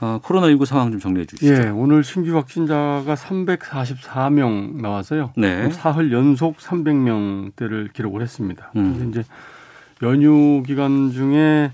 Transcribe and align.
어, 0.00 0.18
코로나19 0.22 0.64
상황 0.64 0.90
좀 0.90 0.98
정리해 0.98 1.26
주시죠. 1.26 1.52
예, 1.52 1.68
오늘 1.68 2.02
신규 2.02 2.34
확진자가 2.34 3.14
344명 3.14 4.80
나와서요. 4.80 5.32
네. 5.36 5.70
사흘 5.70 6.10
연속 6.10 6.56
300명대를 6.56 7.92
기록을 7.92 8.22
했습니다. 8.22 8.70
음. 8.76 9.08
이제 9.10 9.22
연휴 10.02 10.62
기간 10.66 11.10
중에 11.12 11.70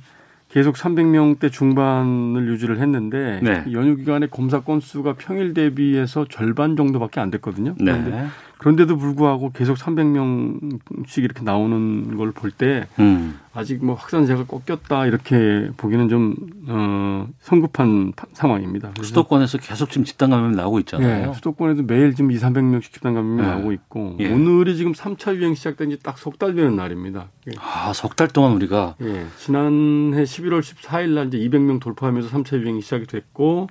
계속 0.48 0.74
300명대 0.74 1.52
중반을 1.52 2.48
유지를 2.48 2.80
했는데 2.80 3.40
네. 3.42 3.64
연휴 3.72 3.94
기간에 3.96 4.26
검사 4.26 4.60
건수가 4.60 5.14
평일 5.18 5.54
대비해서 5.54 6.26
절반 6.28 6.76
정도밖에 6.76 7.20
안 7.20 7.30
됐거든요. 7.30 7.74
그런데 7.78 8.10
네. 8.10 8.26
그런데도 8.58 8.96
불구하고 8.96 9.50
계속 9.52 9.76
300명씩 9.76 11.18
이렇게 11.22 11.42
나오는 11.42 12.16
걸 12.16 12.32
볼때 12.32 12.86
음. 12.98 13.38
아직 13.52 13.84
뭐 13.84 13.94
확산세가 13.94 14.44
꺾였다 14.46 15.06
이렇게 15.06 15.70
보기는 15.76 16.08
좀 16.08 16.34
어, 16.66 17.28
성급한 17.40 18.12
파- 18.16 18.26
상황입니다. 18.32 18.92
수도권에서 19.02 19.58
계속 19.58 19.90
지금 19.90 20.04
집단 20.04 20.30
감염 20.30 20.52
나오고 20.52 20.78
있잖아요. 20.80 21.28
예, 21.28 21.34
수도권에도 21.34 21.82
매일 21.82 22.14
지금 22.14 22.30
2, 22.30 22.36
300명씩 22.36 22.92
집단 22.92 23.14
감염이 23.14 23.42
네. 23.42 23.46
나오고 23.46 23.72
있고 23.72 24.16
예. 24.20 24.32
오늘이 24.32 24.76
지금 24.76 24.92
3차 24.92 25.34
유행 25.36 25.54
시작된 25.54 25.90
지 25.90 25.98
딱 25.98 26.16
석 26.18 26.38
달 26.38 26.54
되는 26.54 26.76
날입니다. 26.76 27.28
아, 27.58 27.92
석 27.94 28.16
달 28.16 28.28
동안 28.28 28.52
우리가 28.52 28.94
예, 29.02 29.26
지난해 29.38 30.22
11월 30.24 30.60
14일 30.60 31.10
날 31.10 31.26
이제 31.28 31.38
200명 31.38 31.80
돌파하면서 31.80 32.30
3차 32.30 32.58
유행이 32.60 32.80
시작이 32.80 33.06
됐고 33.06 33.68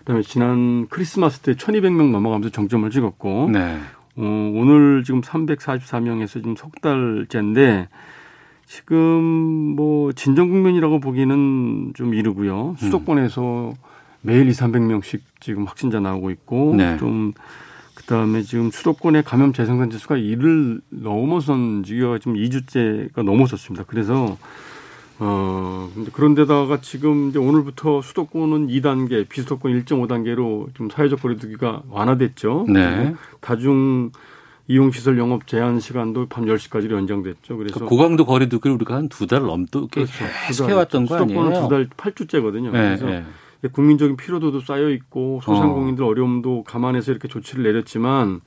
그다음에 0.00 0.22
지난 0.22 0.86
크리스마스 0.88 1.40
때 1.40 1.54
1200명 1.54 2.10
넘어가면서 2.10 2.50
정점을 2.50 2.88
찍었고 2.90 3.50
네. 3.52 3.78
어, 4.18 4.52
오늘 4.54 5.04
지금 5.04 5.20
344명에서 5.20 6.28
지금 6.28 6.56
석 6.56 6.80
달째인데 6.80 7.88
지금 8.66 9.22
뭐 9.76 10.12
진정 10.12 10.50
국면이라고 10.50 10.98
보기는 10.98 11.92
좀 11.94 12.14
이르고요. 12.14 12.74
수도권에서 12.78 13.72
매일 14.20 14.48
2, 14.48 14.50
300명씩 14.50 15.20
지금 15.40 15.64
확진자 15.64 16.00
나오고 16.00 16.30
있고 16.32 16.74
네. 16.76 16.98
좀 16.98 17.32
그다음에 17.94 18.42
지금 18.42 18.70
수도권의 18.70 19.22
감염 19.22 19.52
재생산 19.52 19.90
지 19.90 19.98
수가 19.98 20.16
1을 20.16 20.80
넘어선 20.90 21.84
지가 21.84 22.18
지금 22.18 22.34
2주째가 22.34 23.22
넘어섰습니다. 23.22 23.84
그래서 23.86 24.36
어 25.20 25.90
그런데다가 26.12 26.80
지금 26.80 27.30
이제 27.30 27.38
오늘부터 27.38 28.02
수도권은 28.02 28.68
2단계, 28.68 29.28
비수도권 29.28 29.72
1.5단계로 29.84 30.74
좀 30.74 30.88
사회적 30.90 31.22
거리두기가 31.22 31.82
완화됐죠. 31.90 32.66
네. 32.68 33.14
다중 33.40 34.10
이용 34.68 34.90
시설 34.92 35.18
영업 35.18 35.46
제한 35.46 35.80
시간도 35.80 36.26
밤 36.28 36.44
10시까지로 36.44 36.92
연장됐죠. 36.92 37.56
그래서 37.56 37.80
그 37.80 37.86
고강도 37.86 38.26
거리두기를 38.26 38.74
우리가 38.76 38.94
한 38.94 39.08
두 39.08 39.26
달 39.26 39.40
넘게 39.42 39.86
그렇죠. 39.90 40.12
계속 40.46 40.68
해왔던 40.68 41.06
거 41.06 41.16
아니에요? 41.16 41.28
수도권은 41.40 41.62
두 41.62 41.68
달 41.68 41.88
8주째거든요. 41.88 42.70
네, 42.70 42.96
그래서 42.96 43.06
네. 43.06 43.24
국민적인 43.72 44.16
피로도도 44.16 44.60
쌓여 44.60 44.88
있고 44.90 45.38
어. 45.38 45.40
소상공인들 45.42 46.04
어. 46.04 46.12
려움도 46.14 46.62
감안해서 46.64 47.10
이렇게 47.10 47.26
조치를 47.26 47.64
내렸지만 47.64 48.40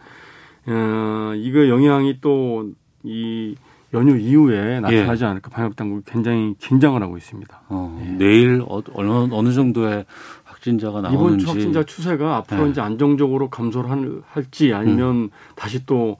어, 0.67 1.33
이거 1.35 1.67
영향이 1.67 2.21
또이 2.21 3.55
연휴 3.93 4.17
이후에 4.17 4.79
나타나지 4.79 5.25
않을까 5.25 5.49
방역 5.49 5.75
당국이 5.75 6.03
굉장히 6.05 6.55
긴장을 6.59 7.01
하고 7.01 7.17
있습니다. 7.17 7.61
어, 7.69 8.01
예. 8.05 8.11
내일 8.11 8.63
어, 8.67 8.81
어느, 8.93 9.27
어느 9.33 9.51
정도의 9.53 10.05
확진자가 10.45 10.99
이번 10.99 11.13
나오는지 11.13 11.45
주 11.45 11.51
확진자 11.51 11.83
추세가 11.83 12.37
앞으로 12.37 12.65
네. 12.65 12.69
이제 12.71 12.81
안정적으로 12.81 13.49
감소를 13.49 13.89
할- 13.89 14.21
할지 14.29 14.73
아니면 14.73 15.29
다시 15.55 15.85
또 15.85 16.17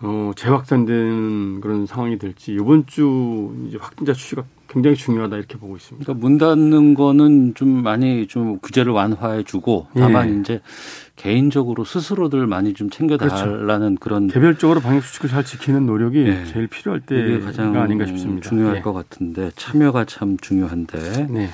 어, 0.00 0.30
재확산되는 0.36 1.60
그런 1.60 1.86
상황이 1.86 2.18
될지 2.18 2.52
이번 2.52 2.86
주 2.86 3.52
이제 3.66 3.78
확진자 3.80 4.12
추세가 4.12 4.44
굉장히 4.68 4.94
중요하다 4.96 5.36
이렇게 5.38 5.56
보고 5.58 5.74
있습니다. 5.76 6.04
그러니까 6.04 6.24
문 6.24 6.38
닫는 6.38 6.94
거는 6.94 7.54
좀 7.54 7.82
많이 7.82 8.26
좀 8.28 8.58
규제를 8.60 8.92
완화해 8.92 9.42
주고 9.42 9.88
다만 9.94 10.36
예. 10.36 10.40
이제 10.40 10.60
개인적으로 11.18 11.84
스스로들 11.84 12.46
많이 12.46 12.74
좀 12.74 12.90
챙겨 12.90 13.16
달라는 13.16 13.96
그런 13.96 14.28
개별적으로 14.28 14.80
방역 14.80 15.02
수칙을 15.02 15.28
잘 15.28 15.44
지키는 15.44 15.84
노력이 15.84 16.18
예. 16.26 16.44
제일 16.46 16.68
필요할 16.68 17.00
때가 17.00 17.44
가장 17.44 17.76
아닌가 17.76 18.06
싶습니다. 18.06 18.48
중요할 18.48 18.76
예. 18.76 18.80
것 18.80 18.92
같은데 18.92 19.50
참여가 19.56 20.04
참 20.04 20.36
중요한데 20.40 21.26
네. 21.28 21.50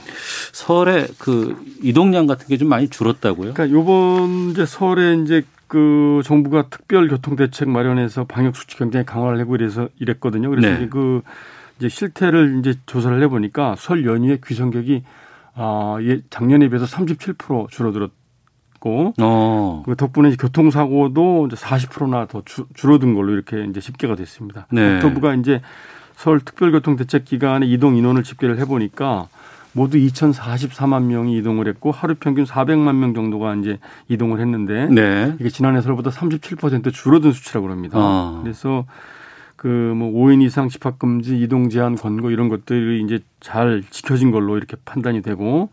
설에 0.53 1.07
그 1.19 1.57
이동량 1.83 2.27
같은 2.27 2.47
게 2.47 2.55
좀 2.57 2.69
많이 2.69 2.89
줄었다고요? 2.89 3.55
그러니까 3.55 3.77
요번 3.77 4.51
이제 4.51 4.65
설에 4.67 5.15
이제 5.23 5.43
그 5.67 6.21
정부가 6.25 6.69
특별 6.69 7.09
교통 7.09 7.35
대책 7.35 7.69
마련해서 7.69 8.25
방역 8.25 8.55
수칙 8.57 8.79
굉장히 8.79 9.05
강화를 9.07 9.41
하고 9.41 9.57
이래서 9.57 9.89
이랬거든요. 9.99 10.51
그래서 10.51 10.69
네. 10.69 10.75
이제 10.77 10.89
그 10.89 11.23
이제 11.79 11.89
실태를 11.89 12.59
이제 12.61 12.75
조사를 12.87 13.21
해 13.21 13.27
보니까 13.29 13.75
설 13.79 14.05
연휴에 14.07 14.39
귀성객이 14.47 15.03
아, 15.57 15.99
예, 16.03 16.21
작년에 16.31 16.69
비해서 16.69 16.85
37% 16.85 17.71
줄어들었 17.71 18.11
고 18.85 19.15
어. 19.19 19.83
그 19.87 19.97
덕분에 19.97 20.37
교통사고도 20.37 21.47
이제 21.47 21.57
40%나 21.57 22.27
더 22.27 22.43
주, 22.45 22.67
줄어든 22.75 23.15
걸로 23.15 23.33
이렇게 23.33 23.65
이제 23.65 23.81
집계가 23.81 24.15
됐습니다. 24.15 24.67
네. 24.71 25.01
국토부가 25.01 25.35
이제 25.35 25.63
설 26.17 26.39
특별교통대책 26.39 27.25
기간에 27.25 27.65
이동 27.65 27.97
인원을 27.97 28.23
집계를 28.23 28.59
해보니까 28.59 29.29
모두 29.73 29.97
2,044만 29.97 31.05
명이 31.05 31.35
이동을 31.39 31.67
했고 31.67 31.93
하루 31.93 32.15
평균 32.15 32.45
400만 32.45 32.97
명 32.97 33.15
정도가 33.15 33.55
이제 33.55 33.79
이동을 34.09 34.39
했는데 34.39 34.87
네. 34.91 35.35
이게 35.41 35.49
지난해 35.49 35.81
설보다 35.81 36.11
37% 36.11 36.93
줄어든 36.93 37.33
수치라고 37.33 37.71
합니다. 37.71 37.99
아. 37.99 38.41
그래서 38.43 38.85
그뭐 39.57 40.13
5인 40.13 40.43
이상 40.43 40.69
집합 40.69 40.99
금지, 40.99 41.41
이동 41.41 41.71
제한 41.71 41.97
권고 41.97 42.31
이런 42.31 42.51
것들이 42.51 43.03
이제 43.03 43.21
잘 43.41 43.83
지켜진 43.89 44.31
걸로 44.31 44.59
이렇게 44.59 44.77
판단이 44.85 45.23
되고 45.23 45.71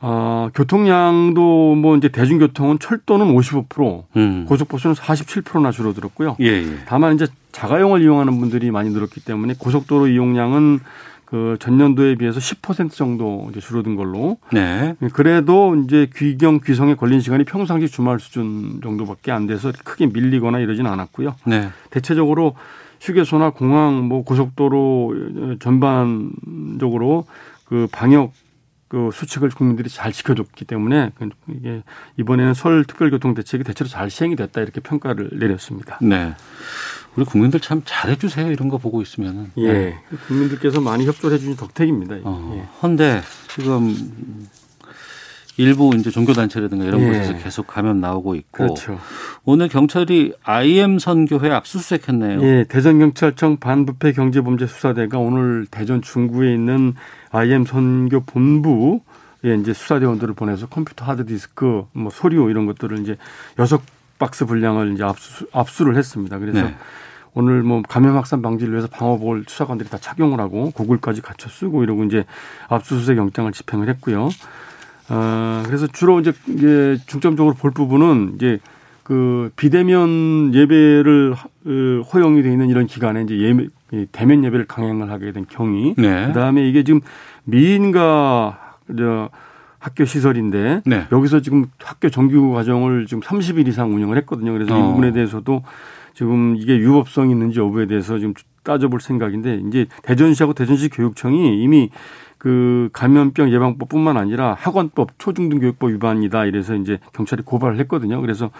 어, 0.00 0.48
교통량도 0.54 1.74
뭐 1.74 1.96
이제 1.96 2.08
대중교통은 2.08 2.78
철도는 2.78 3.34
55%, 3.34 4.04
음. 4.16 4.44
고속버스는 4.48 4.94
47%나 4.94 5.70
줄어들었고요. 5.70 6.36
예, 6.40 6.46
예. 6.46 6.78
다만 6.86 7.14
이제 7.14 7.26
자가용을 7.52 8.02
이용하는 8.02 8.38
분들이 8.38 8.70
많이 8.70 8.90
늘었기 8.90 9.24
때문에 9.24 9.54
고속도로 9.58 10.08
이용량은 10.08 10.80
그 11.24 11.56
전년도에 11.60 12.14
비해서 12.14 12.38
10% 12.40 12.90
정도 12.92 13.48
이제 13.50 13.60
줄어든 13.60 13.96
걸로 13.96 14.38
네. 14.50 14.94
그래도 15.12 15.76
이제 15.76 16.08
귀경 16.16 16.60
귀성에 16.64 16.94
걸린 16.94 17.20
시간이 17.20 17.44
평상시 17.44 17.88
주말 17.88 18.18
수준 18.18 18.80
정도밖에 18.82 19.30
안 19.30 19.46
돼서 19.46 19.70
크게 19.84 20.06
밀리거나 20.06 20.58
이러지는 20.58 20.90
않았고요. 20.90 21.34
네. 21.44 21.68
대체적으로 21.90 22.54
휴게소나 23.02 23.50
공항 23.50 24.08
뭐 24.08 24.24
고속도로 24.24 25.58
전반적으로 25.60 27.26
그 27.66 27.88
방역 27.92 28.32
그 28.88 29.10
수칙을 29.12 29.50
국민들이 29.50 29.88
잘 29.90 30.12
지켜줬기 30.12 30.64
때문에 30.64 31.10
그 31.14 31.28
이게 31.48 31.82
이번에는 32.16 32.54
설 32.54 32.84
특별교통 32.84 33.34
대책이 33.34 33.62
대체로 33.64 33.88
잘 33.88 34.10
시행이 34.10 34.34
됐다 34.36 34.62
이렇게 34.62 34.80
평가를 34.80 35.30
내렸습니다. 35.34 35.98
네. 36.00 36.34
우리 37.14 37.24
국민들 37.24 37.60
참 37.60 37.82
잘해주세요 37.84 38.50
이런 38.50 38.68
거 38.68 38.78
보고 38.78 39.02
있으면은. 39.02 39.50
예, 39.58 39.72
네. 39.72 39.98
국민들께서 40.26 40.80
많이 40.80 41.06
협조를 41.06 41.34
해주신 41.34 41.56
덕택입니다. 41.56 42.16
어, 42.22 42.54
예. 42.56 42.68
헌데 42.82 43.20
지금 43.48 43.94
일부 45.58 45.94
이제 45.96 46.10
종교단체라든가 46.10 46.84
이런 46.84 47.02
예. 47.02 47.08
곳에서 47.08 47.36
계속 47.38 47.66
감염 47.66 48.00
나오고 48.00 48.36
있고 48.36 48.64
그렇죠. 48.64 48.98
오늘 49.44 49.68
경찰이 49.68 50.32
IM 50.44 50.98
선교회 50.98 51.50
압수수색했네요. 51.50 52.42
예, 52.42 52.64
대전경찰청 52.68 53.58
반부패 53.58 54.12
경제범죄 54.12 54.66
수사대가 54.66 55.18
오늘 55.18 55.66
대전 55.70 56.00
중구에 56.00 56.54
있는 56.54 56.94
IM 57.30 57.64
선교 57.64 58.20
본부 58.20 59.00
이제 59.44 59.72
수사대원들을 59.72 60.34
보내서 60.34 60.66
컴퓨터 60.66 61.04
하드디스크, 61.04 61.86
뭐 61.92 62.10
소리오 62.10 62.50
이런 62.50 62.66
것들을 62.66 62.98
이제 62.98 63.16
여섯 63.58 63.82
박스 64.18 64.46
분량을 64.46 64.94
이제 64.94 65.04
압수, 65.04 65.46
압수를 65.52 65.96
했습니다. 65.96 66.38
그래서 66.38 66.62
네. 66.62 66.74
오늘 67.34 67.62
뭐 67.62 67.82
감염 67.88 68.16
확산 68.16 68.42
방지를 68.42 68.72
위해서 68.72 68.88
방호복을 68.88 69.44
수사관들이 69.46 69.88
다 69.88 69.98
착용을 69.98 70.40
하고 70.40 70.70
고글까지 70.72 71.22
갖춰 71.22 71.48
쓰고 71.48 71.84
이러고 71.84 72.04
이제 72.04 72.24
압수수색 72.68 73.16
영장을 73.16 73.50
집행을 73.52 73.88
했고요. 73.90 74.28
어, 75.10 75.62
그래서 75.66 75.86
주로 75.86 76.20
이제 76.20 76.32
이제 76.48 76.98
중점적으로 77.06 77.54
볼 77.54 77.70
부분은 77.70 78.32
이제 78.34 78.58
그 79.04 79.52
비대면 79.56 80.52
예배를 80.52 81.34
어, 81.34 82.02
허용이 82.12 82.42
돼 82.42 82.50
있는 82.50 82.68
이런 82.68 82.86
기간에 82.86 83.22
이제 83.22 83.38
예매, 83.38 83.68
이 83.92 84.06
대면 84.12 84.44
예배를 84.44 84.66
강행을 84.66 85.10
하게 85.10 85.32
된 85.32 85.46
경위. 85.48 85.94
네. 85.96 86.26
그다음에 86.26 86.68
이게 86.68 86.82
지금 86.84 87.00
미인가 87.44 88.76
저 88.96 89.30
학교 89.78 90.04
시설인데 90.04 90.82
네. 90.84 91.06
여기서 91.12 91.40
지금 91.40 91.66
학교 91.82 92.10
정규 92.10 92.52
과정을 92.52 93.06
지금 93.06 93.22
30일 93.22 93.68
이상 93.68 93.94
운영을 93.94 94.16
했거든요. 94.18 94.52
그래서 94.52 94.76
이 94.76 94.80
어. 94.80 94.88
부분에 94.88 95.12
대해서도 95.12 95.62
지금 96.14 96.56
이게 96.56 96.76
유법성이 96.78 97.32
있는지 97.32 97.60
여부에 97.60 97.86
대해서 97.86 98.18
지금 98.18 98.34
따져볼 98.64 99.00
생각인데 99.00 99.62
이제 99.68 99.86
대전시하고 100.02 100.52
대전시 100.52 100.88
교육청이 100.88 101.62
이미 101.62 101.90
그 102.38 102.88
감염병 102.92 103.52
예방법뿐만 103.52 104.16
아니라 104.16 104.54
학원법 104.58 105.18
초중등교육법 105.18 105.90
위반이다 105.90 106.44
이래서 106.44 106.74
이제 106.74 106.98
경찰이 107.12 107.42
고발을 107.42 107.78
했거든요. 107.80 108.20
그래서 108.20 108.50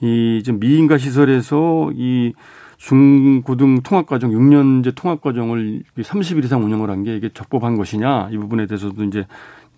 이 0.00 0.42
지금 0.44 0.60
미인가 0.60 0.98
시설에서 0.98 1.90
이 1.94 2.34
중고등 2.78 3.82
통합과정 3.82 4.30
6년제 4.32 4.94
통합과정을 4.94 5.82
30일 5.98 6.44
이상 6.44 6.64
운영을 6.64 6.90
한 6.90 7.04
게 7.04 7.16
이게 7.16 7.28
적법한 7.32 7.76
것이냐 7.76 8.28
이 8.32 8.36
부분에 8.38 8.66
대해서도 8.66 9.04
이제 9.04 9.26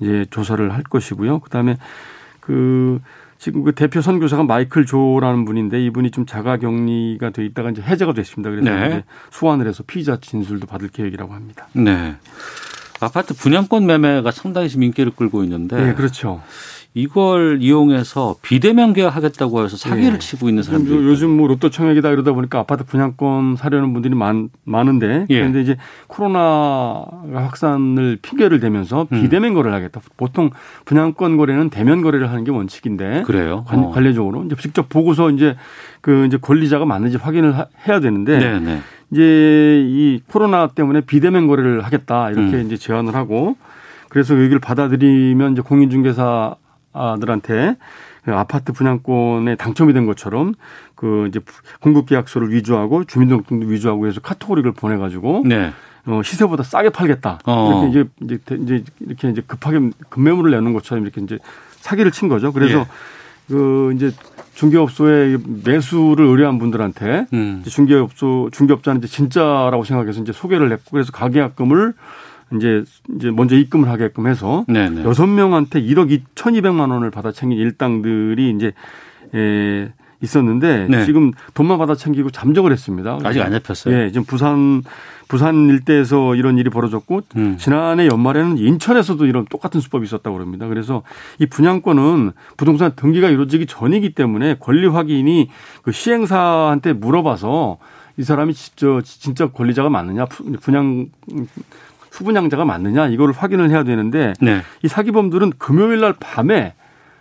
이제 0.00 0.24
조사를 0.30 0.72
할 0.72 0.82
것이고요. 0.82 1.40
그다음에 1.40 1.76
그 2.40 3.00
지금 3.38 3.62
그 3.62 3.72
대표 3.72 4.00
선교사가 4.00 4.42
마이클 4.44 4.84
조라는 4.86 5.44
분인데 5.44 5.84
이분이 5.86 6.10
좀 6.10 6.26
자가격리가 6.26 7.30
돼 7.30 7.44
있다가 7.44 7.70
이제 7.70 7.82
해제가 7.82 8.12
됐습니다. 8.14 8.50
그래서 8.50 8.70
네. 8.70 8.86
이제 8.86 9.04
소환을 9.30 9.66
해서 9.68 9.82
피의자 9.86 10.18
진술도 10.20 10.66
받을 10.66 10.88
계획이라고 10.88 11.32
합니다. 11.34 11.68
네. 11.72 12.16
아파트 13.00 13.34
분양권 13.34 13.86
매매가 13.86 14.30
상당히 14.32 14.68
지금 14.68 14.82
인기를 14.84 15.12
끌고 15.14 15.44
있는데 15.44 15.76
네, 15.76 15.94
그렇죠. 15.94 16.42
이걸 16.98 17.58
이용해서 17.60 18.36
비대면 18.42 18.92
계약하겠다고 18.92 19.62
해서 19.64 19.76
사기를 19.76 20.14
네. 20.14 20.18
치고 20.18 20.48
있는 20.48 20.64
요- 20.64 21.04
요즘 21.08 21.30
뭐 21.36 21.46
로또 21.46 21.70
청약이다 21.70 22.10
이러다 22.10 22.32
보니까 22.32 22.58
아파트 22.58 22.84
분양권 22.84 23.54
사려는 23.56 23.92
분들이 23.92 24.16
많, 24.16 24.48
많은데 24.64 25.26
예. 25.30 25.38
그런데 25.38 25.60
이제 25.60 25.76
코로나 26.08 27.04
확산을 27.32 28.18
핑계를 28.20 28.58
대면서 28.60 29.06
음. 29.12 29.20
비대면 29.22 29.54
거래를 29.54 29.74
하겠다. 29.76 30.00
보통 30.16 30.50
분양권 30.86 31.36
거래는 31.36 31.70
대면 31.70 32.02
거래를 32.02 32.30
하는 32.30 32.42
게 32.42 32.50
원칙인데 32.50 33.22
그래요. 33.24 33.64
관, 33.68 33.84
어. 33.84 33.90
관례적으로 33.90 34.44
이제 34.44 34.56
직접 34.60 34.88
보고서 34.88 35.30
이제 35.30 35.56
그 36.00 36.26
이제 36.26 36.36
권리자가 36.36 36.84
맞는지 36.84 37.16
확인을 37.16 37.56
하- 37.56 37.66
해야 37.86 38.00
되는데 38.00 38.38
네, 38.38 38.58
네. 38.60 38.80
이제 39.12 39.84
이 39.86 40.20
코로나 40.26 40.66
때문에 40.66 41.02
비대면 41.02 41.46
거래를 41.46 41.84
하겠다 41.84 42.30
이렇게 42.30 42.56
음. 42.56 42.66
이제 42.66 42.76
제안을 42.76 43.14
하고 43.14 43.56
그래서 44.08 44.34
그 44.34 44.40
얘기를 44.42 44.58
받아들이면 44.58 45.52
이제 45.52 45.62
공인중개사 45.62 46.54
들한테 47.20 47.76
그 48.24 48.34
아파트 48.34 48.72
분양권에 48.72 49.54
당첨이 49.56 49.92
된 49.92 50.06
것처럼 50.06 50.54
그 50.94 51.26
이제 51.28 51.40
공급 51.80 52.06
계약서를 52.06 52.50
위조하고 52.52 53.04
주민등록증도 53.04 53.66
위조하고 53.66 54.06
해서 54.06 54.20
카테고리를 54.20 54.70
보내가지고 54.72 55.44
네. 55.46 55.72
어, 56.06 56.22
시세보다 56.24 56.62
싸게 56.62 56.90
팔겠다 56.90 57.38
어. 57.46 57.90
이렇게 57.90 57.90
이제 57.90 58.08
이제 58.22 58.38
대- 58.44 58.62
이제 58.62 58.84
이렇게 59.00 59.30
이제 59.30 59.42
급하게 59.46 59.90
급매물을 60.08 60.50
내는 60.50 60.72
것처럼 60.72 61.04
이렇게 61.04 61.20
이제 61.20 61.38
사기를 61.80 62.10
친 62.10 62.28
거죠. 62.28 62.52
그래서 62.52 62.80
예. 62.80 62.86
그 63.48 63.92
이제 63.94 64.10
중개업소에 64.54 65.38
매수를 65.64 66.26
의뢰한 66.26 66.58
분들한테 66.58 67.26
음. 67.32 67.62
중개업소 67.66 68.50
중개업자는 68.52 68.98
이제 68.98 69.06
진짜라고 69.08 69.84
생각해서 69.84 70.20
이제 70.20 70.32
소개를 70.32 70.70
했고 70.72 70.84
그래서 70.92 71.12
가계약금을 71.12 71.94
이제 72.56 72.84
이제 73.16 73.30
먼저 73.30 73.56
입금을 73.56 73.88
하게끔 73.88 74.26
해서 74.26 74.64
네, 74.68 74.88
네. 74.88 75.04
여섯 75.04 75.26
명한테 75.26 75.82
1억 75.82 76.10
2,200만 76.34 76.90
원을 76.90 77.10
받아 77.10 77.32
챙긴 77.32 77.58
일당들이 77.58 78.50
이제 78.50 78.72
에 79.34 79.92
있었는데 80.20 80.88
네. 80.88 81.04
지금 81.04 81.32
돈만 81.54 81.78
받아 81.78 81.94
챙기고 81.94 82.30
잠적을 82.30 82.72
했습니다. 82.72 83.18
아직 83.22 83.40
안 83.40 83.52
잡혔어요. 83.52 83.94
예, 83.94 84.08
지금 84.10 84.24
부산 84.24 84.82
부산 85.28 85.68
일대에서 85.68 86.34
이런 86.34 86.58
일이 86.58 86.70
벌어졌고 86.70 87.20
음. 87.36 87.56
지난해 87.58 88.06
연말에는 88.06 88.58
인천에서도 88.58 89.26
이런 89.26 89.44
똑같은 89.44 89.80
수법이 89.80 90.04
있었다고 90.04 90.36
그럽니다. 90.36 90.66
그래서 90.66 91.02
이 91.38 91.46
분양권은 91.46 92.32
부동산 92.56 92.92
등기가 92.96 93.28
이루어지기 93.28 93.66
전이기 93.66 94.14
때문에 94.14 94.56
권리 94.58 94.86
확인이 94.86 95.50
그 95.82 95.92
시행사한테 95.92 96.94
물어봐서 96.94 97.78
이 98.16 98.24
사람이 98.24 98.54
진짜 98.54 99.00
진짜 99.04 99.46
권리자가 99.46 99.88
맞느냐 99.90 100.26
분양 100.60 101.06
후분양자가 102.12 102.64
맞느냐 102.64 103.08
이거를 103.08 103.34
확인을 103.34 103.70
해야 103.70 103.84
되는데 103.84 104.32
네. 104.40 104.60
이 104.82 104.88
사기범들은 104.88 105.52
금요일 105.58 106.00
날 106.00 106.14
밤에 106.18 106.74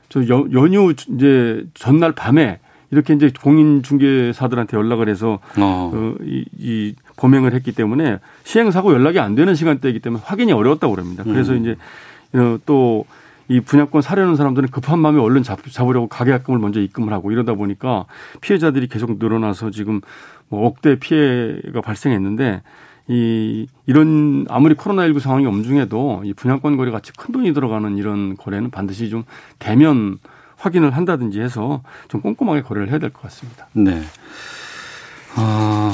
저 0.09 0.27
연- 0.29 0.51
연휴 0.53 0.91
이제 0.91 1.65
전날 1.73 2.13
밤에 2.13 2.59
이렇게 2.91 3.13
이제 3.13 3.29
공인 3.41 3.83
중개사들한테 3.83 4.77
연락을 4.77 5.09
해서 5.09 5.39
어. 5.57 5.91
어, 5.93 6.15
이, 6.23 6.45
이 6.57 6.95
범행을 7.17 7.53
했기 7.53 7.73
때문에 7.73 8.19
시행 8.43 8.71
사고 8.71 8.93
연락이 8.93 9.19
안 9.19 9.35
되는 9.35 9.55
시간대이기 9.55 9.99
때문에 9.99 10.23
확인이 10.25 10.53
어려웠다고 10.53 10.93
그럽니다. 10.95 11.23
그래서 11.23 11.51
음. 11.53 11.59
이제 11.61 11.75
어, 12.33 12.57
또이 12.65 13.59
분양권 13.65 14.01
사려는 14.01 14.35
사람들은 14.37 14.69
급한 14.69 14.99
마음에 14.99 15.19
얼른 15.19 15.43
잡, 15.43 15.59
잡으려고 15.69 16.07
가계약금을 16.07 16.59
먼저 16.59 16.79
입금을 16.79 17.11
하고 17.11 17.31
이러다 17.31 17.55
보니까 17.55 18.05
피해자들이 18.39 18.87
계속 18.87 19.17
늘어나서 19.19 19.71
지금 19.71 19.99
뭐 20.47 20.65
억대 20.65 20.97
피해가 20.97 21.81
발생했는데 21.81 22.61
이 23.09 23.67
이런 23.85 24.45
아무리 24.49 24.75
코로나19 24.75 25.19
상황이 25.19 25.45
엄중해도 25.45 26.23
이 26.25 26.33
분양권 26.33 26.75
거래 26.77 26.91
같이 26.91 27.13
큰 27.13 27.31
돈이 27.31 27.53
들어가는 27.53 27.97
이런 27.97 28.35
거래는 28.35 28.69
반드시 28.69 29.09
좀 29.09 29.23
대면 29.59 30.17
확인을 30.57 30.91
한다든지 30.91 31.39
해서 31.39 31.83
좀 32.09 32.21
꼼꼼하게 32.21 32.63
거래를 32.63 32.89
해야 32.89 32.99
될 32.99 33.11
것 33.11 33.21
같습니다. 33.23 33.67
네. 33.73 34.01
아, 35.35 35.91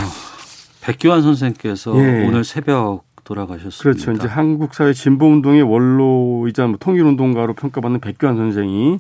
백규환 0.82 1.22
선생께서 1.22 1.96
예. 1.98 2.26
오늘 2.26 2.44
새벽 2.44 3.04
돌아가셨습니다. 3.24 3.84
그렇죠. 3.84 4.12
이제 4.12 4.28
한국 4.28 4.74
사회 4.74 4.94
진보 4.94 5.28
운동의 5.28 5.62
원로이자 5.64 6.68
뭐 6.68 6.78
통일 6.80 7.04
운동가로 7.04 7.54
평가받는 7.54 8.00
백규환 8.00 8.36
선생이 8.38 9.00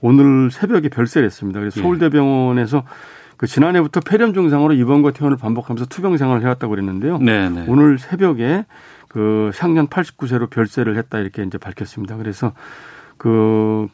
오늘 0.00 0.50
새벽에 0.50 0.88
별세를 0.88 1.26
했습니다. 1.26 1.60
그래서 1.60 1.80
예. 1.80 1.82
서울대병원에서 1.82 2.84
그 3.44 3.46
지난해부터 3.46 4.00
폐렴 4.00 4.32
증상으로 4.32 4.72
입원과 4.72 5.10
퇴원을 5.10 5.36
반복하면서 5.36 5.84
투병 5.90 6.16
생활을 6.16 6.42
해왔다고 6.42 6.70
그랬는데요. 6.70 7.18
네, 7.18 7.50
네. 7.50 7.66
오늘 7.68 7.98
새벽에 7.98 8.64
그 9.06 9.50
향년 9.58 9.86
89세로 9.86 10.48
별세를 10.48 10.96
했다 10.96 11.18
이렇게 11.18 11.42
이제 11.42 11.58
밝혔습니다. 11.58 12.16
그래서 12.16 12.52
그 13.18 13.86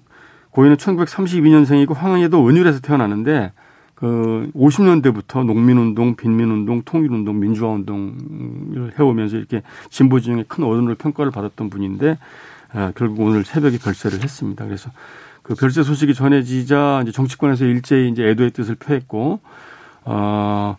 고인은 0.51 0.77
1932년생이고 0.77 1.95
황해도 1.95 2.49
은율에서 2.49 2.79
태어났는데 2.79 3.51
그 3.97 4.49
50년대부터 4.55 5.45
농민운동, 5.45 6.15
빈민운동, 6.15 6.83
통일운동, 6.85 7.41
민주화운동을 7.41 8.93
해오면서 9.01 9.37
이렇게 9.37 9.63
진보 9.91 10.21
진영의 10.21 10.45
큰 10.47 10.63
어른으로 10.63 10.95
평가를 10.95 11.33
받았던 11.33 11.71
분인데 11.71 12.19
아, 12.73 12.93
결국 12.95 13.23
오늘 13.23 13.43
새벽에 13.43 13.79
별세를 13.79 14.23
했습니다. 14.23 14.65
그래서 14.65 14.91
그 15.51 15.57
별세 15.57 15.83
소식이 15.83 16.15
전해지자 16.15 17.01
이제 17.03 17.11
정치권에서 17.11 17.65
일제히 17.65 18.09
이제 18.09 18.25
애도의 18.25 18.53
뜻을 18.53 18.77
표했고 18.77 19.41
어 20.05 20.77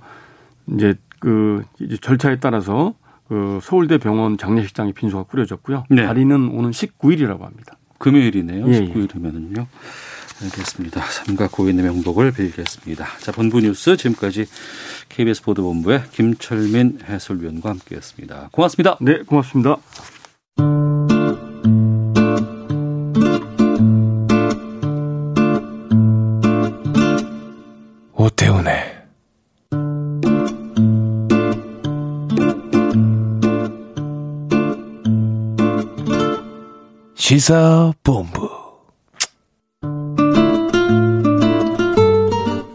이제 0.73 0.95
그 1.19 1.65
이제 1.81 1.97
절차에 1.97 2.37
따라서 2.39 2.93
그 3.27 3.59
서울대 3.61 3.97
병원 3.97 4.37
장례식장에 4.37 4.93
빈소가 4.93 5.23
꾸려졌고요. 5.23 5.83
네. 5.89 6.05
발인은 6.05 6.51
오는 6.51 6.71
19일이라고 6.71 7.41
합니다. 7.41 7.77
금요일이네요. 7.97 8.65
예, 8.69 8.71
예. 8.71 8.79
19일이면은요. 8.87 9.67
알겠습니다. 10.41 11.01
삼가 11.01 11.49
고인의 11.49 11.83
명복을 11.83 12.31
빌겠습니다. 12.31 13.05
자, 13.19 13.31
본부 13.33 13.59
뉴스 13.59 13.97
지금까지 13.97 14.45
KBS 15.09 15.43
보도본부의 15.43 16.03
김철민 16.11 16.99
해설위원과 17.07 17.69
함께했습니다. 17.71 18.49
고맙습니다. 18.53 18.97
네, 19.01 19.19
고맙습니다. 19.23 19.77
시사본부 37.31 38.49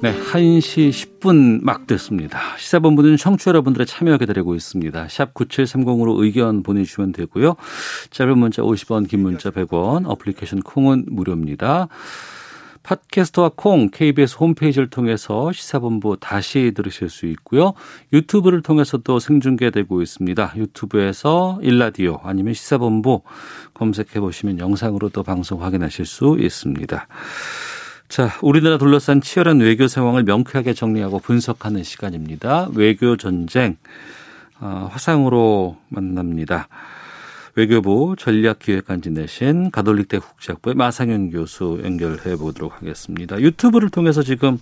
네, 0.00 0.14
1시 0.14 0.88
10분 1.20 1.62
막 1.62 1.86
됐습니다. 1.86 2.40
시사본부는 2.56 3.18
청취 3.18 3.50
여러분들의 3.50 3.86
참여 3.86 4.16
기다리고 4.16 4.54
있습니다. 4.54 5.08
샵 5.08 5.34
9730으로 5.34 6.22
의견 6.22 6.62
보내주시면 6.62 7.12
되고요. 7.12 7.56
짧은 8.08 8.38
문자 8.38 8.62
50원, 8.62 9.06
긴 9.06 9.20
문자 9.20 9.50
100원, 9.50 10.08
어플리케이션 10.08 10.60
콩은 10.62 11.04
무료입니다. 11.08 11.88
팟캐스트와 12.86 13.50
콩, 13.56 13.90
KBS 13.90 14.36
홈페이지를 14.38 14.88
통해서 14.88 15.50
시사본부 15.50 16.18
다시 16.20 16.72
들으실 16.72 17.08
수 17.08 17.26
있고요. 17.26 17.74
유튜브를 18.12 18.62
통해서도 18.62 19.18
생중계되고 19.18 20.02
있습니다. 20.02 20.52
유튜브에서 20.56 21.58
일라디오 21.62 22.20
아니면 22.22 22.54
시사본부 22.54 23.22
검색해 23.74 24.20
보시면 24.20 24.60
영상으로 24.60 25.08
도 25.08 25.24
방송 25.24 25.64
확인하실 25.64 26.06
수 26.06 26.36
있습니다. 26.38 27.08
자, 28.08 28.30
우리나라 28.40 28.78
둘러싼 28.78 29.20
치열한 29.20 29.58
외교 29.58 29.88
상황을 29.88 30.22
명쾌하게 30.22 30.72
정리하고 30.72 31.18
분석하는 31.18 31.82
시간입니다. 31.82 32.68
외교 32.74 33.16
전쟁 33.16 33.76
아, 34.60 34.88
화상으로 34.92 35.76
만납니다. 35.88 36.68
외교부 37.56 38.14
전략기획관 38.18 39.00
지 39.00 39.10
내신 39.10 39.70
가톨릭대 39.70 40.18
국제학부의 40.18 40.74
마상현 40.76 41.30
교수 41.30 41.80
연결해 41.82 42.36
보도록 42.36 42.74
하겠습니다. 42.76 43.40
유튜브를 43.40 43.88
통해서 43.88 44.22
지금 44.22 44.58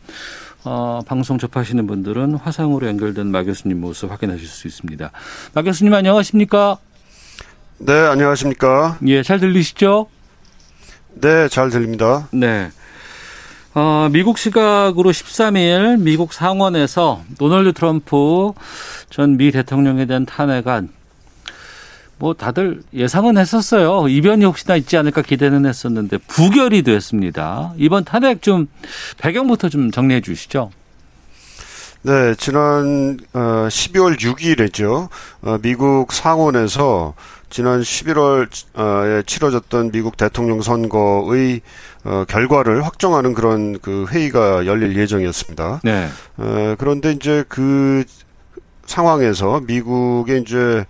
어, 0.64 1.00
방송 1.04 1.36
접하시는 1.36 1.84
분들은 1.88 2.36
화상으로 2.36 2.86
연결된 2.86 3.26
마 3.26 3.42
교수님 3.42 3.80
모습 3.80 4.10
확인하실 4.12 4.46
수 4.46 4.68
있습니다. 4.68 5.10
마 5.54 5.62
교수님 5.62 5.92
안녕하십니까? 5.92 6.78
네, 7.78 7.92
안녕하십니까? 7.92 8.98
예, 9.08 9.24
잘 9.24 9.40
들리시죠? 9.40 10.06
네, 11.20 11.48
잘 11.48 11.70
들립니다. 11.70 12.28
네. 12.32 12.70
어, 13.74 14.08
미국 14.12 14.38
시각으로 14.38 15.10
13일 15.10 15.98
미국 16.00 16.32
상원에서 16.32 17.22
도널드 17.38 17.72
트럼프 17.72 18.52
전 19.10 19.36
미 19.36 19.50
대통령에 19.50 20.06
대한 20.06 20.24
탄핵안 20.26 20.90
뭐 22.25 22.33
다들 22.33 22.81
예상은 22.95 23.37
했었어요. 23.37 24.09
이변이 24.09 24.47
혹시나 24.47 24.76
있지 24.76 24.97
않을까 24.97 25.21
기대는 25.21 25.66
했었는데 25.66 26.16
부결이 26.26 26.83
됐습니다. 26.83 27.75
이번 27.76 28.04
탄핵 28.04 28.40
좀 28.40 28.66
배경부터 29.19 29.69
좀 29.69 29.90
정리해 29.90 30.23
주시죠. 30.23 30.71
네, 32.00 32.35
지난 32.37 33.19
어, 33.35 33.69
12월 33.69 34.19
6일이죠. 34.19 35.11
어, 35.43 35.59
미국 35.61 36.14
상원에서 36.14 37.12
지난 37.50 37.83
11월에 37.83 39.26
치러졌던 39.26 39.90
미국 39.93 40.16
대통령 40.16 40.62
선거의 40.62 41.61
어, 42.04 42.25
결과를 42.26 42.87
확정하는 42.87 43.35
그런 43.35 43.78
그 43.81 44.07
회의가 44.09 44.64
열릴 44.64 44.97
예정이었습니다. 44.97 45.83
네. 45.85 46.09
어, 46.38 46.75
그런데 46.78 47.12
이제 47.12 47.45
그 47.50 48.04
상황에서 48.87 49.61
미국의 49.61 50.43
이제 50.43 50.85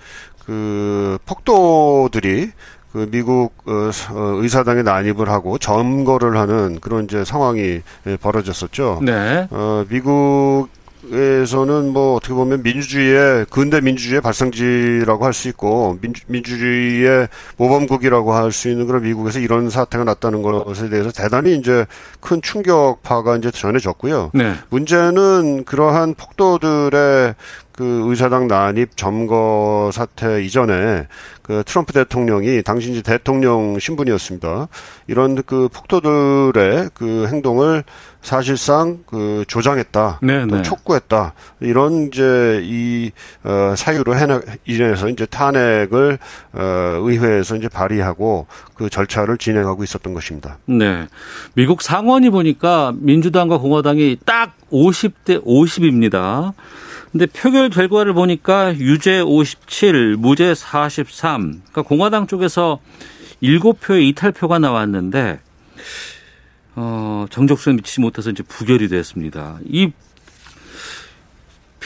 그 0.47 1.19
폭도들이 1.27 2.51
그 2.93 3.09
미국 3.11 3.55
어, 3.67 3.91
의사당에 4.13 4.83
난입을 4.83 5.29
하고 5.29 5.59
점거를 5.59 6.37
하는 6.37 6.79
그런 6.81 7.05
이제 7.05 7.25
상황이 7.25 7.83
벌어졌었죠. 8.21 9.01
네. 9.03 9.49
어, 9.51 9.85
미국 9.89 10.69
에서는 11.13 11.93
뭐 11.93 12.15
어떻게 12.15 12.33
보면 12.33 12.63
민주주의의 12.63 13.45
근대 13.51 13.83
민주주의의 13.83 14.23
발상지라고 14.23 15.27
할 15.27 15.35
수 15.35 15.49
있고 15.49 15.99
민주, 16.01 16.23
민주주의의 16.29 17.29
모범국이라고 17.59 18.33
할 18.33 18.53
수 18.53 18.71
있는 18.71 18.87
그런 18.87 19.03
미국에서 19.03 19.39
이런 19.39 19.69
사태가 19.69 20.05
났다는 20.05 20.41
것에 20.41 20.89
대해서 20.89 21.11
대단히 21.11 21.57
이제 21.57 21.85
큰 22.21 22.41
충격파가 22.41 23.37
이제 23.37 23.51
전해졌고요. 23.51 24.31
네. 24.33 24.55
문제는 24.71 25.65
그러한 25.65 26.15
폭도들의 26.15 27.35
그 27.77 28.05
의사당 28.07 28.47
난입 28.47 28.97
점거 28.97 29.91
사태 29.93 30.45
이전에 30.45 31.09
그 31.43 31.65
트럼프 31.67 31.93
대통령이 31.93 32.63
당시 32.63 32.93
이제 32.93 33.03
대통령 33.03 33.79
신분이었습니다. 33.81 34.69
이런 35.09 35.43
그 35.43 35.69
폭도들의 35.73 36.91
그 36.95 37.27
행동을 37.27 37.83
사실상 38.23 39.01
그 39.07 39.45
조장했다, 39.49 40.21
네, 40.23 40.47
또 40.47 40.57
네. 40.57 40.63
촉구했다 40.63 41.35
이런 41.61 42.07
이제 42.07 42.61
이 42.63 43.11
어, 43.43 43.75
사유로 43.77 44.17
해나 44.17 44.41
이전해서 44.67 45.09
이제 45.09 45.27
탄핵을 45.27 46.19
어, 46.53 46.61
의회에서 47.03 47.57
이제 47.57 47.69
발의하고 47.69 48.47
그 48.75 48.89
절차를 48.89 49.37
진행하고 49.37 49.83
있었던 49.85 50.15
것입니다. 50.15 50.59
네. 50.67 51.07
미국 51.55 51.83
상원이 51.83 52.31
보니까 52.31 52.95
민주당과 52.97 53.59
공화당이 53.59 54.19
딱 54.25 54.55
50대 54.73 55.45
50입니다. 55.45 56.55
근데 57.15 57.27
표결 57.27 57.71
결과를 57.71 58.13
보니까 58.13 58.75
유죄 58.77 59.21
57, 59.21 60.17
무죄 60.19 60.53
43. 60.53 61.63
그러니까 61.63 61.83
공화당 61.83 62.27
쪽에서 62.27 62.81
7표의 63.41 64.03
이탈표가 64.09 64.59
나왔는데 64.59 65.39
어, 66.75 67.27
정적수에 67.31 67.75
미치지 67.75 68.01
못해서 68.01 68.31
이제 68.31 68.43
부결이 68.43 68.89
됐습니다. 68.89 69.59
이 69.71 69.93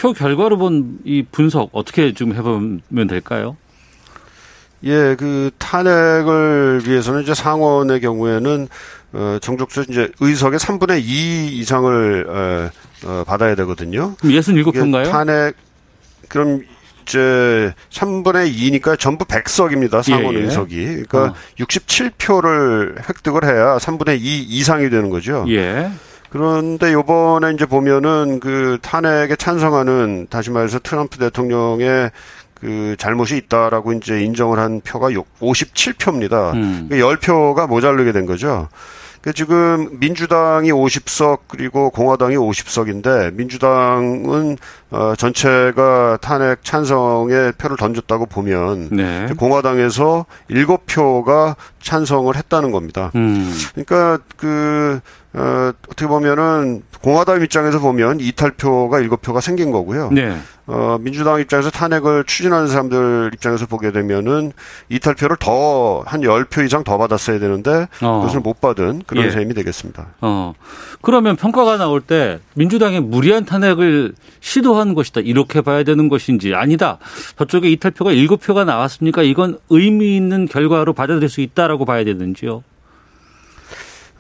표 0.01 0.13
결과로 0.13 0.57
본 0.59 1.01
이 1.05 1.25
분석 1.31 1.71
어떻게 1.73 2.13
좀 2.13 2.33
해보면 2.33 3.09
될까요? 3.09 3.57
예, 4.85 5.17
그 5.19 5.51
탄핵을 5.59 6.83
위해서는 6.87 7.23
이제 7.23 7.35
상원의 7.35 8.01
경우에는 8.01 8.69
어, 9.13 9.39
정족수 9.41 9.87
이제 9.89 10.11
의석의 10.21 10.59
3분의 10.59 11.03
2 11.03 11.49
이상을 11.59 12.27
어, 12.29 12.71
어, 13.07 13.25
받아야 13.27 13.55
되거든요. 13.57 14.15
그럼 14.17 14.35
67표인가요? 14.35 15.11
탄핵 15.11 15.57
그럼 16.29 16.63
이제 17.03 17.73
3분의 17.91 18.55
2니까 18.55 18.99
전부 18.99 19.25
100석입니다. 19.25 20.03
상원 20.03 20.35
예, 20.35 20.41
예. 20.41 20.45
의석이. 20.45 20.85
그러니까 21.09 21.23
어. 21.25 21.35
67표를 21.59 23.09
획득을 23.09 23.45
해야 23.45 23.79
3분의 23.79 24.21
2 24.21 24.43
이상이 24.43 24.91
되는 24.91 25.09
거죠. 25.09 25.45
예. 25.49 25.91
그런데 26.31 26.93
요번에 26.93 27.53
이제 27.55 27.65
보면은 27.65 28.39
그 28.41 28.77
탄핵에 28.83 29.37
찬성하는 29.37 30.27
다시 30.29 30.51
말해서 30.51 30.79
트럼프 30.81 31.17
대통령의 31.17 32.11
그 32.61 32.97
잘못이 32.99 33.37
있다라고 33.37 33.93
이제 33.93 34.21
인정을 34.23 34.59
한 34.59 34.81
표가 34.81 35.11
57표입니다. 35.11 36.55
음. 36.55 36.89
10표가 36.91 37.69
모자르게 37.69 38.13
된 38.13 38.27
거죠. 38.27 38.69
그 39.21 39.33
지금 39.33 39.99
민주당이 39.99 40.71
50석 40.71 41.41
그리고 41.49 41.91
공화당이 41.91 42.37
50석인데 42.37 43.35
민주당은 43.35 44.57
어 44.91 45.15
전체가 45.17 46.19
탄핵 46.21 46.65
찬성에 46.65 47.53
표를 47.59 47.77
던졌다고 47.77 48.27
보면 48.27 48.89
네. 48.93 49.29
공화당에서 49.37 50.25
7표가 50.51 51.57
찬성을 51.83 52.35
했다는 52.37 52.71
겁니다. 52.71 53.11
음. 53.17 53.53
그러니까 53.75 54.19
그 54.37 55.01
어, 55.39 55.73
어떻게 55.87 56.07
보면은 56.07 56.83
공화당 57.01 57.43
입장에서 57.43 57.79
보면 57.79 58.19
이탈표가 58.21 58.99
일곱 58.99 59.23
표가 59.23 59.41
생긴 59.41 59.71
거고요. 59.71 60.11
네. 60.11 60.37
어, 60.67 60.99
민주당 61.01 61.41
입장에서 61.41 61.71
탄핵을 61.71 62.25
추진하는 62.25 62.67
사람들 62.67 63.31
입장에서 63.35 63.67
보게 63.67 63.91
되면은 63.93 64.53
이탈표를 64.91 65.37
더 65.39 66.03
한 66.07 66.23
열 66.25 66.45
표 66.45 66.63
이상 66.63 66.83
더 66.85 66.99
받았어야 66.99 67.39
되는데 67.39 67.87
어. 68.03 68.21
그것을 68.21 68.41
못 68.41 68.61
받은 68.61 69.03
그런 69.07 69.25
예. 69.27 69.31
셈이 69.31 69.55
되겠습니다. 69.55 70.09
어. 70.21 70.55
그러면 71.01 71.37
평가가 71.37 71.77
나올 71.79 72.01
때 72.01 72.41
민주당의 72.55 73.01
무리한 73.01 73.45
탄핵을 73.45 74.15
시도한 74.41 74.95
것이다. 74.95 75.21
이렇게 75.21 75.61
봐야 75.61 75.85
되는 75.85 76.09
것인지 76.09 76.55
아니다. 76.55 76.99
저쪽에 77.39 77.71
이탈표가 77.71 78.13
일곱 78.13 78.43
표가 78.43 78.65
나왔으니까 78.65 79.23
이건 79.23 79.59
의미 79.71 80.17
있는 80.17 80.47
결과로 80.47 80.93
받아들일 80.93 81.29
수 81.29 81.41
있다라고 81.41 81.85
봐야 81.85 82.05
되는지요. 82.05 82.63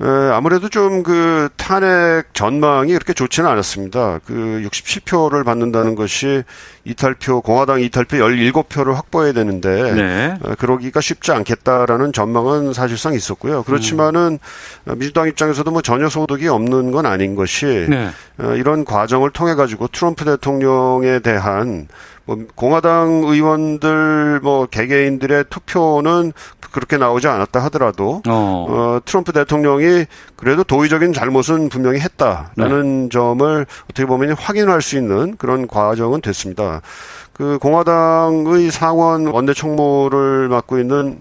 에, 0.01 0.05
아무래도 0.33 0.69
좀 0.69 1.03
그 1.03 1.49
탄핵 1.57 2.33
전망이 2.35 2.93
그렇게 2.93 3.13
좋지는 3.13 3.49
않았습니다. 3.51 4.21
그 4.25 4.63
67표를 4.69 5.45
받는다는 5.45 5.95
것이 5.95 6.45
이탈표, 6.89 7.43
공화당 7.43 7.81
이탈표 7.81 8.17
17표를 8.17 8.95
확보해야 8.95 9.33
되는데, 9.33 9.93
네. 9.93 10.39
어, 10.43 10.55
그러기가 10.59 11.01
쉽지 11.01 11.33
않겠다라는 11.33 12.13
전망은 12.13 12.73
사실상 12.73 13.15
있었고요. 13.15 13.63
그렇지만은 13.65 14.39
어, 14.87 14.95
민주당 14.95 15.29
입장에서도 15.29 15.71
뭐 15.71 15.83
전혀 15.83 16.09
소득이 16.09 16.49
없는 16.49 16.91
건 16.91 17.07
아닌 17.07 17.35
것이 17.35 17.87
네. 17.89 18.09
어, 18.39 18.55
이런 18.55 18.85
과정을 18.85 19.31
통해 19.31 19.55
가지고 19.55 19.89
트럼프 19.89 20.25
대통령에 20.25 21.19
대한 21.21 21.89
뭐 22.25 22.37
공화당 22.55 23.23
의원들 23.25 24.41
뭐 24.43 24.67
개개인들의 24.67 25.45
투표는 25.49 26.33
그렇게 26.71 26.99
나오지 26.99 27.27
않았다 27.27 27.59
하더라도 27.65 28.23
어. 28.29 28.67
어, 28.69 29.01
트럼프 29.05 29.33
대통령이 29.33 30.05
그래도 30.39 30.63
도의적인 30.63 31.13
잘못은 31.13 31.69
분명히 31.69 31.99
했다라는 31.99 33.11
점을 33.11 33.67
어떻게 33.85 34.07
보면 34.07 34.33
확인할 34.39 34.81
수 34.83 34.97
있는 34.97 35.37
그런 35.37 35.67
과정은 35.67 36.21
됐습니다. 36.21 36.81
그 37.33 37.59
공화당의 37.59 38.71
상원 38.71 39.27
원내 39.27 39.53
총무를 39.53 40.49
맡고 40.49 40.79
있는 40.79 41.21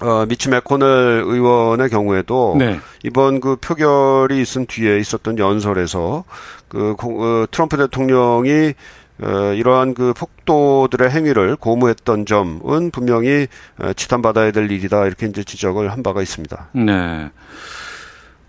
어, 0.00 0.24
미치 0.26 0.48
맥코넬 0.48 1.24
의원의 1.26 1.90
경우에도 1.90 2.56
네. 2.58 2.80
이번 3.02 3.40
그 3.40 3.56
표결이 3.56 4.40
있은 4.40 4.64
뒤에 4.66 4.98
있었던 4.98 5.38
연설에서 5.38 6.24
그 6.68 6.94
공- 6.96 7.20
어, 7.20 7.44
트럼프 7.50 7.76
대통령이 7.76 8.72
어, 9.20 9.52
이러한 9.54 9.92
그 9.94 10.14
폭도들의 10.14 11.10
행위를 11.10 11.56
고무했던 11.56 12.24
점은 12.24 12.90
분명히 12.92 13.46
어, 13.78 13.92
지탄받아야 13.92 14.52
될 14.52 14.70
일이다 14.70 15.04
이렇게 15.06 15.26
이제 15.26 15.42
지적을 15.44 15.90
한 15.92 16.02
바가 16.02 16.22
있습니다. 16.22 16.68
네. 16.72 17.28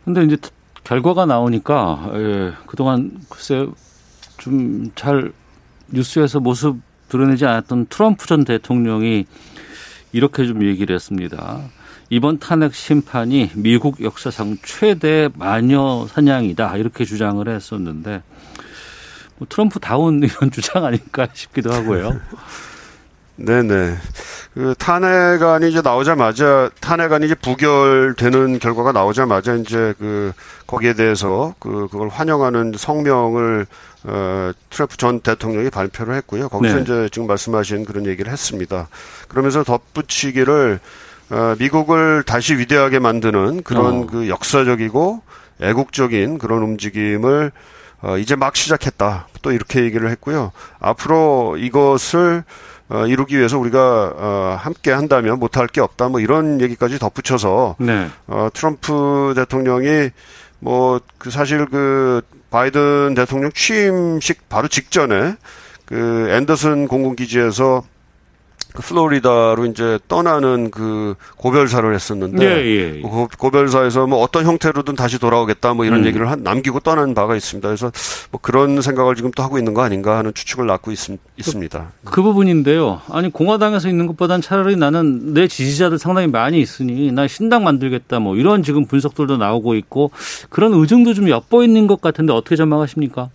근데 0.09 0.23
이제 0.23 0.37
트- 0.37 0.49
결과가 0.83 1.27
나오니까 1.27 2.11
예, 2.15 2.53
그동안 2.65 3.11
글쎄 3.29 3.67
좀 4.39 4.89
잘 4.95 5.31
뉴스에서 5.89 6.39
모습 6.39 6.77
드러내지 7.09 7.45
않았던 7.45 7.87
트럼프 7.89 8.25
전 8.25 8.43
대통령이 8.43 9.25
이렇게 10.11 10.47
좀 10.47 10.63
얘기를 10.63 10.95
했습니다. 10.95 11.59
이번 12.09 12.39
탄핵 12.39 12.73
심판이 12.73 13.51
미국 13.53 14.01
역사상 14.01 14.57
최대 14.63 15.29
마녀 15.35 16.07
사냥이다 16.09 16.77
이렇게 16.77 17.05
주장을 17.05 17.47
했었는데 17.47 18.23
뭐 19.37 19.47
트럼프 19.47 19.79
다운 19.79 20.23
이런 20.23 20.49
주장 20.51 20.85
아닐까 20.85 21.27
싶기도 21.33 21.71
하고요. 21.71 22.19
네네. 23.39 23.95
그 24.53 24.75
탄핵안이 24.77 25.69
이제 25.69 25.81
나오자마자 25.81 26.69
탄핵안이 26.81 27.27
이제 27.27 27.35
부결되는 27.35 28.59
결과가 28.59 28.91
나오자마자 28.91 29.55
이제 29.55 29.93
그 29.97 30.33
거기에 30.67 30.93
대해서 30.93 31.53
그 31.59 31.87
그걸 31.89 32.09
환영하는 32.09 32.73
성명을 32.77 33.65
어 34.03 34.51
트럼프 34.69 34.97
전 34.97 35.21
대통령이 35.21 35.69
발표를 35.69 36.15
했고요. 36.15 36.49
거기서 36.49 36.75
네. 36.75 36.81
이제 36.81 37.09
지금 37.11 37.27
말씀하신 37.27 37.85
그런 37.85 38.05
얘기를 38.05 38.31
했습니다. 38.31 38.89
그러면서 39.29 39.63
덧붙이기를 39.63 40.79
어 41.29 41.55
미국을 41.59 42.23
다시 42.23 42.55
위대하게 42.55 42.99
만드는 42.99 43.63
그런 43.63 44.03
어. 44.03 44.07
그 44.07 44.27
역사적이고 44.27 45.21
애국적인 45.61 46.37
그런 46.39 46.63
움직임을 46.63 47.51
어, 48.01 48.17
이제 48.17 48.35
막 48.35 48.55
시작했다. 48.55 49.27
또 49.41 49.51
이렇게 49.51 49.83
얘기를 49.83 50.09
했고요. 50.09 50.51
앞으로 50.79 51.57
이것을 51.57 52.43
어, 52.89 53.05
이루기 53.05 53.37
위해서 53.37 53.57
우리가 53.57 54.13
어, 54.15 54.57
함께 54.59 54.91
한다면 54.91 55.39
못할 55.39 55.67
게 55.67 55.79
없다. 55.81 56.09
뭐 56.09 56.19
이런 56.19 56.59
얘기까지 56.61 56.99
덧붙여서 56.99 57.75
네. 57.79 58.07
어, 58.27 58.49
트럼프 58.53 59.33
대통령이 59.35 60.09
뭐 60.59 60.99
그 61.19 61.29
사실 61.29 61.65
그 61.67 62.21
바이든 62.49 63.13
대통령 63.13 63.51
취임식 63.51 64.49
바로 64.49 64.67
직전에 64.67 65.35
그 65.85 66.29
앤더슨 66.31 66.87
공군기지에서 66.87 67.83
그 68.73 68.83
플로리다로 68.83 69.65
이제 69.65 69.97
떠나는 70.07 70.69
그 70.69 71.15
고별사를 71.37 71.93
했었는데 71.93 72.45
예, 72.45 72.65
예. 72.65 72.95
예. 72.97 73.01
고, 73.01 73.27
고별사에서 73.37 74.05
뭐 74.05 74.19
어떤 74.19 74.45
형태로든 74.45 74.95
다시 74.95 75.17
돌아오겠다 75.17 75.73
뭐 75.73 75.85
이런 75.85 76.01
음. 76.01 76.05
얘기를 76.05 76.29
한, 76.29 76.43
남기고 76.43 76.81
떠난 76.81 77.15
바가 77.15 77.35
있습니다. 77.35 77.67
그래서 77.67 77.91
뭐 78.31 78.39
그런 78.41 78.81
생각을 78.81 79.15
지금 79.15 79.31
또 79.31 79.41
하고 79.41 79.57
있는 79.57 79.73
거 79.73 79.81
아닌가 79.81 80.17
하는 80.17 80.33
추측을 80.33 80.67
낳고 80.67 80.91
있, 80.91 80.99
있습니다. 81.37 81.91
그 82.05 82.21
부분인데요. 82.21 83.01
아니 83.09 83.31
공화당에서 83.31 83.89
있는 83.89 84.05
것보단 84.07 84.39
차라리 84.41 84.75
나는 84.75 85.33
내 85.33 85.47
지지자들 85.47 85.97
상당히 85.97 86.27
많이 86.27 86.61
있으니 86.61 87.11
나 87.11 87.27
신당 87.27 87.63
만들겠다 87.63 88.19
뭐 88.19 88.35
이런 88.35 88.61
지금 88.61 88.85
분석들도 88.85 89.37
나오고 89.37 89.75
있고 89.75 90.11
그런 90.49 90.73
의중도 90.73 91.15
좀 91.15 91.27
엿보 91.29 91.63
있는 91.63 91.87
것 91.87 92.01
같은데 92.01 92.33
어떻게 92.33 92.55
전망하십니까? 92.55 93.29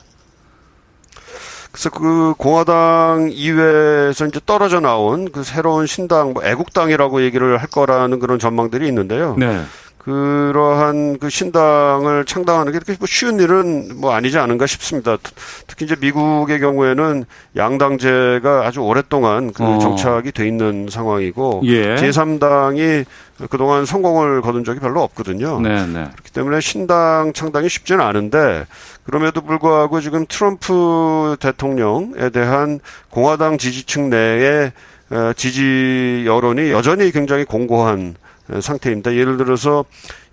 그래서 1.74 1.90
그 1.90 2.34
공화당 2.38 3.30
이외에서 3.32 4.26
이제 4.26 4.38
떨어져 4.46 4.78
나온 4.78 5.32
그 5.32 5.42
새로운 5.42 5.88
신당, 5.88 6.32
뭐 6.32 6.44
애국당이라고 6.44 7.22
얘기를 7.22 7.58
할 7.58 7.66
거라는 7.68 8.20
그런 8.20 8.38
전망들이 8.38 8.86
있는데요. 8.86 9.34
네. 9.36 9.60
그러한 10.04 11.18
그 11.18 11.30
신당을 11.30 12.26
창당하는 12.26 12.72
게 12.72 12.78
그렇게 12.78 12.96
뭐 12.98 13.06
쉬운 13.08 13.40
일은 13.40 14.00
뭐 14.00 14.12
아니지 14.12 14.38
않은가 14.38 14.66
싶습니다. 14.66 15.16
특- 15.16 15.34
특히 15.66 15.86
이제 15.86 15.96
미국의 15.98 16.60
경우에는 16.60 17.24
양당제가 17.56 18.66
아주 18.66 18.80
오랫동안 18.80 19.52
그 19.52 19.64
어. 19.64 19.78
정착이 19.78 20.32
돼 20.32 20.46
있는 20.46 20.88
상황이고 20.90 21.62
예. 21.64 21.94
제3당이 21.96 23.06
그동안 23.50 23.86
성공을 23.86 24.42
거둔 24.42 24.62
적이 24.62 24.80
별로 24.80 25.02
없거든요. 25.02 25.58
네, 25.60 25.86
네. 25.86 26.04
그렇기 26.12 26.32
때문에 26.34 26.60
신당 26.60 27.32
창당이 27.32 27.70
쉽지는 27.70 28.04
않은데 28.04 28.66
그럼에도 29.04 29.40
불구하고 29.40 30.00
지금 30.02 30.26
트럼프 30.28 31.36
대통령에 31.40 32.28
대한 32.32 32.78
공화당 33.10 33.56
지지층 33.56 34.10
내의 34.10 34.72
어, 35.10 35.32
지지 35.34 36.24
여론이 36.26 36.70
여전히 36.70 37.10
굉장히 37.10 37.44
공고한 37.44 38.14
어, 38.20 38.23
상태입니다. 38.60 39.14
예를 39.14 39.36
들어서 39.36 39.84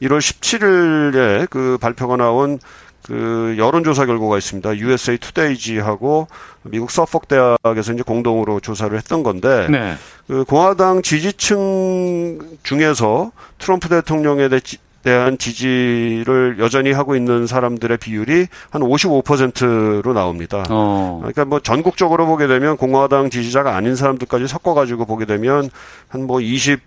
1월 0.01 0.19
17일에 0.19 1.49
그 1.49 1.77
발표가 1.79 2.17
나온 2.17 2.59
그 3.05 3.55
여론조사 3.57 4.05
결과가 4.05 4.37
있습니다. 4.37 4.77
USA 4.77 5.17
투데이지하고 5.17 6.27
미국 6.63 6.91
서폭 6.91 7.27
대학에서 7.27 7.93
이제 7.93 8.03
공동으로 8.03 8.59
조사를 8.59 8.95
했던 8.95 9.23
건데 9.23 9.67
네. 9.71 9.95
그 10.27 10.43
공화당 10.43 11.01
지지층 11.01 12.39
중에서 12.63 13.31
트럼프 13.57 13.89
대통령에 13.89 14.49
대- 14.49 14.59
대한 15.03 15.39
지지를 15.39 16.57
여전히 16.59 16.91
하고 16.91 17.15
있는 17.15 17.47
사람들의 17.47 17.97
비율이 17.97 18.45
한 18.69 18.81
55%로 18.83 20.13
나옵니다. 20.13 20.63
어. 20.69 21.17
그러니까 21.21 21.45
뭐 21.45 21.59
전국적으로 21.59 22.27
보게 22.27 22.45
되면 22.45 22.77
공화당 22.77 23.31
지지자가 23.31 23.75
아닌 23.75 23.95
사람들까지 23.95 24.47
섞어가지고 24.47 25.05
보게 25.07 25.25
되면 25.25 25.71
한 26.07 26.21
뭐 26.27 26.37
20% 26.37 26.79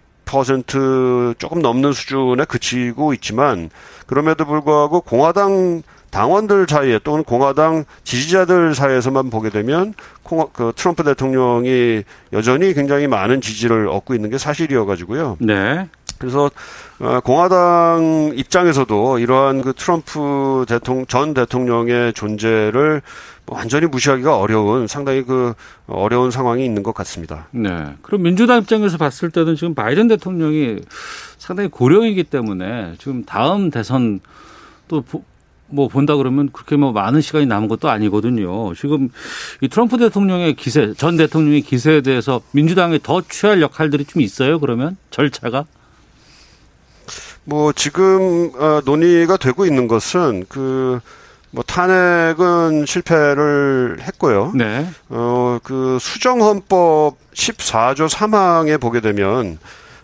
조금 1.38 1.62
넘는 1.62 1.92
수준에 1.92 2.44
그치고 2.44 3.12
있지만 3.14 3.70
그럼에도 4.06 4.44
불구하고 4.44 5.00
공화당 5.00 5.82
당원들 6.10 6.66
사이에 6.68 7.00
또는 7.02 7.24
공화당 7.24 7.84
지지자들 8.04 8.74
사이에서만 8.76 9.30
보게 9.30 9.50
되면 9.50 9.94
콩- 10.22 10.48
그 10.52 10.72
트럼프 10.76 11.02
대통령이 11.02 12.04
여전히 12.32 12.72
굉장히 12.72 13.08
많은 13.08 13.40
지지를 13.40 13.88
얻고 13.88 14.14
있는 14.14 14.30
게 14.30 14.38
사실이어가지고요. 14.38 15.38
네. 15.40 15.88
그래서 16.18 16.50
어, 17.00 17.20
공화당 17.20 18.33
입장에서도 18.37 19.18
이러한 19.18 19.62
그 19.62 19.72
트럼프 19.74 20.64
대통령 20.68 21.07
전 21.07 21.35
대통령의 21.35 22.12
존재를 22.12 23.03
뭐 23.46 23.59
완전히 23.59 23.87
무시하기가 23.87 24.38
어려운 24.38 24.87
상당히 24.87 25.22
그 25.22 25.55
어려운 25.87 26.31
상황이 26.31 26.64
있는 26.64 26.83
것 26.83 26.94
같습니다. 26.94 27.48
네. 27.50 27.94
그럼 28.03 28.22
민주당 28.22 28.59
입장에서 28.61 28.96
봤을 28.96 29.31
때는 29.31 29.57
지금 29.57 29.74
바이든 29.74 30.09
대통령이 30.09 30.79
상당히 31.38 31.68
고령이기 31.68 32.24
때문에 32.24 32.94
지금 32.98 33.24
다음 33.24 33.70
대선 33.70 34.20
또 34.88 35.03
뭐 35.74 35.88
본다 35.88 36.16
그러면 36.16 36.50
그렇게 36.53 36.77
뭐 36.77 36.92
많은 36.92 37.20
시간이 37.20 37.46
남은 37.46 37.68
것도 37.68 37.88
아니거든요. 37.90 38.74
지금 38.74 39.09
이 39.61 39.68
트럼프 39.68 39.98
대통령의 39.98 40.55
기세, 40.55 40.94
전 40.94 41.16
대통령의 41.16 41.62
기세에 41.62 42.00
대해서 42.00 42.40
민주당이 42.53 43.00
더 43.03 43.22
취할 43.22 43.61
역할들이 43.61 44.05
좀 44.05 44.22
있어요. 44.22 44.61
그러면 44.61 44.96
절차가 45.11 45.64
뭐 47.44 47.72
지금 47.72 48.50
어, 48.59 48.80
논의가 48.85 49.37
되고 49.37 49.66
있는 49.66 49.88
것은 49.88 50.46
그 50.48 51.00
뭐 51.54 51.62
탄핵은 51.62 52.85
실패를 52.85 53.98
했고요. 54.00 54.52
네. 54.57 54.87
어, 55.09 55.59
그 55.62 55.98
수정헌법 56.00 57.16
14조 57.33 58.09
3항에 58.09 58.80
보게 58.80 59.00
되면 59.00 59.59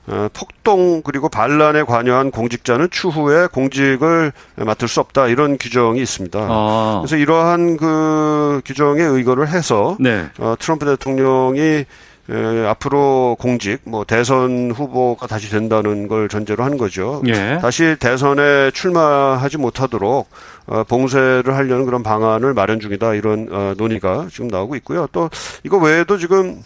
어, 0.07 0.29
폭동 0.33 1.03
그리고 1.03 1.29
반란에 1.29 1.83
관여한 1.83 2.31
공직자는 2.31 2.89
추후에 2.93 3.49
공직을 3.49 4.33
맡을 4.59 4.87
수 4.87 5.01
없다 5.01 5.27
이런 5.27 5.59
규정이 5.59 6.01
있습니다. 6.01 6.39
아. 6.41 7.01
그래서 7.03 7.17
이러한 7.17 7.77
그 7.77 8.61
규정에 8.65 9.03
의거를 9.03 9.49
해서 9.49 9.97
네. 9.99 10.27
어, 10.39 10.55
트럼프 10.57 10.87
대통령이 10.87 11.85
에, 12.31 12.67
앞으로 12.67 13.37
공직, 13.41 13.81
뭐 13.85 14.05
대선 14.05 14.71
후보가 14.71 15.27
다시 15.27 15.51
된다는 15.51 16.07
걸 16.07 16.29
전제로 16.29 16.65
한 16.65 16.79
거죠. 16.79 17.23
예. 17.27 17.59
다시 17.61 17.97
대선에 17.99 18.71
출마하지 18.71 19.59
못하도록 19.59 20.29
어, 20.67 20.85
봉쇄를 20.85 21.57
하려는 21.57 21.85
그런 21.85 22.03
방안을 22.03 22.55
마련 22.55 22.79
중이다 22.79 23.15
이런 23.15 23.49
어, 23.51 23.75
논의가 23.77 24.29
지금 24.31 24.49
나오고 24.49 24.77
있고요. 24.77 25.09
또 25.13 25.29
이거 25.65 25.79
외에도 25.79 26.19
지금 26.19 26.63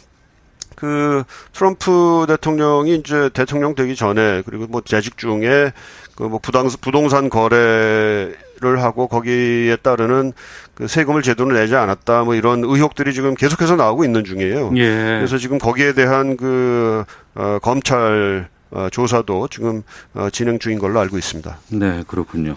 그 0.76 1.24
트럼프 1.52 2.26
대통령이 2.28 2.96
이제 2.96 3.30
대통령 3.32 3.74
되기 3.74 3.96
전에 3.96 4.42
그리고 4.44 4.66
뭐 4.68 4.82
재직 4.84 5.16
중에 5.16 5.72
그 6.16 6.28
뭐 6.28 6.38
부당 6.38 6.68
부동산 6.80 7.28
거래 7.28 8.32
를 8.60 8.82
하고 8.82 9.08
거기에 9.08 9.76
따르는 9.76 10.32
그 10.74 10.86
세금을 10.86 11.22
제대로 11.22 11.52
내지 11.52 11.74
않았다 11.74 12.22
뭐 12.24 12.34
이런 12.34 12.62
의혹들이 12.62 13.12
지금 13.12 13.34
계속해서 13.34 13.74
나오고 13.76 14.04
있는 14.04 14.24
중이에요. 14.24 14.72
예. 14.76 15.16
그래서 15.18 15.38
지금 15.38 15.58
거기에 15.58 15.92
대한 15.92 16.36
그 16.36 17.04
어, 17.34 17.58
검찰 17.60 18.48
어, 18.74 18.88
조사도 18.90 19.48
지금 19.48 19.82
어, 20.14 20.28
진행 20.30 20.58
중인 20.58 20.80
걸로 20.80 20.98
알고 20.98 21.16
있습니다. 21.16 21.58
네, 21.70 22.02
그렇군요. 22.08 22.56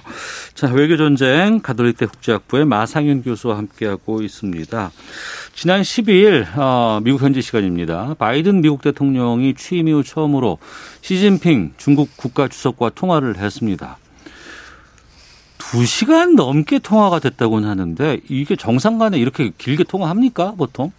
자, 0.55 0.67
외교 0.71 0.97
전쟁 0.97 1.60
가톨릭대 1.62 2.07
국제학부의 2.07 2.65
마상윤 2.65 3.21
교수와 3.21 3.57
함께하고 3.57 4.23
있습니다. 4.23 4.91
지난 5.53 5.81
12일 5.81 6.57
어, 6.57 6.99
미국 7.03 7.21
현지 7.21 7.43
시간입니다. 7.43 8.15
바이든 8.17 8.62
미국 8.62 8.81
대통령이 8.81 9.53
취임 9.53 9.88
이후 9.88 10.03
처음으로 10.03 10.57
시진핑 11.01 11.73
중국 11.77 12.10
국가 12.17 12.47
주석과 12.47 12.91
통화를 12.95 13.38
했습니다. 13.38 13.97
두 15.69 15.86
시간 15.86 16.36
넘게 16.36 16.80
통화가 16.80 17.19
됐다고는 17.19 17.67
하는데 17.67 18.19
이게 18.30 18.56
정상 18.56 18.97
간에 18.97 19.17
이렇게 19.17 19.51
길게 19.58 19.84
통화합니까 19.84 20.53
보통? 20.58 20.91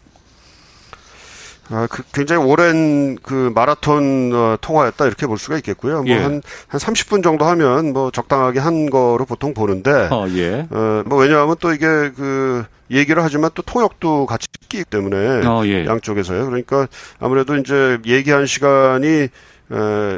아, 1.70 1.86
그 1.90 2.02
굉장히 2.12 2.44
오랜 2.44 3.16
그 3.16 3.52
마라톤 3.54 4.32
어, 4.32 4.56
통화였다 4.60 5.06
이렇게 5.06 5.26
볼 5.26 5.38
수가 5.38 5.56
있겠고요. 5.58 6.02
예. 6.06 6.14
뭐한한 6.14 6.42
한 6.66 6.80
30분 6.80 7.22
정도 7.22 7.44
하면 7.44 7.92
뭐 7.92 8.10
적당하게 8.10 8.58
한 8.58 8.88
거로 8.88 9.24
보통 9.26 9.52
보는데 9.52 9.90
어, 10.10 10.26
예. 10.30 10.66
어, 10.70 11.02
뭐 11.06 11.18
왜냐하면 11.18 11.56
또 11.60 11.74
이게 11.74 11.86
그 11.86 12.64
얘기를 12.90 13.22
하지만 13.22 13.50
또 13.54 13.60
통역도 13.62 14.24
같이 14.26 14.46
끼기 14.68 14.84
때문에 14.84 15.46
어, 15.46 15.62
예. 15.66 15.84
양쪽에서요. 15.84 16.46
그러니까 16.46 16.88
아무래도 17.20 17.56
이제 17.56 17.98
얘기한 18.06 18.46
시간이 18.46 19.06
에, 19.06 19.28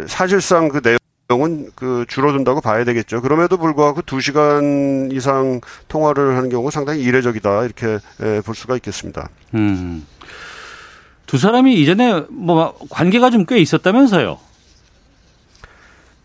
사실상 0.06 0.68
그 0.68 0.80
내용 0.80 0.99
은 1.36 1.70
그 1.74 2.04
줄어든다고 2.08 2.60
봐야 2.60 2.84
되겠죠. 2.84 3.20
그럼에도 3.22 3.56
불구하고 3.56 4.02
두 4.02 4.20
시간 4.20 5.08
이상 5.12 5.60
통화를 5.88 6.36
하는 6.36 6.48
경우가 6.50 6.70
상당히 6.70 7.02
이례적이다 7.02 7.64
이렇게 7.64 7.98
에, 8.20 8.40
볼 8.40 8.54
수가 8.54 8.74
있겠습니다. 8.76 9.28
음. 9.54 10.06
두 11.26 11.38
사람이 11.38 11.74
이전에 11.80 12.24
뭐 12.28 12.76
관계가 12.90 13.30
좀 13.30 13.46
꽤 13.46 13.58
있었다면서요? 13.58 14.38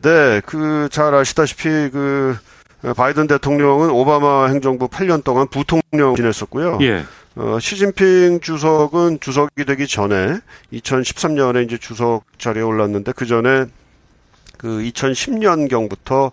네, 0.01 0.41
그 0.45 0.87
잘 0.91 1.13
아시다시피 1.15 1.63
그 1.91 2.35
바이든 2.95 3.27
대통령은 3.27 3.89
오바마 3.89 4.47
행정부 4.47 4.87
8년 4.87 5.23
동안 5.23 5.47
부통령 5.47 6.15
지냈었고요. 6.15 6.77
예. 6.81 7.03
어, 7.35 7.57
시진핑 7.59 8.39
주석은 8.41 9.19
주석이 9.19 9.65
되기 9.65 9.87
전에 9.87 10.37
2013년에 10.73 11.65
이제 11.65 11.77
주석 11.77 12.23
자리에 12.37 12.61
올랐는데 12.61 13.11
그 13.13 13.25
전에 13.25 13.65
그 14.57 14.79
2010년경부터 14.79 16.31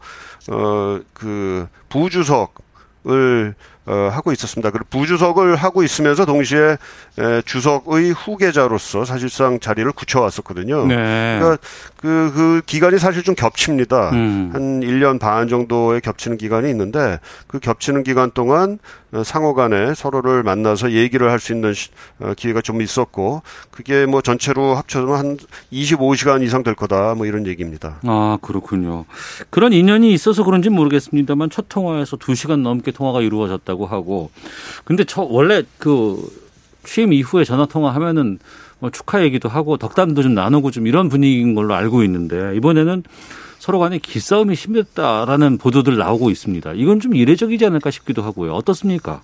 어, 0.50 1.00
그 1.12 1.66
부주석을 1.88 3.54
어, 3.84 4.08
하고 4.12 4.30
있었습니다. 4.30 4.70
그 4.70 4.78
부주석을 4.90 5.56
하고 5.56 5.82
있으면서 5.82 6.24
동시에 6.24 6.76
에, 7.18 7.42
주석의 7.44 8.12
후계자로서 8.12 9.04
사실상 9.04 9.58
자리를 9.58 9.90
굳혀왔었거든요. 9.90 10.86
네. 10.86 11.38
그러니까 11.40 11.62
그, 11.96 12.32
그 12.32 12.62
기간이 12.64 13.00
사실 13.00 13.24
좀 13.24 13.34
겹칩니다. 13.34 14.10
음. 14.10 14.50
한 14.52 14.80
1년 14.80 15.18
반 15.18 15.48
정도의 15.48 16.00
겹치는 16.00 16.38
기간이 16.38 16.70
있는데 16.70 17.18
그 17.48 17.58
겹치는 17.58 18.04
기간 18.04 18.30
동안 18.30 18.78
어, 18.78 19.01
상호 19.24 19.52
간에 19.54 19.94
서로를 19.94 20.42
만나서 20.42 20.92
얘기를 20.92 21.30
할 21.30 21.38
수 21.38 21.52
있는 21.52 21.74
시- 21.74 21.90
어, 22.20 22.32
기회가 22.36 22.60
좀 22.62 22.80
있었고 22.80 23.42
그게 23.70 24.06
뭐 24.06 24.22
전체로 24.22 24.74
합쳐서 24.74 25.14
한 25.14 25.36
25시간 25.72 26.42
이상 26.42 26.62
될 26.62 26.74
거다 26.74 27.14
뭐 27.14 27.26
이런 27.26 27.46
얘기입니다. 27.46 27.98
아, 28.04 28.38
그렇군요. 28.40 29.04
그런 29.50 29.72
인연이 29.72 30.12
있어서 30.14 30.44
그런지 30.44 30.70
모르겠습니다만 30.70 31.50
첫 31.50 31.66
통화에서 31.68 32.16
두 32.16 32.34
시간 32.34 32.62
넘게 32.62 32.90
통화가 32.92 33.20
이루어졌다고 33.20 33.86
하고. 33.86 34.30
근데 34.84 35.04
저 35.04 35.22
원래 35.22 35.62
그 35.78 36.16
취임 36.84 37.12
이후에 37.12 37.44
전화 37.44 37.66
통화하면은 37.66 38.38
뭐 38.78 38.90
축하 38.90 39.22
얘기도 39.22 39.48
하고 39.48 39.76
덕담도 39.76 40.22
좀 40.22 40.34
나누고 40.34 40.70
좀 40.72 40.86
이런 40.86 41.08
분위기인 41.08 41.54
걸로 41.54 41.74
알고 41.74 42.02
있는데 42.04 42.56
이번에는 42.56 43.04
서로 43.62 43.78
간에 43.78 43.98
기싸움이 43.98 44.56
심했다라는 44.56 45.56
보도들 45.58 45.96
나오고 45.96 46.30
있습니다. 46.30 46.72
이건 46.72 46.98
좀 46.98 47.14
이례적이지 47.14 47.64
않을까 47.64 47.92
싶기도 47.92 48.20
하고요. 48.20 48.54
어떻습니까? 48.54 49.20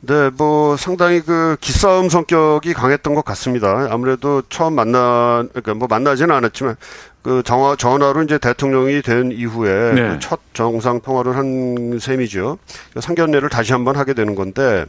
네, 0.00 0.30
뭐 0.38 0.76
상당히 0.76 1.20
그 1.20 1.56
기싸움 1.60 2.08
성격이 2.08 2.74
강했던 2.74 3.16
것 3.16 3.24
같습니다. 3.24 3.88
아무래도 3.90 4.42
처음 4.48 4.74
만나, 4.76 5.44
그러니까 5.48 5.74
뭐 5.74 5.88
만나지는 5.88 6.32
않았지만 6.32 6.76
그 7.22 7.42
전화 7.44 7.74
전화로 7.74 8.22
이제 8.22 8.38
대통령이 8.38 9.02
된 9.02 9.32
이후에 9.32 9.94
네. 9.94 10.08
그 10.10 10.18
첫 10.20 10.38
정상 10.54 11.00
통화를 11.00 11.34
한 11.36 11.98
셈이죠. 11.98 12.58
그 12.94 13.00
상견례를 13.00 13.48
다시 13.48 13.72
한번 13.72 13.96
하게 13.96 14.14
되는 14.14 14.36
건데 14.36 14.84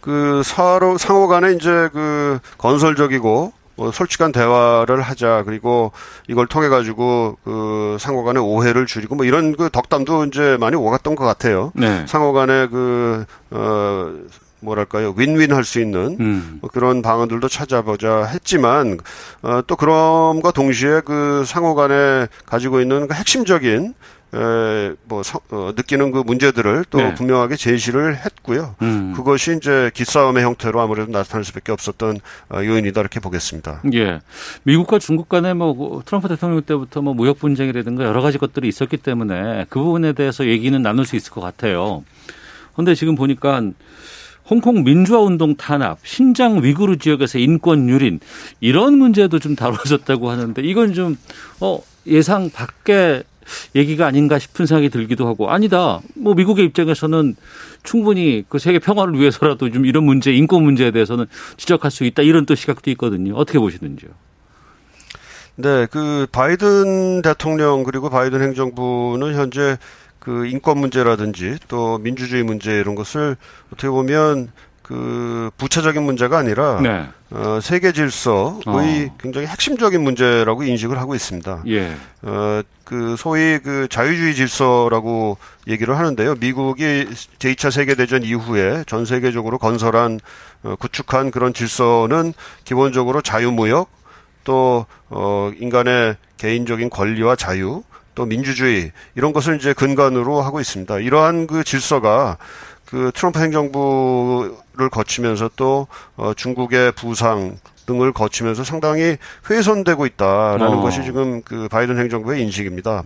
그 0.00 0.42
서로 0.44 0.98
상호 0.98 1.28
간에 1.28 1.52
이제 1.52 1.88
그 1.92 2.40
건설적이고 2.58 3.59
뭐 3.80 3.90
솔직한 3.92 4.30
대화를 4.30 5.00
하자 5.00 5.44
그리고 5.46 5.92
이걸 6.28 6.46
통해 6.46 6.68
가지고 6.68 7.38
그 7.44 7.96
상호간의 7.98 8.42
오해를 8.42 8.84
줄이고 8.84 9.14
뭐 9.14 9.24
이런 9.24 9.56
그 9.56 9.70
덕담도 9.70 10.26
이제 10.26 10.58
많이 10.60 10.76
오갔던 10.76 11.14
것 11.14 11.24
같아요. 11.24 11.72
네. 11.74 12.04
상호간에 12.06 12.66
그, 12.66 13.24
어, 13.50 14.12
뭐랄까요, 14.60 15.14
윈윈 15.16 15.54
할 15.54 15.64
수 15.64 15.80
있는 15.80 16.18
음. 16.20 16.58
뭐 16.60 16.68
그런 16.68 17.00
방안들도 17.00 17.48
찾아보자 17.48 18.24
했지만, 18.26 18.98
어, 19.40 19.62
또 19.66 19.76
그럼과 19.76 20.50
동시에 20.50 21.00
그 21.02 21.44
상호간에 21.46 22.26
가지고 22.44 22.82
있는 22.82 23.08
그 23.08 23.14
핵심적인 23.14 23.94
에, 24.32 24.92
뭐, 25.04 25.22
서- 25.24 25.40
어, 25.50 25.72
느끼는 25.76 26.12
그 26.12 26.18
문제들을 26.18 26.84
또 26.90 26.98
네. 26.98 27.14
분명하게 27.14 27.56
제시를 27.56 28.16
했고요. 28.16 28.76
음. 28.82 29.12
그것이 29.16 29.56
이제 29.56 29.90
기싸움의 29.92 30.44
형태로 30.44 30.80
아무래도 30.80 31.10
나타날 31.10 31.44
수밖에 31.44 31.72
없었던 31.72 32.20
어, 32.50 32.56
요인이다 32.64 33.00
이렇게 33.00 33.18
보겠습니다. 33.18 33.82
예. 33.94 34.20
미국과 34.62 35.00
중국 35.00 35.28
간에 35.28 35.52
뭐 35.52 36.02
트럼프 36.04 36.28
대통령 36.28 36.62
때부터 36.62 37.02
뭐 37.02 37.12
무역 37.14 37.40
분쟁이라든가 37.40 38.04
여러 38.04 38.20
가지 38.22 38.38
것들이 38.38 38.68
있었기 38.68 38.98
때문에 38.98 39.66
그 39.68 39.80
부분에 39.80 40.12
대해서 40.12 40.46
얘기는 40.46 40.80
나눌 40.80 41.04
수 41.06 41.16
있을 41.16 41.32
것 41.32 41.40
같아요. 41.40 42.04
그런데 42.72 42.94
지금 42.94 43.16
보니까 43.16 43.60
홍콩 44.48 44.82
민주화 44.84 45.20
운동 45.20 45.56
탄압, 45.56 45.98
신장 46.04 46.62
위구르 46.62 46.98
지역에서 46.98 47.38
인권 47.38 47.88
유린 47.88 48.20
이런 48.60 48.96
문제도 48.98 49.36
좀 49.38 49.54
다뤄졌다고 49.56 50.30
하는데 50.30 50.62
이건 50.62 50.92
좀 50.94 51.16
어, 51.60 51.80
예상 52.06 52.50
밖의 52.50 53.24
얘기가 53.74 54.06
아닌가 54.06 54.38
싶은 54.38 54.66
생각이 54.66 54.90
들기도 54.90 55.26
하고 55.26 55.50
아니다. 55.50 56.00
뭐 56.14 56.34
미국의 56.34 56.64
입장에서는 56.66 57.36
충분히 57.82 58.44
그 58.48 58.58
세계 58.58 58.78
평화를 58.78 59.18
위해서라도 59.18 59.70
좀 59.70 59.86
이런 59.86 60.04
문제, 60.04 60.32
인권 60.32 60.62
문제에 60.62 60.90
대해서는 60.90 61.26
지적할 61.56 61.90
수 61.90 62.04
있다 62.04 62.22
이런 62.22 62.46
또 62.46 62.54
시각도 62.54 62.90
있거든요. 62.92 63.34
어떻게 63.34 63.58
보시는지요? 63.58 64.10
네, 65.56 65.86
그 65.90 66.26
바이든 66.32 67.22
대통령 67.22 67.82
그리고 67.82 68.08
바이든 68.08 68.40
행정부는 68.42 69.34
현재 69.34 69.76
그 70.18 70.46
인권 70.46 70.78
문제라든지 70.78 71.58
또 71.68 71.98
민주주의 71.98 72.42
문제 72.42 72.78
이런 72.78 72.94
것을 72.94 73.36
어떻게 73.72 73.88
보면 73.88 74.50
그 74.90 75.52
부차적인 75.56 76.02
문제가 76.02 76.38
아니라 76.38 76.80
네. 76.80 77.08
어, 77.30 77.60
세계 77.62 77.92
질서의 77.92 78.58
어. 78.66 79.16
굉장히 79.20 79.46
핵심적인 79.46 80.02
문제라고 80.02 80.64
인식을 80.64 80.98
하고 80.98 81.14
있습니다. 81.14 81.62
예. 81.68 81.94
어, 82.22 82.60
그 82.82 83.14
소위 83.16 83.60
그 83.60 83.86
자유주의 83.88 84.34
질서라고 84.34 85.38
얘기를 85.68 85.96
하는데요. 85.96 86.34
미국이 86.40 87.06
제2차 87.38 87.70
세계 87.70 87.94
대전 87.94 88.24
이후에 88.24 88.82
전 88.88 89.04
세계적으로 89.04 89.58
건설한 89.58 90.18
어, 90.64 90.74
구축한 90.74 91.30
그런 91.30 91.54
질서는 91.54 92.32
기본적으로 92.64 93.22
자유무역 93.22 93.88
또 94.42 94.86
어, 95.08 95.52
인간의 95.56 96.16
개인적인 96.36 96.90
권리와 96.90 97.36
자유 97.36 97.84
또 98.16 98.24
민주주의 98.24 98.90
이런 99.14 99.32
것을 99.32 99.54
이제 99.54 99.72
근간으로 99.72 100.42
하고 100.42 100.58
있습니다. 100.58 100.98
이러한 100.98 101.46
그 101.46 101.62
질서가 101.62 102.38
그 102.90 103.12
트럼프 103.14 103.38
행정부 103.38 104.58
를 104.80 104.88
거치면서 104.88 105.50
또 105.56 105.86
어, 106.16 106.32
중국의 106.34 106.92
부상 106.92 107.58
등을 107.90 108.12
거치면서 108.12 108.64
상당히 108.64 109.16
훼손되고 109.48 110.06
있다라는 110.06 110.78
어. 110.78 110.80
것이 110.80 111.02
지금 111.02 111.42
그 111.42 111.68
바이든 111.68 111.98
행정부의 111.98 112.42
인식입니다. 112.42 113.02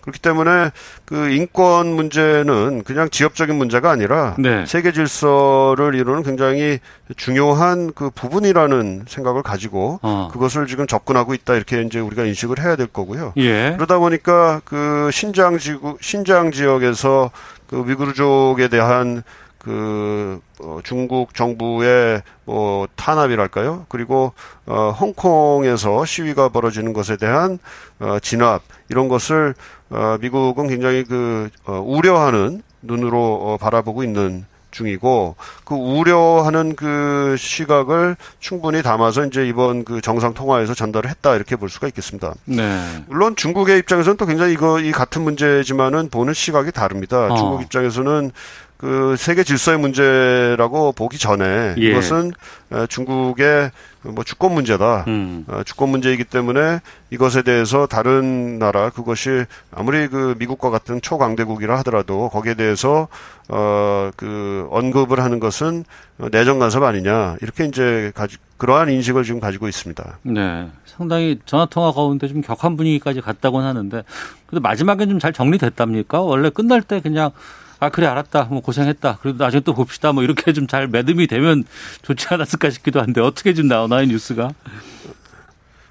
그렇기 0.00 0.20
때문에 0.20 0.70
그 1.04 1.30
인권 1.30 1.88
문제는 1.88 2.84
그냥 2.84 3.10
지역적인 3.10 3.54
문제가 3.56 3.90
아니라 3.90 4.36
네. 4.38 4.64
세계 4.66 4.92
질서를 4.92 5.94
이루는 5.94 6.22
굉장히 6.22 6.78
중요한 7.16 7.92
그 7.94 8.10
부분이라는 8.10 9.04
생각을 9.08 9.42
가지고 9.42 9.98
어. 10.02 10.28
그것을 10.32 10.66
지금 10.66 10.86
접근하고 10.86 11.34
있다 11.34 11.54
이렇게 11.54 11.82
이제 11.82 11.98
우리가 11.98 12.24
인식을 12.24 12.60
해야 12.60 12.76
될 12.76 12.86
거고요. 12.86 13.32
예. 13.38 13.72
그러다 13.76 13.98
보니까 13.98 14.60
그 14.64 15.10
신장 15.12 15.58
지구 15.58 15.98
신장 16.00 16.52
지역에서 16.52 17.30
그 17.68 17.84
위구르족에 17.86 18.68
대한 18.68 19.22
그 19.58 20.40
어, 20.60 20.80
중국 20.84 21.34
정부의 21.34 22.22
뭐 22.44 22.86
탄압이랄까요? 22.96 23.86
그리고 23.88 24.32
어 24.66 24.90
홍콩에서 24.90 26.04
시위가 26.04 26.48
벌어지는 26.50 26.92
것에 26.92 27.16
대한 27.16 27.58
어 27.98 28.18
진압 28.20 28.62
이런 28.88 29.08
것을 29.08 29.54
어 29.90 30.16
미국은 30.20 30.68
굉장히 30.68 31.04
그 31.04 31.50
어, 31.66 31.82
우려하는 31.84 32.62
눈으로 32.82 33.18
어, 33.42 33.56
바라보고 33.56 34.04
있는 34.04 34.46
중이고 34.70 35.36
그 35.64 35.74
우려하는 35.74 36.76
그 36.76 37.36
시각을 37.38 38.16
충분히 38.38 38.82
담아서 38.82 39.24
이제 39.24 39.46
이번 39.46 39.84
그 39.84 40.00
정상 40.00 40.34
통화에서 40.34 40.74
전달을 40.74 41.08
했다 41.10 41.34
이렇게 41.34 41.56
볼 41.56 41.68
수가 41.68 41.86
있겠습니다. 41.88 42.34
네. 42.44 43.04
물론 43.08 43.34
중국의 43.34 43.78
입장에서는 43.78 44.16
또 44.16 44.26
굉장히 44.26 44.52
이거 44.52 44.78
이 44.78 44.92
같은 44.92 45.22
문제지만은 45.22 46.10
보는 46.10 46.34
시각이 46.34 46.72
다릅니다. 46.72 47.26
어. 47.32 47.36
중국 47.36 47.62
입장에서는 47.62 48.30
그 48.78 49.16
세계 49.18 49.42
질서의 49.42 49.76
문제라고 49.76 50.92
보기 50.92 51.18
전에 51.18 51.74
예. 51.78 51.82
이것은 51.82 52.30
어, 52.70 52.86
중국의 52.86 53.72
뭐 54.02 54.22
주권 54.22 54.54
문제다. 54.54 55.04
음. 55.08 55.44
어, 55.48 55.62
주권 55.64 55.88
문제이기 55.88 56.22
때문에 56.22 56.78
이것에 57.10 57.42
대해서 57.42 57.86
다른 57.86 58.60
나라 58.60 58.90
그것이 58.90 59.46
아무리 59.72 60.06
그 60.06 60.36
미국과 60.38 60.70
같은 60.70 61.00
초강대국이라 61.00 61.76
하더라도 61.78 62.28
거기에 62.28 62.54
대해서 62.54 63.08
어그 63.48 64.68
언급을 64.70 65.20
하는 65.24 65.40
것은 65.40 65.84
내정 66.30 66.60
간섭 66.60 66.84
아니냐 66.84 67.36
이렇게 67.42 67.64
이제 67.64 68.12
가지 68.14 68.36
그러한 68.58 68.90
인식을 68.90 69.24
지금 69.24 69.40
가지고 69.40 69.66
있습니다. 69.66 70.18
네. 70.22 70.68
상당히 70.84 71.40
전화 71.46 71.66
통화 71.66 71.90
가운데 71.90 72.28
좀 72.28 72.42
격한 72.42 72.76
분위기까지 72.76 73.20
갔다고는 73.20 73.66
하는데 73.66 74.04
그래도 74.46 74.60
마지막엔 74.60 75.08
좀잘 75.08 75.32
정리됐답니까? 75.32 76.20
원래 76.20 76.50
끝날 76.50 76.80
때 76.80 77.00
그냥 77.00 77.32
아 77.80 77.88
그래 77.90 78.06
알았다 78.06 78.44
뭐 78.50 78.60
고생했다 78.60 79.18
그래도 79.22 79.42
나중에 79.44 79.60
또 79.60 79.72
봅시다 79.74 80.12
뭐 80.12 80.22
이렇게 80.22 80.52
좀 80.52 80.66
잘 80.68 80.88
매듭이 80.88 81.26
되면 81.28 81.64
좋지 82.02 82.26
않았을까 82.30 82.70
싶기도 82.70 83.00
한데 83.00 83.20
어떻게 83.20 83.54
좀 83.54 83.68
나오나요 83.68 84.04
뉴스가? 84.06 84.50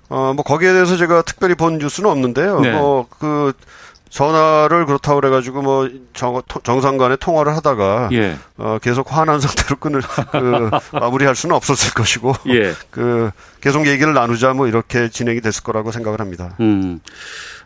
어, 0.09 0.33
뭐 0.33 0.43
거기에 0.43 0.71
대해서 0.71 0.95
제가 0.97 1.21
특별히 1.23 1.55
본 1.55 1.79
뉴스는 1.79 2.09
없는데요. 2.09 2.59
네. 2.61 2.71
뭐그 2.71 3.53
전화를 4.09 4.85
그렇다고 4.85 5.19
그래가지고 5.21 5.61
뭐 5.61 5.89
정, 6.13 6.41
정상 6.63 6.97
간에 6.97 7.15
통화를 7.15 7.55
하다가 7.55 8.09
예. 8.13 8.35
어, 8.57 8.77
계속 8.81 9.11
화난 9.11 9.39
상태로 9.41 9.77
끊을 9.77 10.01
그 10.01 10.69
마무리할 10.93 11.35
수는 11.35 11.55
없었을 11.55 11.93
것이고 11.93 12.33
예. 12.49 12.73
그 12.89 13.31
계속 13.61 13.87
얘기를 13.87 14.13
나누자 14.13 14.53
뭐 14.53 14.67
이렇게 14.67 15.09
진행이 15.09 15.41
됐을 15.41 15.63
거라고 15.63 15.91
생각을 15.91 16.19
합니다. 16.19 16.55
음. 16.59 16.99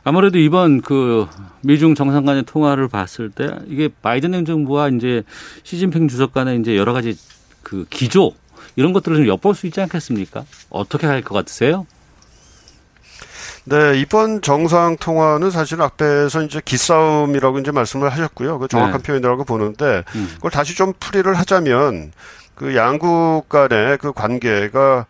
아무래도 0.03 0.39
이번 0.39 0.81
그 0.81 1.27
미중 1.61 1.93
정상 1.95 2.25
간의 2.25 2.43
통화를 2.43 2.87
봤을 2.87 3.29
때 3.29 3.49
이게 3.67 3.87
바이든 4.01 4.33
행정부와 4.33 4.89
이제 4.89 5.23
시진핑 5.63 6.07
주석 6.07 6.33
간의 6.33 6.59
이제 6.59 6.75
여러 6.75 6.91
가지 6.93 7.15
그 7.61 7.85
기조 7.89 8.31
이런 8.75 8.93
것들을 8.93 9.17
좀 9.17 9.27
엿볼 9.27 9.53
수 9.53 9.67
있지 9.67 9.79
않겠습니까? 9.81 10.43
어떻게 10.69 11.05
할 11.05 11.21
것 11.21 11.35
같으세요? 11.35 11.85
네, 13.63 13.99
이번 13.99 14.41
정상 14.41 14.97
통화는 14.97 15.51
사실 15.51 15.81
앞에서 15.81 16.41
이제 16.43 16.61
기싸움이라고 16.63 17.59
이제 17.59 17.71
말씀을 17.71 18.11
하셨고요. 18.11 18.59
그 18.59 18.67
정확한 18.67 19.01
네. 19.01 19.03
표현이라고 19.03 19.43
보는데 19.43 20.03
음. 20.15 20.29
그걸 20.35 20.51
다시 20.51 20.75
좀 20.75 20.93
풀이를 20.99 21.35
하자면 21.35 22.11
그 22.55 22.75
양국 22.75 23.49
간의 23.49 23.97
그 23.99 24.13
관계가 24.13 25.05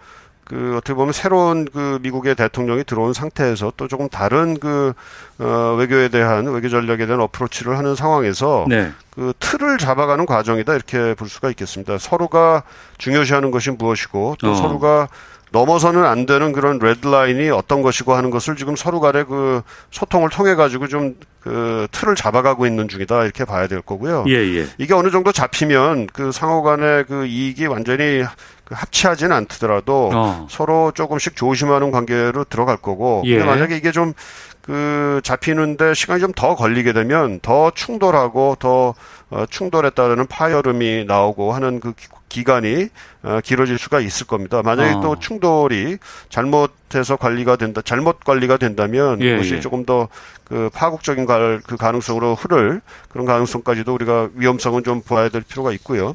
그 0.51 0.75
어떻게 0.75 0.93
보면 0.93 1.13
새로운 1.13 1.65
그 1.71 1.99
미국의 2.01 2.35
대통령이 2.35 2.83
들어온 2.83 3.13
상태에서 3.13 3.71
또 3.77 3.87
조금 3.87 4.09
다른 4.09 4.59
그 4.59 4.91
어, 5.39 5.75
외교에 5.79 6.09
대한 6.09 6.45
외교 6.47 6.67
전략에 6.67 7.05
대한 7.05 7.21
어프로치를 7.21 7.77
하는 7.77 7.95
상황에서 7.95 8.65
네. 8.67 8.91
그 9.11 9.31
틀을 9.39 9.77
잡아가는 9.77 10.25
과정이다 10.25 10.75
이렇게 10.75 11.13
볼 11.13 11.29
수가 11.29 11.49
있겠습니다. 11.51 11.97
서로가 11.97 12.63
중요시하는 12.97 13.49
것이 13.51 13.71
무엇이고 13.71 14.35
또 14.41 14.51
어. 14.51 14.55
서로가 14.55 15.07
넘어서는 15.51 16.05
안 16.05 16.25
되는 16.25 16.51
그런 16.51 16.79
레드라인이 16.79 17.49
어떤 17.49 17.81
것이고 17.81 18.13
하는 18.13 18.29
것을 18.29 18.55
지금 18.55 18.75
서로 18.75 18.99
간의 18.99 19.25
그 19.25 19.61
소통을 19.91 20.29
통해 20.29 20.55
가지고 20.55 20.87
좀 20.87 21.15
그 21.41 21.87
틀을 21.91 22.15
잡아가고 22.15 22.67
있는 22.67 22.87
중이다 22.87 23.23
이렇게 23.23 23.45
봐야 23.45 23.67
될 23.67 23.81
거고요. 23.81 24.25
예, 24.27 24.33
예. 24.33 24.67
이게 24.77 24.93
어느 24.93 25.09
정도 25.09 25.31
잡히면 25.31 26.07
그 26.13 26.31
상호 26.31 26.61
간의 26.61 27.05
그 27.05 27.25
이익이 27.25 27.65
완전히 27.65 28.23
그 28.63 28.75
합치하지는 28.75 29.35
않더라도 29.35 30.11
어. 30.13 30.47
서로 30.51 30.91
조금씩 30.91 31.35
조심하는 31.35 31.89
관계로 31.89 32.43
들어갈 32.43 32.77
거고 32.77 33.23
예. 33.25 33.37
근데 33.37 33.49
만약에 33.49 33.75
이게 33.75 33.91
좀 33.91 34.13
그 34.61 35.21
잡히는데 35.23 35.93
시간이 35.93 36.21
좀 36.21 36.31
더 36.33 36.55
걸리게 36.55 36.93
되면 36.93 37.39
더 37.41 37.71
충돌하고 37.71 38.55
더 38.59 38.93
어, 39.29 39.45
충돌에 39.49 39.89
따르는 39.91 40.27
파열음이 40.27 41.05
나오고 41.05 41.53
하는 41.53 41.79
그 41.79 41.93
기- 41.93 42.07
기간이 42.29 42.87
어, 43.23 43.39
길어질 43.43 43.77
수가 43.77 43.99
있을 43.99 44.27
겁니다. 44.27 44.61
만약에 44.63 44.93
어. 44.93 45.01
또 45.01 45.19
충돌이 45.19 45.97
잘못해서 46.29 47.15
관리가 47.17 47.55
된다, 47.57 47.81
잘못 47.83 48.19
관리가 48.21 48.57
된다면 48.57 49.19
예, 49.21 49.31
그것이 49.31 49.55
예. 49.55 49.59
조금 49.59 49.85
더 49.85 50.07
그 50.51 50.69
파국적인 50.73 51.25
갈, 51.25 51.61
그 51.65 51.77
가능성으로 51.77 52.35
흐를 52.35 52.81
그런 53.07 53.25
가능성까지도 53.25 53.93
우리가 53.93 54.27
위험성은 54.35 54.83
좀 54.83 55.01
봐야 55.01 55.29
될 55.29 55.43
필요가 55.43 55.71
있고요. 55.71 56.13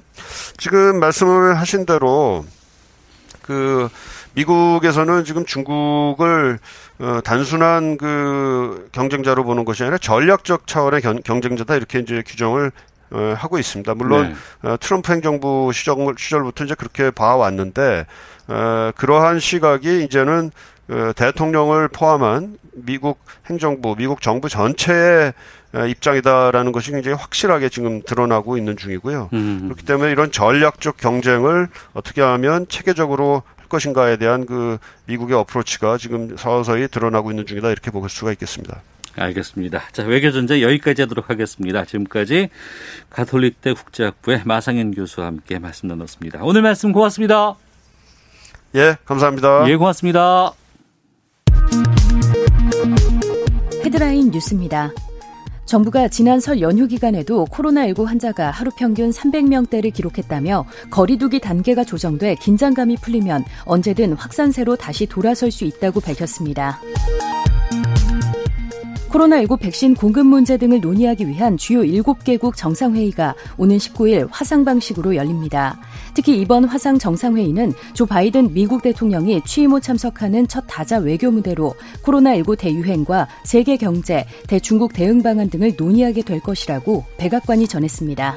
지금 0.58 1.00
말씀을 1.00 1.58
하신 1.58 1.86
대로 1.86 2.44
그 3.40 3.88
미국에서는 4.36 5.24
지금 5.24 5.44
중국을 5.44 6.58
어, 6.98 7.20
단순한 7.24 7.96
그 7.96 8.88
경쟁자로 8.92 9.44
보는 9.44 9.64
것이 9.64 9.82
아니라 9.82 9.98
전략적 9.98 10.66
차원의 10.66 11.00
견- 11.00 11.22
경쟁자다 11.22 11.74
이렇게 11.76 11.98
이제 11.98 12.22
규정을 12.26 12.70
어, 13.10 13.34
하고 13.36 13.58
있습니다. 13.58 13.94
물론 13.94 14.34
네. 14.62 14.68
어, 14.70 14.76
트럼프 14.78 15.12
행정부 15.12 15.70
시절, 15.72 15.96
시절부터 16.18 16.64
이제 16.64 16.74
그렇게 16.74 17.10
봐왔는데 17.10 18.06
어, 18.48 18.90
그러한 18.96 19.40
시각이 19.40 20.04
이제는 20.04 20.50
어, 20.90 21.12
대통령을 21.16 21.88
포함한 21.88 22.58
미국 22.74 23.18
행정부, 23.46 23.94
미국 23.96 24.20
정부 24.20 24.48
전체의 24.50 25.32
어, 25.74 25.86
입장이다라는 25.86 26.72
것이 26.72 26.90
굉장히 26.90 27.16
확실하게 27.16 27.68
지금 27.70 28.02
드러나고 28.02 28.56
있는 28.58 28.76
중이고요. 28.76 29.30
음. 29.32 29.60
그렇기 29.64 29.84
때문에 29.84 30.10
이런 30.10 30.30
전략적 30.30 30.96
경쟁을 30.98 31.68
어떻게 31.94 32.20
하면 32.22 32.66
체계적으로 32.68 33.42
할 33.55 33.55
것인가에 33.68 34.16
대한 34.16 34.46
그 34.46 34.78
미국의 35.06 35.36
어프로치가 35.36 35.98
지금 35.98 36.36
서서히 36.36 36.88
드러나고 36.88 37.30
있는 37.30 37.46
중이다 37.46 37.70
이렇게 37.70 37.90
볼 37.90 38.08
수가 38.08 38.32
있겠습니다. 38.32 38.82
알겠습니다. 39.16 39.82
자, 39.92 40.02
외교전제 40.02 40.62
여기까지 40.62 41.02
하도록 41.02 41.30
하겠습니다. 41.30 41.84
지금까지 41.84 42.50
가톨릭대 43.10 43.72
국제학부의 43.72 44.42
마상현 44.44 44.92
교수와 44.92 45.28
함께 45.28 45.58
말씀 45.58 45.88
나눴습니다. 45.88 46.40
오늘 46.42 46.62
말씀 46.62 46.92
고맙습니다. 46.92 47.54
예, 48.74 48.96
감사합니다. 49.04 49.68
예, 49.68 49.76
고맙습니다. 49.76 50.52
헤드라인 53.84 54.30
뉴스입니다. 54.30 54.90
정부가 55.66 56.08
지난 56.08 56.38
설 56.38 56.60
연휴 56.60 56.86
기간에도 56.86 57.44
코로나19 57.46 58.04
환자가 58.04 58.50
하루 58.50 58.70
평균 58.70 59.10
300명대를 59.10 59.92
기록했다며 59.92 60.64
거리두기 60.90 61.40
단계가 61.40 61.84
조정돼 61.84 62.36
긴장감이 62.36 62.96
풀리면 62.96 63.44
언제든 63.64 64.12
확산세로 64.14 64.76
다시 64.76 65.06
돌아설 65.06 65.50
수 65.50 65.64
있다고 65.64 66.00
밝혔습니다. 66.00 66.80
코로나19 69.16 69.58
백신 69.58 69.94
공급 69.94 70.26
문제 70.26 70.58
등을 70.58 70.80
논의하기 70.80 71.26
위한 71.26 71.56
주요 71.56 71.80
7개국 71.80 72.54
정상회의가 72.54 73.34
오는 73.56 73.78
19일 73.78 74.28
화상 74.30 74.64
방식으로 74.64 75.16
열립니다. 75.16 75.80
특히 76.14 76.38
이번 76.38 76.64
화상 76.64 76.98
정상회의는 76.98 77.72
조 77.94 78.04
바이든 78.04 78.52
미국 78.52 78.82
대통령이 78.82 79.40
취임 79.46 79.72
후 79.72 79.80
참석하는 79.80 80.48
첫 80.48 80.64
다자 80.66 80.98
외교 80.98 81.30
무대로 81.30 81.74
코로나19 82.02 82.58
대유행과 82.58 83.28
세계 83.44 83.76
경제, 83.76 84.26
대중국 84.48 84.92
대응 84.92 85.22
방안 85.22 85.48
등을 85.48 85.74
논의하게 85.78 86.22
될 86.22 86.40
것이라고 86.40 87.04
백악관이 87.16 87.68
전했습니다. 87.68 88.36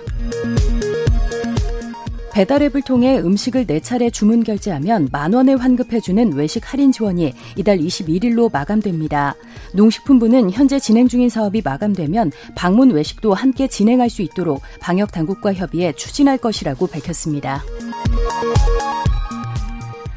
배달앱을 2.32 2.82
통해 2.84 3.20
음식을 3.20 3.66
4차례 3.66 4.12
주문 4.12 4.44
결제하면 4.44 5.10
만 5.12 5.34
원을 5.34 5.58
환급해주는 5.58 6.34
외식 6.34 6.72
할인 6.72 6.92
지원이 6.92 7.34
이달 7.56 7.78
21일로 7.80 8.52
마감됩니다. 8.52 9.36
농식품부는 9.74 10.52
현재 10.52 10.80
진행 10.80 11.08
중인 11.08 11.30
사업이 11.30 11.62
마감되면 11.64 12.32
방문 12.56 12.92
외식도 12.92 13.34
함께 13.34 13.68
진행할 13.68 14.10
수 14.10 14.22
있도록 14.22 14.62
방역 14.80 15.12
당국과 15.12 15.54
협의해 15.54 15.94
추진할 15.94 16.38
것이라고 16.38 16.88
밝혔습니다. 16.88 17.64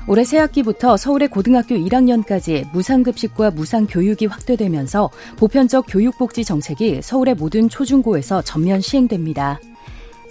올해 0.08 0.24
새학기부터 0.24 0.96
서울의 0.96 1.28
고등학교 1.28 1.76
1학년까지 1.76 2.70
무상급식과 2.72 3.52
무상교육이 3.52 4.26
확대되면서 4.26 5.10
보편적 5.38 5.86
교육복지 5.88 6.44
정책이 6.44 7.00
서울의 7.02 7.36
모든 7.36 7.68
초중고에서 7.68 8.42
전면 8.42 8.80
시행됩니다. 8.80 9.60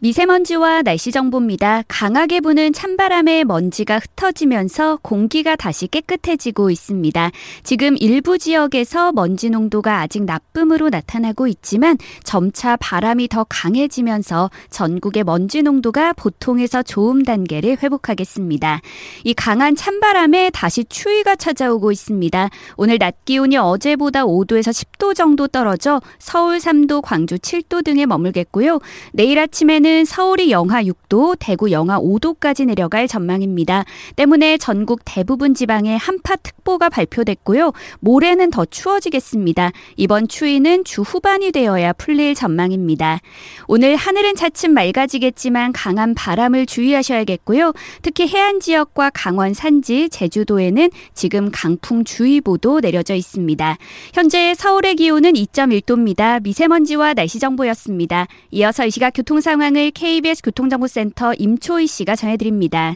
미세먼지와 0.00 0.82
날씨 0.82 1.10
정보입니다. 1.10 1.82
강하게 1.88 2.38
부는 2.40 2.72
찬바람에 2.72 3.42
먼지가 3.42 3.98
흩어지면서 3.98 5.00
공기가 5.02 5.56
다시 5.56 5.88
깨끗해지고 5.88 6.70
있습니다. 6.70 7.32
지금 7.64 7.96
일부 7.98 8.38
지역에서 8.38 9.10
먼지 9.10 9.50
농도가 9.50 10.00
아직 10.00 10.22
나쁨으로 10.24 10.90
나타나고 10.90 11.48
있지만 11.48 11.98
점차 12.22 12.76
바람이 12.76 13.26
더 13.26 13.44
강해지면서 13.48 14.52
전국의 14.70 15.24
먼지 15.24 15.62
농도가 15.62 16.12
보통에서 16.12 16.84
좋음 16.84 17.24
단계를 17.24 17.78
회복하겠습니다. 17.82 18.80
이 19.24 19.34
강한 19.34 19.74
찬바람에 19.74 20.50
다시 20.50 20.84
추위가 20.84 21.34
찾아오고 21.34 21.90
있습니다. 21.90 22.50
오늘 22.76 22.98
낮 22.98 23.24
기온이 23.24 23.56
어제보다 23.56 24.26
5도에서 24.26 24.70
10도 24.70 25.16
정도 25.16 25.48
떨어져 25.48 26.00
서울 26.20 26.58
3도, 26.58 27.02
광주 27.02 27.34
7도 27.34 27.82
등에 27.84 28.06
머물겠고요. 28.06 28.78
내일 29.12 29.40
아침에는 29.40 29.87
오늘은 29.88 30.04
서울이 30.04 30.50
영하 30.50 30.82
6도, 30.82 31.34
대구 31.40 31.70
영하 31.70 31.98
5도까지 31.98 32.66
내려갈 32.66 33.08
전망입니다. 33.08 33.86
때문에 34.16 34.58
전국 34.58 35.00
대부분 35.06 35.54
지방에 35.54 35.96
한파특보가 35.96 36.90
발표됐고요. 36.90 37.72
모레는 38.00 38.50
더 38.50 38.66
추워지겠습니다. 38.66 39.72
이번 39.96 40.28
추위는 40.28 40.84
주 40.84 41.00
후반이 41.00 41.52
되어야 41.52 41.94
풀릴 41.94 42.34
전망입니다. 42.34 43.20
오늘 43.66 43.96
하늘은 43.96 44.36
차츰 44.36 44.74
맑아지겠지만 44.74 45.72
강한 45.72 46.14
바람을 46.14 46.66
주의하셔야겠고요. 46.66 47.72
특히 48.02 48.28
해안 48.28 48.60
지역과 48.60 49.12
강원 49.14 49.54
산지, 49.54 50.10
제주도에는 50.10 50.90
지금 51.14 51.50
강풍 51.50 52.04
주의보도 52.04 52.80
내려져 52.80 53.14
있습니다. 53.14 53.78
현재 54.12 54.54
서울의 54.54 54.96
기온은 54.96 55.32
2.1도입니다. 55.32 56.42
미세먼지와 56.42 57.14
날씨 57.14 57.38
정보였습니다. 57.38 58.26
이어서 58.50 58.84
이 58.84 58.90
시각 58.90 59.12
교통 59.14 59.40
상황을 59.40 59.77
상황을 59.78 59.92
KBS 59.92 60.42
교통정보센터 60.42 61.34
임초희 61.34 61.86
씨가 61.86 62.16
전해드립니다. 62.16 62.94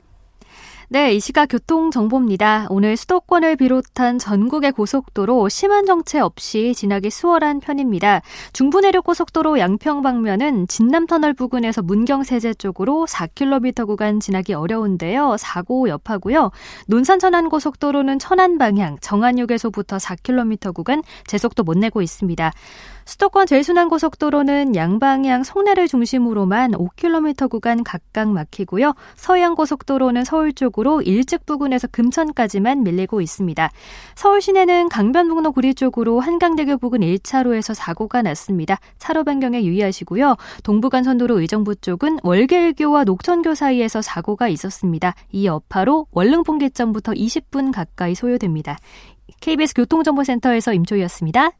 네, 0.88 1.14
이 1.14 1.20
시각 1.20 1.46
교통 1.46 1.90
정보입니다. 1.90 2.66
오늘 2.68 2.98
수도권을 2.98 3.56
비롯한 3.56 4.18
전국의 4.18 4.72
고속도로 4.72 5.48
심한 5.48 5.86
정체 5.86 6.18
없이 6.18 6.74
지나기 6.74 7.08
수월한 7.08 7.60
편입니다. 7.60 8.20
중부내륙 8.52 9.04
고속도로 9.04 9.58
양평 9.58 10.02
방면은 10.02 10.66
진남터널 10.66 11.32
부근에서 11.32 11.80
문경세제 11.80 12.54
쪽으로 12.54 13.06
4km 13.08 13.86
구간 13.86 14.20
지나기 14.20 14.52
어려운데요. 14.52 15.36
사고 15.38 15.88
여파고요. 15.88 16.50
논산 16.88 17.18
천안 17.18 17.48
고속도로는 17.48 18.18
천안 18.18 18.58
방향 18.58 18.98
정안휴게소부터 19.00 19.96
4km 19.96 20.74
구간 20.74 21.02
제속도 21.26 21.62
못 21.62 21.78
내고 21.78 22.02
있습니다. 22.02 22.52
수도권 23.04 23.46
제일순환고속도로는 23.46 24.76
양방향 24.76 25.42
송내를 25.42 25.88
중심으로만 25.88 26.72
5km 26.72 27.50
구간 27.50 27.84
각각 27.84 28.30
막히고요. 28.30 28.94
서해안고속도로는 29.16 30.24
서울 30.24 30.52
쪽으로 30.52 31.02
일찍 31.02 31.44
부근에서 31.46 31.88
금천까지만 31.88 32.82
밀리고 32.82 33.20
있습니다. 33.20 33.70
서울 34.14 34.40
시내는 34.40 34.88
강변북로 34.88 35.52
구리 35.52 35.74
쪽으로 35.74 36.20
한강대교 36.20 36.78
부근 36.78 37.00
1차로에서 37.00 37.74
사고가 37.74 38.22
났습니다. 38.22 38.78
차로 38.98 39.24
변경에 39.24 39.64
유의하시고요. 39.64 40.36
동부간선도로 40.62 41.40
의정부 41.40 41.74
쪽은 41.76 42.18
월계일교와 42.22 43.04
녹천교 43.04 43.54
사이에서 43.54 44.02
사고가 44.02 44.48
있었습니다. 44.48 45.14
이 45.30 45.46
여파로 45.46 46.06
월릉봉계점부터 46.12 47.12
20분 47.12 47.72
가까이 47.72 48.14
소요됩니다. 48.14 48.78
KBS 49.40 49.74
교통정보센터에서 49.74 50.72
임초희였습니다. 50.72 51.50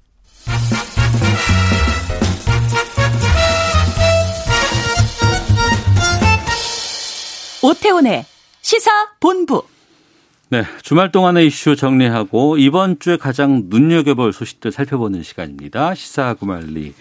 오태훈의 7.63 8.25
시사 8.61 8.91
본부. 9.21 9.63
네, 10.49 10.65
주말 10.83 11.11
동안의 11.11 11.47
이슈 11.47 11.77
정리하고 11.77 12.59
이번 12.59 12.99
주에 12.99 13.17
가장 13.17 13.63
눈여겨볼 13.71 14.35
소식들 14.35 14.71
살펴보는 14.71 15.23
시간입니다. 15.23 15.95
시사 15.95 16.35
구말리 16.35 16.93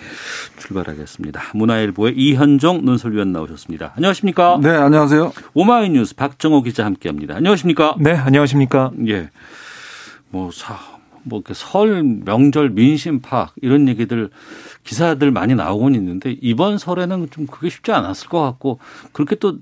출발하겠습니다. 0.58 1.41
문화일보의 1.56 2.13
이현종 2.15 2.86
논설위원 2.86 3.34
나오셨습니다. 3.34 3.91
안녕하십니까? 3.97 4.60
네, 4.62 4.69
안녕하세요. 4.69 5.34
오마이뉴스 5.54 6.15
박정호 6.15 6.62
기자 6.62 6.86
함께합니다. 6.86 7.36
안녕하십니까? 7.36 7.95
네, 8.00 8.13
안녕하십니까? 8.13 8.91
예, 9.10 9.32
뭐 10.30 10.50
사, 10.54 10.78
뭐 11.23 11.41
설 11.53 12.03
명절 12.03 12.71
민심 12.71 13.19
파악 13.19 13.53
이런 13.62 13.88
얘기들 13.88 14.29
기사들 14.84 15.31
많이 15.31 15.55
나오곤 15.55 15.95
있는데 15.95 16.36
이번 16.41 16.77
설에는 16.77 17.29
좀 17.31 17.47
그게 17.47 17.69
쉽지 17.69 17.91
않았을 17.91 18.29
것 18.29 18.41
같고 18.41 18.79
그렇게 19.12 19.36
또 19.36 19.60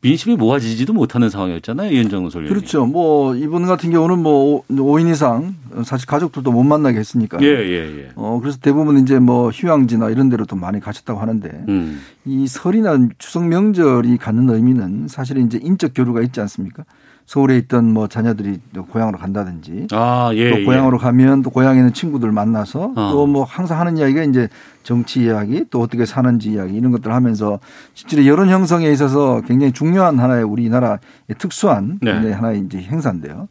민심이 0.00 0.36
모아지지도 0.36 0.92
못하는 0.92 1.30
상황이었잖아요. 1.30 1.90
이현정 1.92 2.22
논설위원이. 2.24 2.54
그렇죠. 2.54 2.84
뭐 2.84 3.34
이번 3.34 3.66
같은 3.66 3.90
경우는 3.90 4.18
뭐 4.18 4.64
5인 4.68 5.10
이상 5.10 5.54
사실 5.84 6.06
가족들도 6.06 6.50
못 6.52 6.62
만나게 6.62 6.98
했으니까. 6.98 7.38
예, 7.40 7.46
예, 7.46 7.98
예. 7.98 8.08
어 8.14 8.38
그래서 8.40 8.58
대부분 8.60 8.98
이제 8.98 9.18
뭐 9.18 9.50
휴양지나 9.50 10.10
이런 10.10 10.28
데로 10.28 10.44
또 10.44 10.56
많이 10.56 10.80
가셨다고 10.80 11.20
하는데 11.20 11.48
음. 11.68 12.00
이 12.24 12.46
설이나 12.46 12.98
추석 13.18 13.46
명절이 13.46 14.18
갖는 14.18 14.50
의미는 14.50 15.08
사실은 15.08 15.46
이제 15.46 15.58
인적 15.62 15.92
교류가 15.94 16.20
있지 16.22 16.40
않습니까? 16.40 16.84
서울에 17.26 17.56
있던 17.58 17.92
뭐 17.92 18.08
자녀들이 18.08 18.58
고향으로 18.90 19.18
간다든지 19.18 19.88
아, 19.92 20.30
예, 20.34 20.50
또 20.50 20.64
고향으로 20.64 20.98
예. 20.98 21.02
가면 21.02 21.42
또 21.42 21.50
고향에 21.50 21.78
있는 21.78 21.92
친구들 21.92 22.32
만나서 22.32 22.92
어. 22.96 23.10
또뭐 23.12 23.44
항상 23.44 23.80
하는 23.80 23.96
이야기가 23.96 24.24
이제 24.24 24.48
정치 24.82 25.24
이야기 25.24 25.64
또 25.70 25.80
어떻게 25.80 26.04
사는지 26.04 26.52
이야기 26.52 26.74
이런 26.74 26.92
것들 26.92 27.10
을 27.10 27.14
하면서 27.14 27.58
실제로 27.94 28.26
여론 28.26 28.48
형성에 28.48 28.90
있어서 28.90 29.40
굉장히 29.46 29.72
중요한 29.72 30.18
하나의 30.18 30.44
우리나라의 30.44 30.98
특수한 31.38 31.98
네. 32.02 32.32
하나의 32.32 32.60
이제 32.60 32.78
행사인데요. 32.78 33.48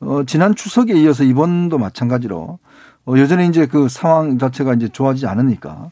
어, 0.00 0.22
지난 0.26 0.54
추석에 0.54 0.94
이어서 0.94 1.24
이번도 1.24 1.78
마찬가지로 1.78 2.58
어, 3.06 3.14
여전히 3.16 3.48
이제 3.48 3.66
그 3.66 3.88
상황 3.88 4.38
자체가 4.38 4.74
이제 4.74 4.88
좋아지지 4.88 5.26
않으니까 5.26 5.90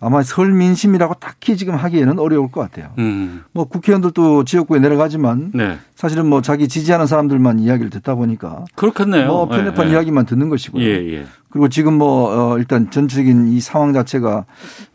아마 0.00 0.22
설 0.22 0.52
민심이라고 0.52 1.14
딱히 1.14 1.56
지금 1.56 1.74
하기에는 1.74 2.18
어려울 2.18 2.50
것 2.50 2.60
같아요. 2.60 2.92
음. 2.98 3.42
뭐 3.52 3.64
국회의원들도 3.64 4.44
지역구에 4.44 4.78
내려가지만 4.78 5.50
네. 5.54 5.78
사실은 5.96 6.26
뭐 6.26 6.40
자기 6.40 6.68
지지하는 6.68 7.06
사람들만 7.06 7.58
이야기를 7.58 7.90
듣다 7.90 8.14
보니까 8.14 8.64
그렇겠네요. 8.76 9.26
뭐 9.26 9.48
편협한 9.48 9.86
네, 9.86 9.90
네. 9.90 9.90
이야기만 9.92 10.26
듣는 10.26 10.48
것이고요. 10.48 10.84
예, 10.84 11.14
예. 11.14 11.26
그리고 11.50 11.68
지금 11.68 11.94
뭐 11.94 12.52
어, 12.52 12.58
일단 12.58 12.90
전체적인 12.90 13.48
이 13.48 13.60
상황 13.60 13.92
자체가 13.92 14.44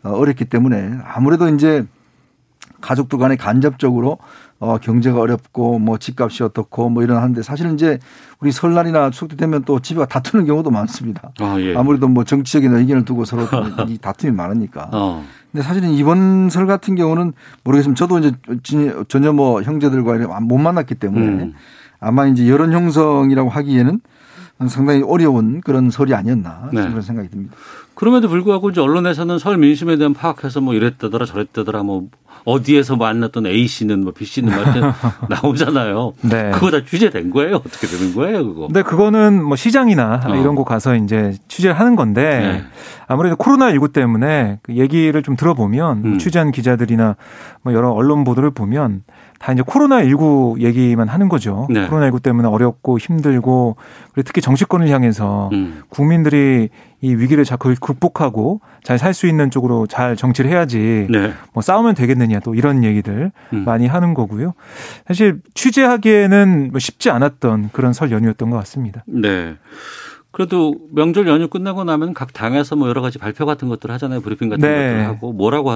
어, 0.04 0.10
어렵기 0.10 0.46
때문에 0.46 0.98
아무래도 1.04 1.48
이제 1.48 1.84
가족들 2.80 3.18
간에 3.18 3.36
간접적으로 3.36 4.18
어, 4.64 4.78
경제가 4.78 5.20
어렵고 5.20 5.78
뭐 5.78 5.98
집값이 5.98 6.42
어떻고 6.42 6.88
뭐 6.88 7.02
이런 7.02 7.18
하는데 7.18 7.42
사실은 7.42 7.74
이제 7.74 7.98
우리 8.40 8.50
설날이나 8.50 9.10
추석 9.10 9.28
때 9.28 9.36
되면 9.36 9.62
또 9.64 9.78
집에 9.80 10.04
다투는 10.06 10.46
경우도 10.46 10.70
많습니다. 10.70 11.32
아, 11.38 11.60
예. 11.60 11.76
아무래도 11.76 12.08
뭐 12.08 12.24
정치적인 12.24 12.74
의견을 12.74 13.04
두고 13.04 13.26
서로 13.26 13.42
이 13.88 13.98
다툼이 13.98 14.32
많으니까. 14.32 14.88
어. 14.90 15.22
근데 15.52 15.62
사실은 15.62 15.90
이번 15.90 16.48
설 16.48 16.66
같은 16.66 16.94
경우는 16.94 17.34
모르겠으면 17.62 17.94
저도 17.94 18.18
이제 18.20 18.32
전혀 19.08 19.34
뭐 19.34 19.60
형제들과 19.60 20.40
못 20.40 20.56
만났기 20.56 20.94
때문에 20.94 21.26
음. 21.26 21.54
아마 22.00 22.26
이제 22.26 22.48
여론 22.48 22.72
형성이라고 22.72 23.50
하기에는 23.50 24.00
상당히 24.68 25.02
어려운 25.02 25.60
그런 25.60 25.90
설이 25.90 26.14
아니었나 26.14 26.70
네. 26.72 26.88
그런 26.88 27.02
생각이 27.02 27.28
듭니다. 27.28 27.54
그럼에도 27.94 28.28
불구하고 28.28 28.70
이제 28.70 28.80
언론에서는 28.80 29.38
설 29.38 29.56
민심에 29.56 29.96
대한 29.96 30.14
파악해서 30.14 30.60
뭐 30.60 30.74
이랬다더라 30.74 31.26
저랬다더라 31.26 31.82
뭐 31.84 32.08
어디에서 32.44 32.96
만났던 32.96 33.46
A 33.46 33.66
씨는 33.66 34.02
뭐 34.04 34.12
B 34.12 34.24
씨는 34.24 34.52
뭐 34.52 34.64
나오잖아요. 35.28 36.12
네. 36.22 36.50
그거 36.52 36.70
다 36.70 36.84
취재된 36.84 37.30
거예요? 37.30 37.56
어떻게 37.56 37.86
되는 37.86 38.14
거예요, 38.14 38.44
그거? 38.44 38.68
네, 38.70 38.82
그거는 38.82 39.42
뭐 39.42 39.56
시장이나 39.56 40.20
어. 40.26 40.34
이런 40.34 40.54
곳 40.54 40.64
가서 40.64 40.94
이제 40.96 41.32
취재를 41.48 41.78
하는 41.78 41.96
건데 41.96 42.22
네. 42.40 42.64
아무래도 43.06 43.36
코로나 43.36 43.70
19 43.70 43.92
때문에 43.92 44.58
그 44.62 44.74
얘기를 44.74 45.22
좀 45.22 45.36
들어보면 45.36 46.02
음. 46.04 46.18
취재한 46.18 46.50
기자들이나 46.52 47.16
뭐 47.62 47.72
여러 47.72 47.90
언론 47.90 48.24
보도를 48.24 48.50
보면 48.50 49.02
다 49.44 49.52
이제 49.52 49.60
코로나19 49.60 50.62
얘기만 50.62 51.08
하는 51.08 51.28
거죠. 51.28 51.66
네. 51.68 51.86
코로나19 51.86 52.22
때문에 52.22 52.48
어렵고 52.48 52.98
힘들고 52.98 53.76
그리고 54.14 54.24
특히 54.24 54.40
정치권을 54.40 54.88
향해서 54.88 55.50
음. 55.52 55.82
국민들이 55.90 56.70
이 57.02 57.14
위기를 57.14 57.44
잘 57.44 57.58
극복하고 57.58 58.62
잘 58.82 58.96
살 58.96 59.12
수 59.12 59.26
있는 59.26 59.50
쪽으로 59.50 59.86
잘 59.86 60.16
정치를 60.16 60.50
해야지 60.50 61.06
네. 61.10 61.34
뭐 61.52 61.62
싸우면 61.62 61.94
되겠느냐 61.94 62.40
또 62.40 62.54
이런 62.54 62.84
얘기들 62.84 63.32
음. 63.52 63.64
많이 63.66 63.86
하는 63.86 64.14
거고요. 64.14 64.54
사실 65.06 65.42
취재하기에는 65.52 66.70
뭐 66.70 66.78
쉽지 66.78 67.10
않았던 67.10 67.68
그런 67.74 67.92
설 67.92 68.12
연휴였던 68.12 68.48
것 68.48 68.56
같습니다. 68.56 69.04
네. 69.06 69.56
그래도 70.30 70.74
명절 70.90 71.28
연휴 71.28 71.48
끝나고 71.48 71.84
나면 71.84 72.14
각 72.14 72.32
당에서 72.32 72.76
뭐 72.76 72.88
여러 72.88 73.02
가지 73.02 73.18
발표 73.18 73.44
같은 73.44 73.68
것들 73.68 73.90
하잖아요. 73.90 74.22
브리핑 74.22 74.48
같은 74.48 74.66
네. 74.66 74.92
것들 74.92 75.04
하고 75.04 75.32
뭐라고 75.34 75.70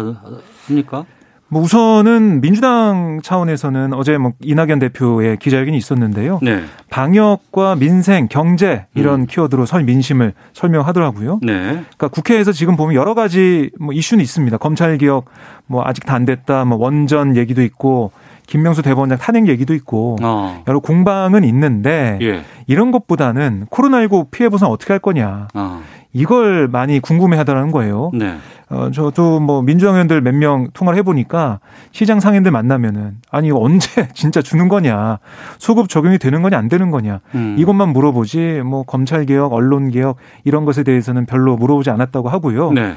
합니까? 0.66 1.04
뭐 1.50 1.62
우선은 1.62 2.42
민주당 2.42 3.20
차원에서는 3.22 3.94
어제 3.94 4.18
뭐 4.18 4.32
이낙연 4.42 4.80
대표의 4.80 5.38
기자회견이 5.38 5.78
있었는데요. 5.78 6.40
네. 6.42 6.60
방역과 6.90 7.76
민생, 7.76 8.28
경제 8.28 8.84
이런 8.94 9.22
음. 9.22 9.26
키워드로 9.26 9.64
설 9.64 9.82
민심을 9.84 10.34
설명하더라고요. 10.52 11.40
네. 11.42 11.54
그러니까 11.70 12.08
국회에서 12.08 12.52
지금 12.52 12.76
보면 12.76 12.94
여러 12.94 13.14
가지 13.14 13.70
뭐 13.80 13.94
이슈는 13.94 14.22
있습니다. 14.22 14.58
검찰 14.58 14.98
개혁 14.98 15.24
뭐 15.66 15.82
아직 15.86 16.04
다 16.04 16.18
안 16.18 16.24
됐다, 16.24 16.64
뭐 16.64 16.78
원전 16.78 17.36
얘기도 17.36 17.62
있고 17.62 18.10
김명수 18.48 18.82
대법원장 18.82 19.18
탄핵 19.18 19.46
얘기도 19.46 19.72
있고 19.74 20.16
어. 20.20 20.64
여러 20.66 20.80
공방은 20.80 21.44
있는데 21.44 22.18
예. 22.22 22.42
이런 22.66 22.90
것보다는 22.90 23.66
코로나19 23.70 24.32
피해 24.32 24.48
보상 24.48 24.70
어떻게 24.70 24.92
할 24.92 24.98
거냐. 24.98 25.46
어. 25.54 25.80
이걸 26.12 26.68
많이 26.68 27.00
궁금해하더라는 27.00 27.70
거예요. 27.70 28.10
네. 28.14 28.36
어, 28.70 28.90
저도 28.92 29.40
뭐 29.40 29.62
민주당 29.62 29.94
의원들 29.94 30.20
몇 30.20 30.34
명 30.34 30.68
통화를 30.74 30.98
해보니까 30.98 31.58
시장 31.90 32.20
상인들 32.20 32.50
만나면은 32.50 33.16
아니 33.30 33.50
언제 33.50 34.08
진짜 34.14 34.42
주는 34.42 34.68
거냐 34.68 35.18
소급 35.58 35.88
적용이 35.88 36.18
되는 36.18 36.42
거냐 36.42 36.58
안 36.58 36.68
되는 36.68 36.90
거냐 36.90 37.20
음. 37.34 37.56
이것만 37.58 37.88
물어보지 37.94 38.62
뭐 38.64 38.82
검찰 38.84 39.24
개혁, 39.24 39.52
언론 39.54 39.90
개혁 39.90 40.16
이런 40.44 40.64
것에 40.66 40.82
대해서는 40.82 41.24
별로 41.26 41.56
물어보지 41.56 41.90
않았다고 41.90 42.28
하고요. 42.28 42.72
네. 42.72 42.94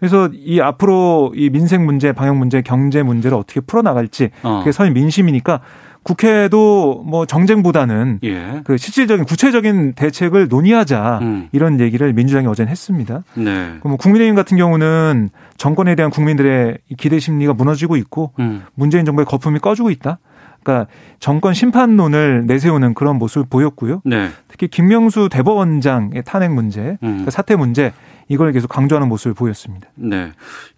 그래서 0.00 0.28
이 0.32 0.60
앞으로 0.60 1.32
이 1.36 1.50
민생 1.50 1.86
문제, 1.86 2.12
방역 2.12 2.36
문제, 2.36 2.60
경제 2.60 3.02
문제를 3.04 3.36
어떻게 3.36 3.60
풀어 3.60 3.82
나갈지 3.82 4.30
어. 4.42 4.58
그게 4.58 4.72
서민 4.72 4.94
민심이니까 4.94 5.60
국회도 6.02 7.04
뭐 7.06 7.26
정쟁보다는 7.26 8.20
예. 8.24 8.60
그 8.64 8.76
실질적인 8.76 9.24
구체적인 9.24 9.92
대책을 9.94 10.48
논의하자 10.48 11.18
음. 11.22 11.48
이런 11.52 11.80
얘기를 11.80 12.12
민주당이 12.12 12.46
어제는 12.46 12.70
했습니다. 12.70 13.22
네. 13.34 13.74
그럼 13.80 13.96
국민의힘 13.96 14.34
같은 14.34 14.56
경우는 14.56 15.30
정권에 15.56 15.94
대한 15.94 16.10
국민들의 16.10 16.78
기대 16.98 17.18
심리가 17.18 17.52
무너지고 17.54 17.96
있고 17.96 18.32
음. 18.40 18.62
문재인 18.74 19.04
정부의 19.04 19.26
거품이 19.26 19.60
꺼지고 19.60 19.90
있다. 19.90 20.18
그러니까 20.62 20.90
정권 21.18 21.54
심판론을 21.54 22.46
내세우는 22.46 22.94
그런 22.94 23.18
모습을 23.18 23.46
보였고요. 23.48 24.00
네. 24.04 24.28
특히 24.48 24.68
김명수 24.68 25.28
대법원장의 25.30 26.22
탄핵 26.24 26.52
문제, 26.52 26.98
음. 27.02 27.22
그 27.24 27.30
사태 27.30 27.56
문제 27.56 27.92
이걸 28.28 28.52
계속 28.52 28.68
강조하는 28.68 29.08
모습을 29.08 29.34
보였습니다. 29.34 29.88
네. 29.96 30.30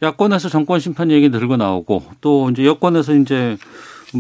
야권에서 0.03 0.49
정권 0.49 0.81
심판 0.81 1.11
얘기 1.11 1.31
들고 1.31 1.57
나오고 1.57 2.03
또 2.21 2.51
이제 2.51 2.65
여권에서 2.65 3.15
이제 3.15 3.57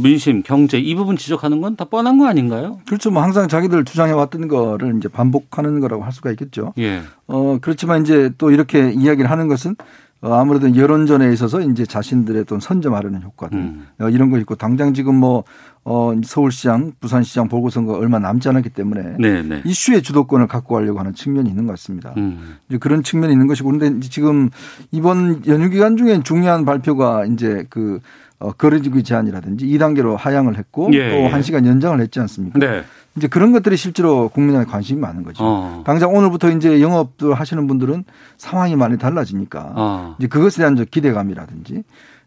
민심, 0.03 0.42
경제 0.42 0.78
이 0.78 0.95
부분 0.95 1.16
지적하는 1.16 1.61
건 1.61 1.76
다 1.76 1.84
뻔한 1.86 2.18
거 2.18 2.26
아닌가요? 2.26 2.78
그렇죠. 2.86 3.11
뭐 3.11 3.22
항상 3.22 3.49
자기들 3.49 3.84
주장해 3.84 4.12
왔던 4.12 4.49
거를 4.49 4.97
이제 4.97 5.09
반복하는 5.09 5.80
거라고 5.80 6.05
할 6.05 6.12
수가 6.12 6.30
있겠죠. 6.30 6.72
예. 6.78 7.01
어 7.26 7.59
그렇지만 7.61 8.03
이제 8.03 8.30
또 8.38 8.51
이렇게 8.51 8.92
이야기를 8.92 9.30
하는 9.30 9.49
것은 9.49 9.74
어, 10.20 10.32
아무래도 10.34 10.74
여론전에 10.74 11.30
있어서 11.34 11.61
이제 11.61 11.84
자신들의 11.84 12.42
어떤 12.42 12.59
선점하려는 12.59 13.22
효과들 13.22 13.59
음. 13.59 13.86
어, 14.01 14.09
이런 14.09 14.30
거 14.30 14.38
있고 14.38 14.55
당장 14.55 14.95
지금 14.95 15.16
뭐 15.16 15.45
어, 15.84 16.14
서울시장, 16.24 16.92
부산시장 16.99 17.49
보궐선거 17.49 17.92
얼마 17.92 18.18
남지 18.18 18.49
않았기 18.49 18.70
때문에 18.70 19.16
네네. 19.18 19.42
네. 19.42 19.62
이슈의 19.66 20.01
주도권을 20.03 20.47
갖고 20.47 20.76
가려고 20.76 20.99
하는 20.99 21.12
측면이 21.14 21.51
있는 21.51 21.66
것 21.66 21.72
같습니다. 21.72 22.14
음. 22.16 22.57
이제 22.70 22.78
그런 22.78 23.03
측면이 23.03 23.32
있는 23.34 23.47
것이고 23.49 23.70
그런데 23.70 24.09
지금 24.09 24.49
이번 24.92 25.42
연휴 25.47 25.68
기간 25.68 25.99
중에 25.99 26.22
중요한 26.22 26.64
발표가 26.64 27.26
이제 27.26 27.66
그 27.68 28.01
어, 28.39 28.53
거리두기 28.53 29.03
제한이라든지 29.05 29.66
2단계로 29.66 30.16
하향을 30.16 30.59
했고 30.59 30.91
예, 30.93 31.11
또 31.11 31.37
1시간 31.37 31.64
예. 31.64 31.70
연장을 31.70 32.01
했지 32.01 32.20
않습니까? 32.20 32.59
네. 32.59 32.82
이제 33.16 33.28
그런 33.28 33.53
것들이 33.53 33.76
실제로 33.76 34.28
국민의 34.28 34.66
관심이 34.66 35.01
많은 35.01 35.22
거죠. 35.22 35.45
어. 35.45 35.85
당장 35.87 36.14
오늘부터 36.14 36.51
이제 36.51 36.80
영업을 36.80 37.35
하시는 37.35 37.64
분들은 37.66 38.05
상황이 38.37 38.74
많이 38.74 38.99
달라지니까 38.99 39.72
어. 39.76 40.16
이제 40.18 40.26
그것에 40.26 40.59
대한 40.59 40.85
기대감이라든지 40.85 41.85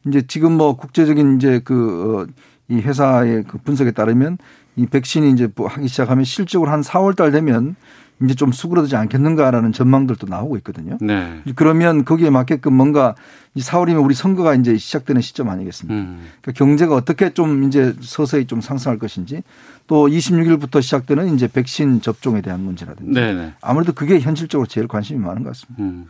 이제 0.07 0.21
지금 0.27 0.53
뭐 0.53 0.77
국제적인 0.77 1.35
이제 1.35 1.59
그, 1.63 2.25
어, 2.25 2.33
이 2.69 2.79
회사의 2.79 3.43
그 3.47 3.57
분석에 3.57 3.91
따르면 3.91 4.37
이 4.77 4.85
백신이 4.85 5.31
이제 5.31 5.49
뭐 5.55 5.67
하기 5.67 5.87
시작하면 5.87 6.23
실적으로 6.23 6.71
한 6.71 6.81
4월 6.81 7.15
달 7.15 7.31
되면 7.31 7.75
이제 8.23 8.33
좀 8.33 8.51
수그러들지 8.51 8.95
않겠는가라는 8.95 9.71
전망들도 9.73 10.27
나오고 10.27 10.57
있거든요. 10.57 10.97
네. 11.01 11.41
그러면 11.55 12.03
거기에 12.03 12.29
맞게끔 12.31 12.73
뭔가 12.73 13.15
이 13.53 13.61
4월이면 13.61 14.03
우리 14.03 14.15
선거가 14.15 14.55
이제 14.55 14.77
시작되는 14.77 15.21
시점 15.21 15.49
아니겠습니까? 15.49 15.99
음. 15.99 16.27
그러니까 16.41 16.57
경제가 16.57 16.95
어떻게 16.95 17.31
좀 17.31 17.63
이제 17.63 17.95
서서히 18.01 18.45
좀 18.45 18.61
상승할 18.61 18.97
것인지 18.99 19.43
또 19.87 20.07
26일부터 20.07 20.81
시작되는 20.81 21.33
이제 21.33 21.47
백신 21.47 22.01
접종에 22.01 22.41
대한 22.41 22.59
문제라든지 22.59 23.13
네네. 23.13 23.33
네. 23.33 23.53
아무래도 23.61 23.93
그게 23.93 24.19
현실적으로 24.19 24.67
제일 24.67 24.87
관심이 24.87 25.19
많은 25.19 25.43
것 25.43 25.49
같습니다. 25.49 25.83
음. 25.83 26.07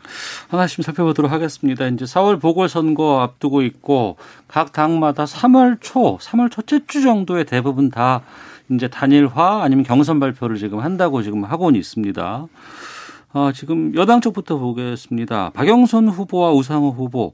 하나씩 0.50 0.84
살펴보도록 0.84 1.32
하겠습니다. 1.32 1.88
이제 1.88 2.06
4월 2.06 2.42
보궐선거 2.42 3.22
앞두고 3.22 3.62
있고 3.64 4.18
각 4.48 4.74
당마다 4.74 5.26
3월 5.26 5.78
초, 5.80 6.18
3월 6.18 6.52
첫째 6.52 6.82
주 6.88 7.02
정도에 7.02 7.44
대부분 7.44 7.90
다 7.90 8.22
이제 8.72 8.88
단일화 8.88 9.64
아니면 9.64 9.84
경선 9.86 10.20
발표를 10.20 10.58
지금 10.58 10.80
한다고 10.80 11.22
지금 11.22 11.44
하고 11.44 11.70
있습니다. 11.72 12.48
어, 13.34 13.52
지금 13.54 13.94
여당 13.96 14.22
쪽부터 14.22 14.58
보겠습니다. 14.58 15.52
박영선 15.52 16.10
후보와 16.10 16.52
우상호 16.52 16.92
후보 16.92 17.34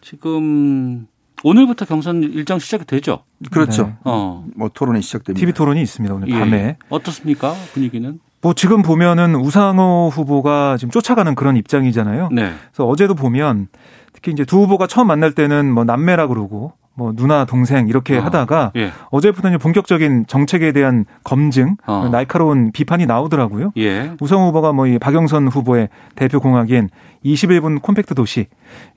지금 0.00 1.06
오늘부터 1.44 1.84
경선 1.84 2.22
일정 2.22 2.58
시작이 2.58 2.84
되죠? 2.84 3.20
그렇죠. 3.50 3.86
네. 3.86 3.92
어. 4.04 4.44
뭐 4.56 4.70
토론이 4.72 5.02
시작됩니다. 5.02 5.38
TV 5.38 5.52
토론이 5.52 5.80
있습니다. 5.82 6.14
오늘 6.14 6.28
예. 6.28 6.38
밤에. 6.38 6.76
어떻습니까? 6.88 7.54
분위기는? 7.72 8.18
뭐 8.40 8.54
지금 8.54 8.82
보면은 8.82 9.34
우상호 9.34 10.10
후보가 10.12 10.76
지금 10.78 10.90
쫓아가는 10.90 11.34
그런 11.34 11.56
입장이잖아요. 11.56 12.30
네. 12.32 12.52
그래서 12.72 12.86
어제도 12.86 13.14
보면 13.14 13.68
특히 14.12 14.32
이제 14.32 14.44
두 14.44 14.62
후보가 14.62 14.86
처음 14.86 15.08
만날 15.08 15.32
때는 15.32 15.72
뭐 15.72 15.84
남매라 15.84 16.26
그러고 16.28 16.72
뭐 16.96 17.12
누나 17.14 17.44
동생 17.44 17.88
이렇게 17.88 18.16
어. 18.16 18.22
하다가 18.22 18.72
예. 18.76 18.90
어제부터는 19.10 19.58
본격적인 19.58 20.24
정책에 20.26 20.72
대한 20.72 21.04
검증 21.22 21.76
어. 21.86 22.08
날카로운 22.10 22.72
비판이 22.72 23.04
나오더라고요. 23.06 23.72
예. 23.76 24.12
우성 24.20 24.46
후보가 24.46 24.72
뭐 24.72 24.86
이 24.86 24.98
박영선 24.98 25.48
후보의 25.48 25.88
대표 26.14 26.40
공약인 26.40 26.88
21분 27.24 27.82
콤팩트 27.82 28.14
도시 28.14 28.46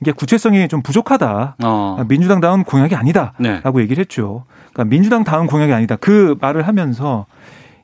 이게 0.02 0.12
구체성이 0.12 0.68
좀 0.68 0.82
부족하다. 0.82 1.56
어. 1.64 2.04
민주당 2.08 2.40
다운 2.40 2.64
공약이 2.64 2.96
아니다라고 2.96 3.78
네. 3.78 3.82
얘기를 3.82 4.02
했죠. 4.02 4.46
그러니까 4.72 4.86
민주당 4.86 5.24
다운 5.24 5.48
공약이 5.48 5.74
아니다. 5.74 5.96
그 5.96 6.36
말을 6.40 6.68
하면서 6.68 7.26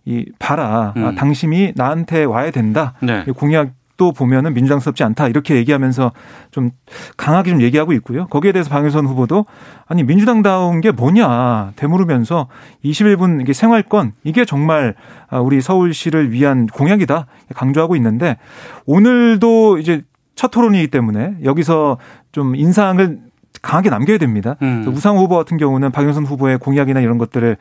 이 0.05 0.25
봐라 0.37 0.93
음. 0.97 1.15
당신이 1.15 1.73
나한테 1.75 2.23
와야 2.25 2.51
된다. 2.51 2.93
네. 3.01 3.23
공약 3.35 3.69
또 3.97 4.11
보면은 4.11 4.53
민주당스럽지 4.53 5.03
않다 5.03 5.27
이렇게 5.27 5.55
얘기하면서 5.55 6.11
좀 6.51 6.71
강하게 7.17 7.51
좀 7.51 7.61
얘기하고 7.61 7.93
있고요. 7.93 8.27
거기에 8.27 8.51
대해서 8.51 8.69
방혜선 8.69 9.05
후보도 9.05 9.45
아니 9.87 10.03
민주당다운 10.03 10.81
게 10.81 10.91
뭐냐 10.91 11.71
되물으면서 11.75 12.47
21분 12.83 13.41
이게 13.41 13.53
생활권 13.53 14.13
이게 14.23 14.45
정말 14.45 14.95
아, 15.29 15.39
우리 15.39 15.61
서울시를 15.61 16.31
위한 16.31 16.67
공약이다 16.67 17.27
강조하고 17.55 17.95
있는데 17.95 18.37
오늘도 18.85 19.77
이제 19.79 20.03
첫 20.35 20.51
토론이기 20.51 20.87
때문에 20.89 21.35
여기서 21.43 21.97
좀 22.31 22.55
인상을 22.55 23.19
강하게 23.61 23.89
남겨야 23.89 24.17
됩니다. 24.17 24.57
음. 24.61 24.85
우상 24.87 25.17
후보 25.17 25.35
같은 25.37 25.57
경우는 25.57 25.91
박영선 25.91 26.25
후보의 26.25 26.59
공약이나 26.59 26.99
이런 26.99 27.17
것들을 27.17 27.57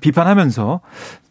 비판하면서 0.00 0.80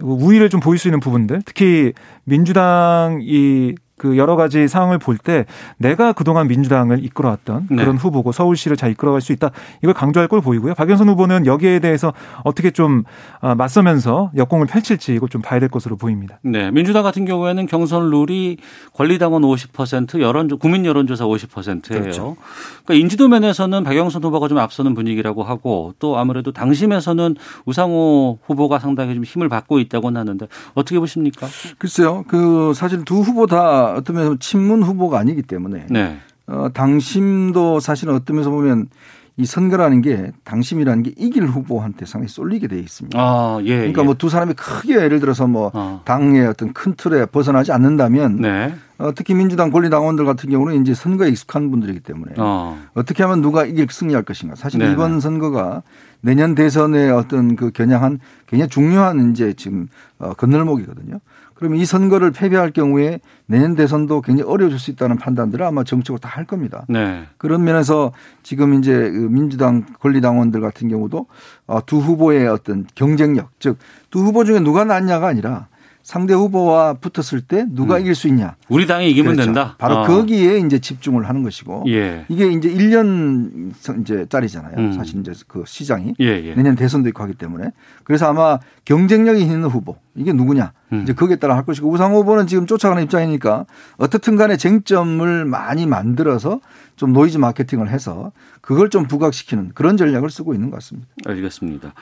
우위를 0.01 0.49
좀 0.49 0.59
보일 0.59 0.77
수 0.77 0.87
있는 0.87 0.99
부분들, 0.99 1.41
특히 1.45 1.93
민주당 2.23 3.19
이 3.21 3.73
그 3.97 4.17
여러 4.17 4.35
가지 4.35 4.67
상황을 4.67 4.97
볼 4.97 5.17
때 5.23 5.45
내가 5.77 6.11
그동안 6.11 6.47
민주당을 6.47 7.03
이끌어왔던 7.05 7.67
네. 7.69 7.77
그런 7.77 7.95
후보고 7.97 8.31
서울시를 8.31 8.75
잘 8.75 8.91
이끌어갈 8.91 9.21
수 9.21 9.31
있다 9.31 9.51
이걸 9.81 9.93
강조할 9.93 10.27
걸 10.27 10.41
보이고요. 10.41 10.73
박영선 10.73 11.07
후보는 11.09 11.45
여기에 11.45 11.79
대해서 11.79 12.11
어떻게 12.43 12.71
좀 12.71 13.03
아, 13.39 13.55
맞서면서 13.55 14.31
역공을 14.35 14.67
펼칠지 14.67 15.13
이걸 15.13 15.29
좀 15.29 15.41
봐야 15.41 15.59
될 15.59 15.69
것으로 15.69 15.95
보입니다. 15.95 16.39
네, 16.41 16.71
민주당 16.71 17.03
같은 17.03 17.25
경우에는 17.25 17.67
경선 17.67 18.09
룰이 18.09 18.57
권리당원 18.93 19.43
50% 19.43 20.19
여론 20.19 20.47
국민 20.57 20.85
여론조사 20.85 21.25
50%예요. 21.25 22.01
그렇죠. 22.01 22.35
그러니까 22.83 23.01
인지도 23.01 23.27
면에서는 23.27 23.83
박영선 23.83 24.23
후보가 24.23 24.47
좀 24.47 24.57
앞서는 24.57 24.93
분위기라고 24.95 25.43
하고 25.43 25.93
또 25.99 26.17
아무래도 26.17 26.51
당심에서는 26.51 27.35
우상호 27.65 28.39
후보가 28.45 28.79
상당히 28.79 29.13
좀 29.13 29.23
힘을 29.23 29.47
받고 29.47 29.79
있다고는 29.79 30.19
하는데 30.19 30.47
어떻게 30.73 30.99
보십니까? 30.99 31.47
글쎄요, 31.77 32.23
그 32.27 32.73
사실 32.75 33.05
두 33.05 33.21
후보 33.21 33.47
다 33.47 33.82
어떤 33.91 34.15
면에서 34.15 34.37
친문 34.39 34.83
후보가 34.83 35.19
아니기 35.19 35.41
때문에 35.41 35.87
네. 35.89 36.17
어, 36.47 36.67
당심도 36.73 37.79
사실은 37.79 38.15
어떤 38.15 38.35
면에서 38.35 38.49
보면 38.49 38.87
이 39.35 39.45
선거라는 39.47 40.03
게 40.03 40.31
당심이라는 40.43 41.03
게 41.03 41.13
이길 41.17 41.47
후보한테 41.47 42.05
상당히 42.05 42.29
쏠리게 42.29 42.67
돼 42.67 42.77
있습니다. 42.77 43.17
아, 43.19 43.59
예, 43.63 43.77
그러니까 43.77 44.01
예. 44.01 44.05
뭐두 44.05 44.29
사람이 44.29 44.53
크게 44.53 44.95
예를 44.95 45.19
들어서 45.19 45.47
뭐 45.47 45.71
어. 45.73 46.01
당의 46.05 46.45
어떤 46.45 46.71
큰 46.71 46.93
틀에 46.95 47.25
벗어나지 47.25 47.71
않는다면 47.71 48.41
네. 48.41 48.75
어, 48.99 49.11
특히 49.15 49.33
민주당 49.33 49.71
권리당원들 49.71 50.25
같은 50.25 50.51
경우는 50.51 50.79
이제 50.81 50.93
선거에 50.93 51.29
익숙한 51.29 51.71
분들이기 51.71 52.01
때문에 52.01 52.33
어. 52.37 52.77
떻게 53.07 53.23
하면 53.23 53.41
누가 53.41 53.65
이길 53.65 53.87
승리할 53.89 54.21
것인가. 54.21 54.53
사실 54.55 54.79
네네. 54.79 54.93
이번 54.93 55.19
선거가 55.19 55.81
내년 56.21 56.53
대선의 56.53 57.11
어떤 57.11 57.55
그 57.55 57.71
겨냥한 57.71 58.19
굉장히 58.45 58.69
중요한 58.69 59.31
이제 59.31 59.53
지금 59.53 59.87
어, 60.19 60.33
건널목이거든요. 60.33 61.19
그러면 61.63 61.79
이 61.79 61.85
선거를 61.85 62.31
패배할 62.31 62.71
경우에 62.71 63.21
내년 63.45 63.73
대선도 63.75 64.21
굉장히 64.21 64.49
어려워질 64.51 64.77
수 64.79 64.91
있다는 64.91 65.15
판단들을 65.17 65.65
아마 65.65 65.83
정책으로 65.85 66.19
다 66.19 66.33
할 66.33 66.45
겁니다. 66.45 66.85
네. 66.89 67.23
그런 67.37 67.63
면에서 67.63 68.11
지금 68.41 68.73
이제 68.73 68.91
그 68.93 69.27
민주당 69.31 69.85
권리당원들 69.99 70.59
같은 70.61 70.89
경우도 70.89 71.27
어, 71.67 71.85
두 71.85 71.99
후보의 71.99 72.47
어떤 72.47 72.85
경쟁력, 72.95 73.57
즉 73.59 73.77
두 74.09 74.19
후보 74.19 74.43
중에 74.43 74.59
누가 74.59 74.83
낫냐가 74.83 75.27
아니라 75.27 75.67
상대 76.03 76.33
후보와 76.33 76.95
붙었을 76.95 77.41
때 77.41 77.65
누가 77.69 77.95
음. 77.95 78.01
이길 78.01 78.13
수 78.13 78.27
있냐. 78.27 78.55
우리 78.67 78.85
당이 78.85 79.09
이기면 79.11 79.33
그렇죠. 79.33 79.45
된다. 79.45 79.75
바로 79.77 79.99
어. 79.99 80.03
거기에 80.03 80.59
이제 80.59 80.79
집중을 80.79 81.29
하는 81.29 81.43
것이고 81.43 81.85
예. 81.87 82.25
이게 82.27 82.51
이제 82.51 82.69
1년 82.69 83.71
이제 84.01 84.25
짜리잖아요. 84.27 84.75
음. 84.77 84.93
사실 84.93 85.21
이제 85.21 85.31
그 85.47 85.63
시장이 85.65 86.15
예, 86.19 86.25
예. 86.25 86.55
내년 86.55 86.75
대선도 86.75 87.07
있고 87.09 87.23
하기 87.23 87.35
때문에 87.35 87.71
그래서 88.03 88.27
아마 88.27 88.59
경쟁력이 88.83 89.41
있는 89.41 89.63
후보 89.63 89.95
이게 90.15 90.33
누구냐 90.33 90.73
음. 90.91 91.03
이제 91.03 91.13
거기에 91.13 91.37
따라 91.37 91.55
할 91.55 91.65
것이고 91.65 91.89
우상 91.89 92.13
후보는 92.13 92.47
지금 92.47 92.67
쫓아가는 92.67 93.01
입장이니까 93.01 93.65
어떻든 93.95 94.35
간에 94.35 94.57
쟁점을 94.57 95.45
많이 95.45 95.85
만들어서 95.85 96.59
좀 96.97 97.13
노이즈 97.13 97.37
마케팅을 97.37 97.89
해서 97.89 98.33
그걸 98.59 98.89
좀 98.89 99.07
부각시키는 99.07 99.71
그런 99.73 99.95
전략을 99.95 100.29
쓰고 100.29 100.53
있는 100.53 100.69
것 100.69 100.77
같습니다. 100.77 101.07
알겠습니다. 101.25 101.93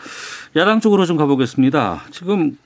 야당 0.56 0.80
쪽으로 0.80 1.06
좀 1.06 1.18
가보겠습니다. 1.18 2.02
지금 2.10 2.58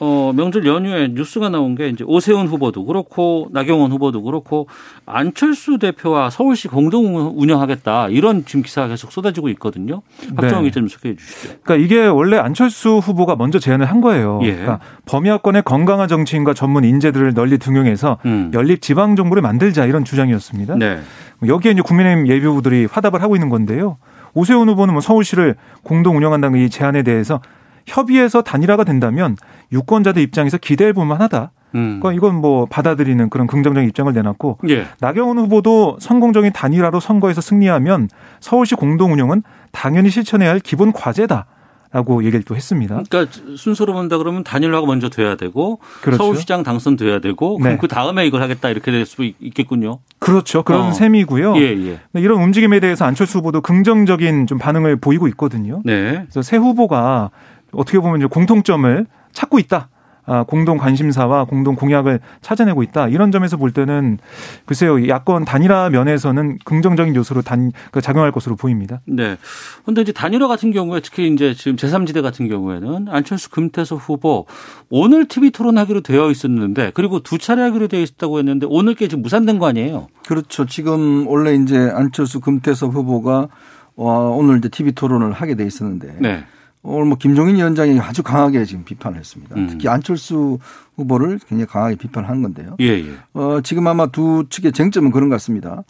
어, 0.00 0.32
명절 0.34 0.66
연휴에 0.66 1.08
뉴스가 1.12 1.48
나온 1.48 1.74
게 1.74 1.88
이제 1.88 2.02
오세훈 2.04 2.48
후보도 2.48 2.84
그렇고 2.84 3.48
나경원 3.52 3.92
후보도 3.92 4.22
그렇고 4.22 4.66
안철수 5.06 5.78
대표와 5.78 6.30
서울시 6.30 6.66
공동 6.66 7.32
운영하겠다 7.36 8.08
이런 8.08 8.44
지금 8.44 8.62
기사가 8.62 8.88
계속 8.88 9.12
쏟아지고 9.12 9.48
있거든요. 9.50 10.02
박정희 10.34 10.64
네. 10.64 10.70
좀 10.72 10.88
소개해 10.88 11.14
주시죠. 11.16 11.54
그러니까 11.62 11.76
이게 11.76 12.06
원래 12.06 12.36
안철수 12.36 12.98
후보가 12.98 13.36
먼저 13.36 13.58
제안을 13.58 13.86
한 13.86 14.00
거예요. 14.00 14.40
예. 14.42 14.52
그러니까 14.52 14.80
범야권의 15.06 15.62
건강한 15.62 16.08
정치인과 16.08 16.54
전문 16.54 16.84
인재들을 16.84 17.34
널리 17.34 17.58
등용해서 17.58 18.18
음. 18.24 18.50
연립 18.54 18.82
지방 18.82 19.14
정부를 19.14 19.40
만들자 19.42 19.86
이런 19.86 20.04
주장이었습니다. 20.04 20.76
네. 20.76 20.98
여기에 21.46 21.72
이제 21.72 21.82
국민의힘 21.82 22.26
예비후보들이 22.28 22.86
화답을 22.90 23.22
하고 23.22 23.36
있는 23.36 23.48
건데요. 23.50 23.98
오세훈 24.34 24.68
후보는 24.68 24.94
뭐 24.94 25.00
서울시를 25.00 25.56
공동 25.82 26.16
운영한다는 26.16 26.58
이 26.58 26.70
제안에 26.70 27.02
대해서 27.02 27.40
협의해서 27.86 28.42
단일화가 28.42 28.84
된다면 28.84 29.36
유권자들 29.72 30.22
입장에서 30.22 30.58
기대해 30.58 30.92
볼 30.92 31.06
만하다. 31.06 31.50
음. 31.74 32.00
그러니까 32.00 32.12
이건 32.12 32.40
뭐 32.40 32.66
받아들이는 32.66 33.30
그런 33.30 33.46
긍정적인 33.46 33.88
입장을 33.88 34.12
내놨고 34.12 34.58
예. 34.68 34.86
나경원 35.00 35.38
후보도 35.38 35.96
성공적인 36.00 36.52
단일화로 36.52 37.00
선거에서 37.00 37.40
승리하면 37.40 38.08
서울시 38.40 38.74
공동 38.74 39.12
운영은 39.12 39.42
당연히 39.72 40.10
실천해야 40.10 40.50
할 40.50 40.60
기본 40.60 40.92
과제다. 40.92 41.46
라고 41.94 42.24
얘기를 42.24 42.42
또 42.44 42.56
했습니다. 42.56 43.02
그러니까 43.10 43.30
순서로 43.58 43.92
본다 43.92 44.16
그러면 44.16 44.42
단일화가 44.44 44.86
먼저 44.86 45.10
돼야 45.10 45.34
되고 45.36 45.78
그렇죠. 46.00 46.22
서울시장 46.22 46.62
당선돼야 46.62 47.18
되고 47.20 47.60
네. 47.62 47.76
그 47.76 47.86
다음에 47.86 48.26
이걸 48.26 48.40
하겠다 48.40 48.70
이렇게 48.70 48.90
될 48.90 49.04
수 49.04 49.22
있겠군요. 49.24 49.98
그렇죠. 50.18 50.62
그런 50.62 50.86
어. 50.86 50.92
셈이고요. 50.92 51.54
예, 51.58 51.60
예. 51.60 51.98
이런 52.14 52.42
움직임에 52.42 52.80
대해서 52.80 53.04
안철수 53.04 53.38
후보도 53.40 53.60
긍정적인 53.60 54.46
좀 54.46 54.56
반응을 54.56 54.96
보이고 54.96 55.28
있거든요. 55.28 55.82
네. 55.84 56.12
그래서 56.30 56.40
새 56.40 56.56
후보가 56.56 57.28
어떻게 57.72 57.98
보면 57.98 58.20
이제 58.20 58.26
공통점을 58.26 59.06
찾고 59.32 59.58
있다. 59.58 59.88
아, 60.24 60.44
공동 60.44 60.78
관심사와 60.78 61.46
공동 61.46 61.74
공약을 61.74 62.20
찾아내고 62.42 62.84
있다. 62.84 63.08
이런 63.08 63.32
점에서 63.32 63.56
볼 63.56 63.72
때는 63.72 64.18
글쎄요, 64.66 65.08
야권 65.08 65.44
단일화 65.44 65.90
면에서는 65.90 66.58
긍정적인 66.64 67.16
요소로 67.16 67.42
단, 67.42 67.72
그 67.90 68.00
작용할 68.00 68.30
것으로 68.30 68.54
보입니다. 68.54 69.00
네. 69.04 69.36
근데 69.84 70.02
이제 70.02 70.12
단일화 70.12 70.46
같은 70.46 70.70
경우에 70.70 71.00
특히 71.00 71.26
이제 71.32 71.54
지금 71.54 71.74
제3지대 71.74 72.22
같은 72.22 72.48
경우에는 72.48 73.08
안철수 73.08 73.50
금태섭 73.50 73.98
후보 74.00 74.46
오늘 74.90 75.26
TV 75.26 75.50
토론하기로 75.50 76.02
되어 76.02 76.30
있었는데 76.30 76.92
그리고 76.94 77.18
두 77.18 77.36
차례 77.38 77.62
하기로 77.62 77.88
되어 77.88 78.00
있었다고 78.00 78.38
했는데 78.38 78.66
오늘께 78.70 79.08
지금 79.08 79.22
무산된 79.22 79.58
거 79.58 79.66
아니에요? 79.66 80.06
그렇죠. 80.28 80.66
지금 80.66 81.26
원래 81.26 81.54
이제 81.56 81.90
안철수 81.92 82.38
금태섭 82.38 82.94
후보가 82.94 83.48
오늘 83.96 84.58
이제 84.58 84.68
TV 84.68 84.92
토론을 84.92 85.32
하게 85.32 85.56
돼 85.56 85.66
있었는데 85.66 86.18
네. 86.20 86.44
오늘 86.82 87.06
뭐 87.06 87.16
김종인 87.16 87.56
위원장이 87.56 87.98
아주 88.00 88.22
강하게 88.22 88.64
지금 88.64 88.84
비판을 88.84 89.18
했습니다. 89.18 89.54
음. 89.56 89.68
특히 89.68 89.88
안철수 89.88 90.58
후보를 90.96 91.38
굉장히 91.48 91.66
강하게 91.66 91.96
비판한 91.96 92.42
건데요. 92.42 92.76
예, 92.80 92.86
예. 92.86 93.10
어, 93.34 93.60
지금 93.62 93.86
아마 93.86 94.06
두 94.06 94.46
측의 94.50 94.72
쟁점은 94.72 95.12
그런 95.12 95.28
것 95.28 95.36
같습니다. 95.36 95.84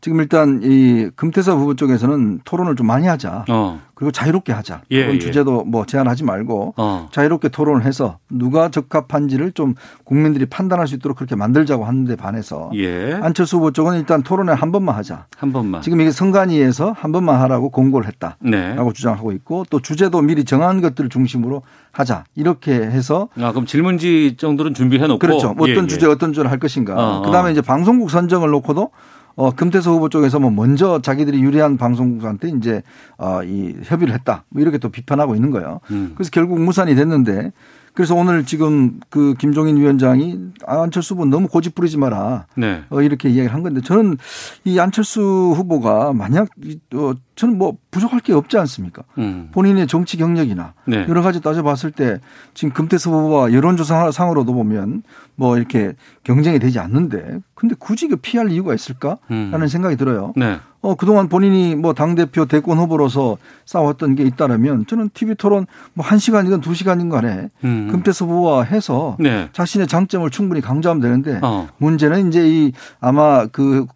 지금 0.00 0.20
일단 0.20 0.60
이 0.62 1.10
금태섭 1.16 1.58
후보 1.58 1.74
쪽에서는 1.74 2.40
토론을 2.44 2.76
좀 2.76 2.86
많이 2.86 3.06
하자. 3.06 3.44
어. 3.48 3.80
그리고 3.94 4.12
자유롭게 4.12 4.52
하자. 4.52 4.82
예, 4.92 5.02
그런 5.02 5.16
예. 5.16 5.18
주제도 5.18 5.64
뭐 5.64 5.84
제한하지 5.84 6.22
말고 6.22 6.74
어. 6.76 7.08
자유롭게 7.10 7.48
토론을 7.48 7.84
해서 7.84 8.18
누가 8.30 8.68
적합한지를 8.70 9.50
좀 9.50 9.74
국민들이 10.04 10.46
판단할 10.46 10.86
수 10.86 10.94
있도록 10.94 11.16
그렇게 11.16 11.34
만들자고 11.34 11.84
하는데 11.84 12.14
반해서 12.14 12.70
예. 12.76 13.18
안철수 13.20 13.56
후보 13.56 13.72
쪽은 13.72 13.98
일단 13.98 14.22
토론에 14.22 14.52
한 14.52 14.70
번만 14.70 14.94
하자. 14.94 15.26
한 15.36 15.52
번만. 15.52 15.82
지금 15.82 16.00
이게 16.00 16.12
선관위에서 16.12 16.92
한 16.92 17.10
번만 17.10 17.40
하라고 17.40 17.70
공고를 17.70 18.06
했다라고 18.06 18.38
네. 18.48 18.76
주장하고 18.94 19.32
있고 19.32 19.64
또 19.68 19.80
주제도 19.80 20.22
미리 20.22 20.44
정한 20.44 20.80
것들을 20.80 21.10
중심으로 21.10 21.62
하자. 21.90 22.22
이렇게 22.36 22.74
해서 22.74 23.28
아 23.40 23.50
그럼 23.50 23.66
질문지 23.66 24.36
정도는 24.38 24.74
준비해 24.74 25.08
놓고 25.08 25.18
그렇죠. 25.18 25.56
어떤 25.58 25.84
예, 25.84 25.86
주제 25.88 26.06
어떤 26.06 26.32
주제를 26.32 26.52
할 26.52 26.60
것인가. 26.60 26.94
어, 26.94 27.18
어. 27.18 27.22
그다음에 27.22 27.50
이제 27.50 27.62
방송국 27.62 28.10
선정을 28.10 28.50
놓고도 28.50 28.92
어, 29.38 29.52
금태섭 29.52 29.94
후보 29.94 30.08
쪽에서 30.08 30.40
뭐 30.40 30.50
먼저 30.50 31.00
자기들이 31.00 31.40
유리한 31.40 31.76
방송국한테 31.76 32.48
이제 32.48 32.82
어, 33.18 33.40
이 33.44 33.76
협의를 33.84 34.12
했다. 34.12 34.42
뭐 34.48 34.60
이렇게 34.60 34.78
또 34.78 34.88
비판하고 34.88 35.36
있는 35.36 35.52
거예요. 35.52 35.78
음. 35.92 36.10
그래서 36.16 36.30
결국 36.32 36.60
무산이 36.60 36.96
됐는데 36.96 37.52
그래서 37.94 38.16
오늘 38.16 38.44
지금 38.44 38.98
그 39.10 39.34
김종인 39.38 39.76
위원장이 39.76 40.38
아, 40.66 40.82
안철수 40.82 41.14
후보 41.14 41.24
너무 41.24 41.46
고집 41.46 41.76
부리지 41.76 41.98
마라. 41.98 42.46
네. 42.56 42.82
어, 42.90 43.00
이렇게 43.00 43.28
이야기를 43.28 43.54
한 43.54 43.62
건데 43.62 43.80
저는 43.80 44.18
이 44.64 44.80
안철수 44.80 45.20
후보가 45.56 46.14
만약 46.14 46.48
어, 46.94 47.12
저는 47.38 47.56
뭐 47.56 47.76
부족할 47.92 48.18
게 48.18 48.32
없지 48.32 48.58
않습니까? 48.58 49.04
음. 49.16 49.48
본인의 49.52 49.86
정치 49.86 50.16
경력이나 50.16 50.74
네. 50.86 51.06
여러 51.08 51.22
가지 51.22 51.40
따져봤을 51.40 51.92
때 51.92 52.18
지금 52.52 52.74
금태섭 52.74 53.12
후보와 53.12 53.52
여론조사상으로도 53.52 54.52
보면 54.52 55.04
뭐 55.36 55.56
이렇게 55.56 55.92
경쟁이 56.24 56.58
되지 56.58 56.80
않는데 56.80 57.38
근데 57.54 57.76
굳이 57.78 58.08
그 58.08 58.16
피할 58.16 58.50
이유가 58.50 58.74
있을까라는 58.74 59.20
음. 59.30 59.68
생각이 59.68 59.96
들어요. 59.96 60.32
네. 60.36 60.58
어, 60.80 60.94
그동안 60.94 61.28
본인이 61.28 61.74
뭐 61.74 61.92
당 61.92 62.14
대표 62.14 62.44
대권 62.46 62.78
후보로서 62.78 63.38
싸웠던 63.66 64.14
게 64.16 64.24
있다라면 64.24 64.86
저는 64.86 65.10
TV 65.14 65.34
토론 65.36 65.66
뭐한 65.94 66.18
시간이든 66.18 66.60
두 66.60 66.74
시간인 66.74 67.08
간에 67.08 67.50
음. 67.62 67.88
금태섭 67.90 68.28
후보와 68.28 68.64
해서 68.64 69.16
네. 69.20 69.48
자신의 69.52 69.86
장점을 69.86 70.28
충분히 70.30 70.60
강조하면 70.60 71.00
되는데 71.00 71.38
어. 71.42 71.68
문제는 71.78 72.28
이제 72.28 72.48
이 72.48 72.72
아마 73.00 73.46
그 73.46 73.86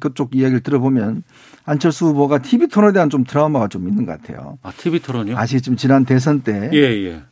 그쪽 0.00 0.34
이야기를 0.34 0.60
들어보면 0.60 1.22
안철수 1.70 2.06
후보가 2.06 2.38
TV 2.38 2.66
토론에 2.66 2.92
대한 2.92 3.08
좀 3.10 3.22
트라우마가 3.22 3.68
좀 3.68 3.88
있는 3.88 4.04
것 4.04 4.20
같아요. 4.20 4.58
아, 4.62 4.72
TV 4.72 4.98
토론이요? 4.98 5.36
아시겠지만 5.38 5.76
지난 5.76 6.04
대선 6.04 6.40
때. 6.40 6.68
예, 6.72 6.78
예. 6.78 7.22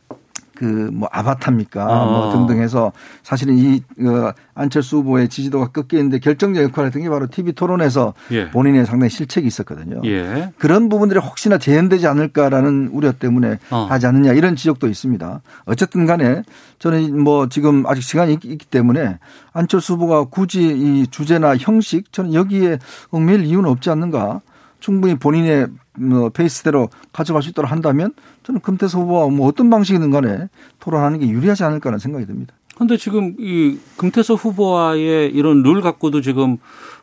그 0.59 0.89
뭐 0.91 1.07
아바타입니까 1.11 1.83
아. 1.83 2.05
뭐 2.05 2.31
등등 2.33 2.61
해서 2.61 2.91
사실은 3.23 3.57
이 3.57 3.81
어, 4.05 4.33
안철수 4.53 4.97
후보의 4.97 5.29
지지도가 5.29 5.67
꺾이는데 5.67 6.19
결정적 6.19 6.63
역할을 6.63 6.87
했던 6.87 7.01
게 7.01 7.09
바로 7.09 7.27
TV 7.27 7.53
토론에서 7.53 8.13
예. 8.31 8.49
본인의 8.49 8.85
상당히 8.85 9.09
실책이 9.09 9.47
있었거든요. 9.47 10.01
예. 10.05 10.51
그런 10.57 10.89
부분들이 10.89 11.19
혹시나 11.19 11.57
재현되지 11.57 12.07
않을까라는 12.07 12.89
우려 12.91 13.13
때문에 13.13 13.59
어. 13.71 13.87
하지 13.89 14.07
않느냐 14.07 14.33
이런 14.33 14.55
지적도 14.55 14.87
있습니다. 14.87 15.41
어쨌든 15.65 16.05
간에 16.05 16.43
저는 16.79 17.21
뭐 17.23 17.47
지금 17.47 17.85
아직 17.87 18.01
시간이 18.01 18.33
있기 18.33 18.65
때문에 18.65 19.19
안철수 19.53 19.93
후보가 19.93 20.25
굳이 20.25 20.61
이 20.63 21.07
주제나 21.07 21.55
형식 21.57 22.11
저는 22.11 22.33
여기에 22.33 22.79
얽매일 23.11 23.45
이유는 23.45 23.69
없지 23.69 23.89
않는가. 23.89 24.41
충분히 24.79 25.15
본인의 25.15 25.67
뭐 25.97 26.29
페이스대로 26.29 26.89
가져갈 27.11 27.43
수 27.43 27.49
있도록 27.49 27.71
한다면 27.71 28.13
저는 28.43 28.61
금태섭 28.61 29.01
후보와 29.01 29.27
뭐 29.29 29.47
어떤 29.47 29.69
방식이든 29.69 30.11
간에 30.11 30.47
토론하는 30.79 31.19
게 31.19 31.27
유리하지 31.27 31.63
않을까 31.63 31.89
하는 31.89 31.99
생각이 31.99 32.25
듭니다. 32.25 32.53
그런데 32.75 32.95
지금 32.95 33.35
이 33.37 33.77
금태섭 33.97 34.43
후보와의 34.43 35.31
이런 35.33 35.63
룰 35.63 35.81
갖고도 35.81 36.21
지금 36.21 36.57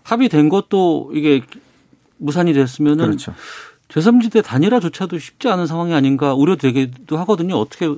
합의된 0.04 0.48
것도 0.48 1.10
이게 1.12 1.42
무산이 2.18 2.54
됐으면은 2.54 3.04
그렇죠. 3.04 3.34
제3지대 3.88 4.42
단일화조차도 4.42 5.18
쉽지 5.18 5.48
않은 5.48 5.66
상황이 5.66 5.94
아닌가 5.94 6.34
우려되기도 6.34 7.16
하거든요. 7.18 7.54
어떻게 7.56 7.88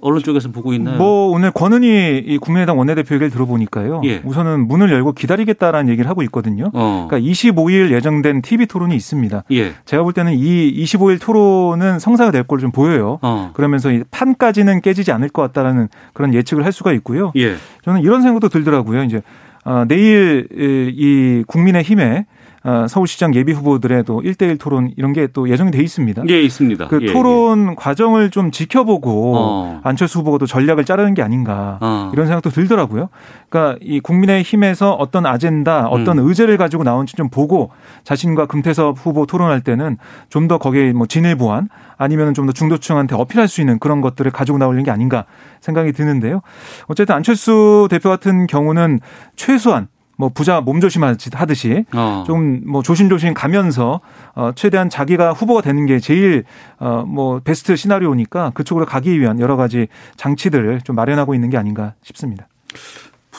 언론 0.00 0.22
쪽에서 0.22 0.50
보고 0.50 0.72
있나요? 0.72 0.98
뭐 0.98 1.28
오늘 1.28 1.52
권은희 1.52 2.24
이 2.26 2.38
국민의당 2.38 2.78
원내대표 2.78 3.14
얘기를 3.14 3.30
들어보니까요. 3.30 4.00
예. 4.04 4.20
우선은 4.24 4.66
문을 4.66 4.90
열고 4.90 5.12
기다리겠다라는 5.12 5.92
얘기를 5.92 6.10
하고 6.10 6.22
있거든요. 6.24 6.70
어. 6.74 7.06
그러니까 7.08 7.30
25일 7.30 7.92
예정된 7.92 8.42
TV 8.42 8.66
토론이 8.66 8.96
있습니다. 8.96 9.44
예. 9.52 9.74
제가 9.84 10.02
볼 10.02 10.12
때는 10.12 10.34
이 10.34 10.74
25일 10.84 11.20
토론은 11.20 12.00
성사가 12.00 12.32
될걸좀 12.32 12.72
보여요. 12.72 13.20
어. 13.22 13.50
그러면서 13.54 13.90
판까지는 14.10 14.80
깨지지 14.80 15.12
않을 15.12 15.28
것 15.28 15.42
같다라는 15.42 15.88
그런 16.14 16.34
예측을 16.34 16.64
할 16.64 16.72
수가 16.72 16.92
있고요. 16.94 17.32
예. 17.36 17.54
저는 17.84 18.02
이런 18.02 18.22
생각도 18.22 18.48
들더라고요. 18.48 19.04
이제 19.04 19.22
어, 19.64 19.84
내일 19.86 20.48
이 20.52 21.44
국민의힘에 21.46 22.16
어, 22.18 22.41
서울시장 22.88 23.34
예비 23.34 23.52
후보들의 23.52 24.04
또 24.04 24.20
1대1 24.22 24.58
토론 24.60 24.92
이런 24.96 25.12
게 25.12 25.26
또 25.32 25.48
예정이 25.48 25.70
돼 25.70 25.82
있습니다. 25.82 26.24
예, 26.28 26.42
있습니다. 26.42 26.88
그 26.88 26.98
예, 27.02 27.06
토론 27.12 27.70
예. 27.70 27.74
과정을 27.76 28.30
좀 28.30 28.50
지켜보고 28.50 29.34
어. 29.36 29.80
안철수 29.82 30.18
후보가 30.18 30.38
또 30.38 30.46
전략을 30.46 30.84
짜르는 30.84 31.14
게 31.14 31.22
아닌가 31.22 31.78
어. 31.80 32.10
이런 32.12 32.26
생각도 32.26 32.50
들더라고요. 32.50 33.08
그러니까 33.48 33.78
이 33.80 34.00
국민의 34.00 34.42
힘에서 34.42 34.92
어떤 34.92 35.24
아젠다, 35.26 35.88
어떤 35.88 36.18
음. 36.18 36.28
의제를 36.28 36.56
가지고 36.56 36.82
나온지 36.84 37.16
좀 37.16 37.28
보고 37.30 37.70
자신과 38.04 38.46
금태섭 38.46 38.96
후보 38.98 39.26
토론할 39.26 39.60
때는 39.62 39.96
좀 40.28 40.48
더 40.48 40.58
거기에 40.58 40.92
뭐 40.92 41.06
진일 41.06 41.36
보완 41.36 41.68
아니면 41.96 42.34
좀 42.34 42.46
더 42.46 42.52
중도층한테 42.52 43.14
어필할 43.14 43.46
수 43.48 43.60
있는 43.60 43.78
그런 43.78 44.00
것들을 44.00 44.30
가지고 44.32 44.58
나오는 44.58 44.82
게 44.82 44.90
아닌가 44.90 45.24
생각이 45.60 45.92
드는데요. 45.92 46.42
어쨌든 46.88 47.14
안철수 47.14 47.86
대표 47.90 48.08
같은 48.08 48.46
경우는 48.48 48.98
최소한 49.36 49.86
뭐 50.22 50.28
부자 50.28 50.60
몸조심하듯이 50.60 51.84
어. 51.92 52.22
좀뭐 52.28 52.84
조심조심 52.84 53.34
가면서 53.34 54.00
어 54.36 54.52
최대한 54.54 54.88
자기가 54.88 55.32
후보가 55.32 55.62
되는 55.62 55.84
게 55.84 55.98
제일 55.98 56.44
어뭐 56.78 57.40
베스트 57.40 57.74
시나리오니까 57.74 58.50
그쪽으로 58.50 58.86
가기 58.86 59.18
위한 59.18 59.40
여러 59.40 59.56
가지 59.56 59.88
장치들을 60.14 60.82
좀 60.82 60.94
마련하고 60.94 61.34
있는 61.34 61.50
게 61.50 61.56
아닌가 61.56 61.94
싶습니다. 62.02 62.46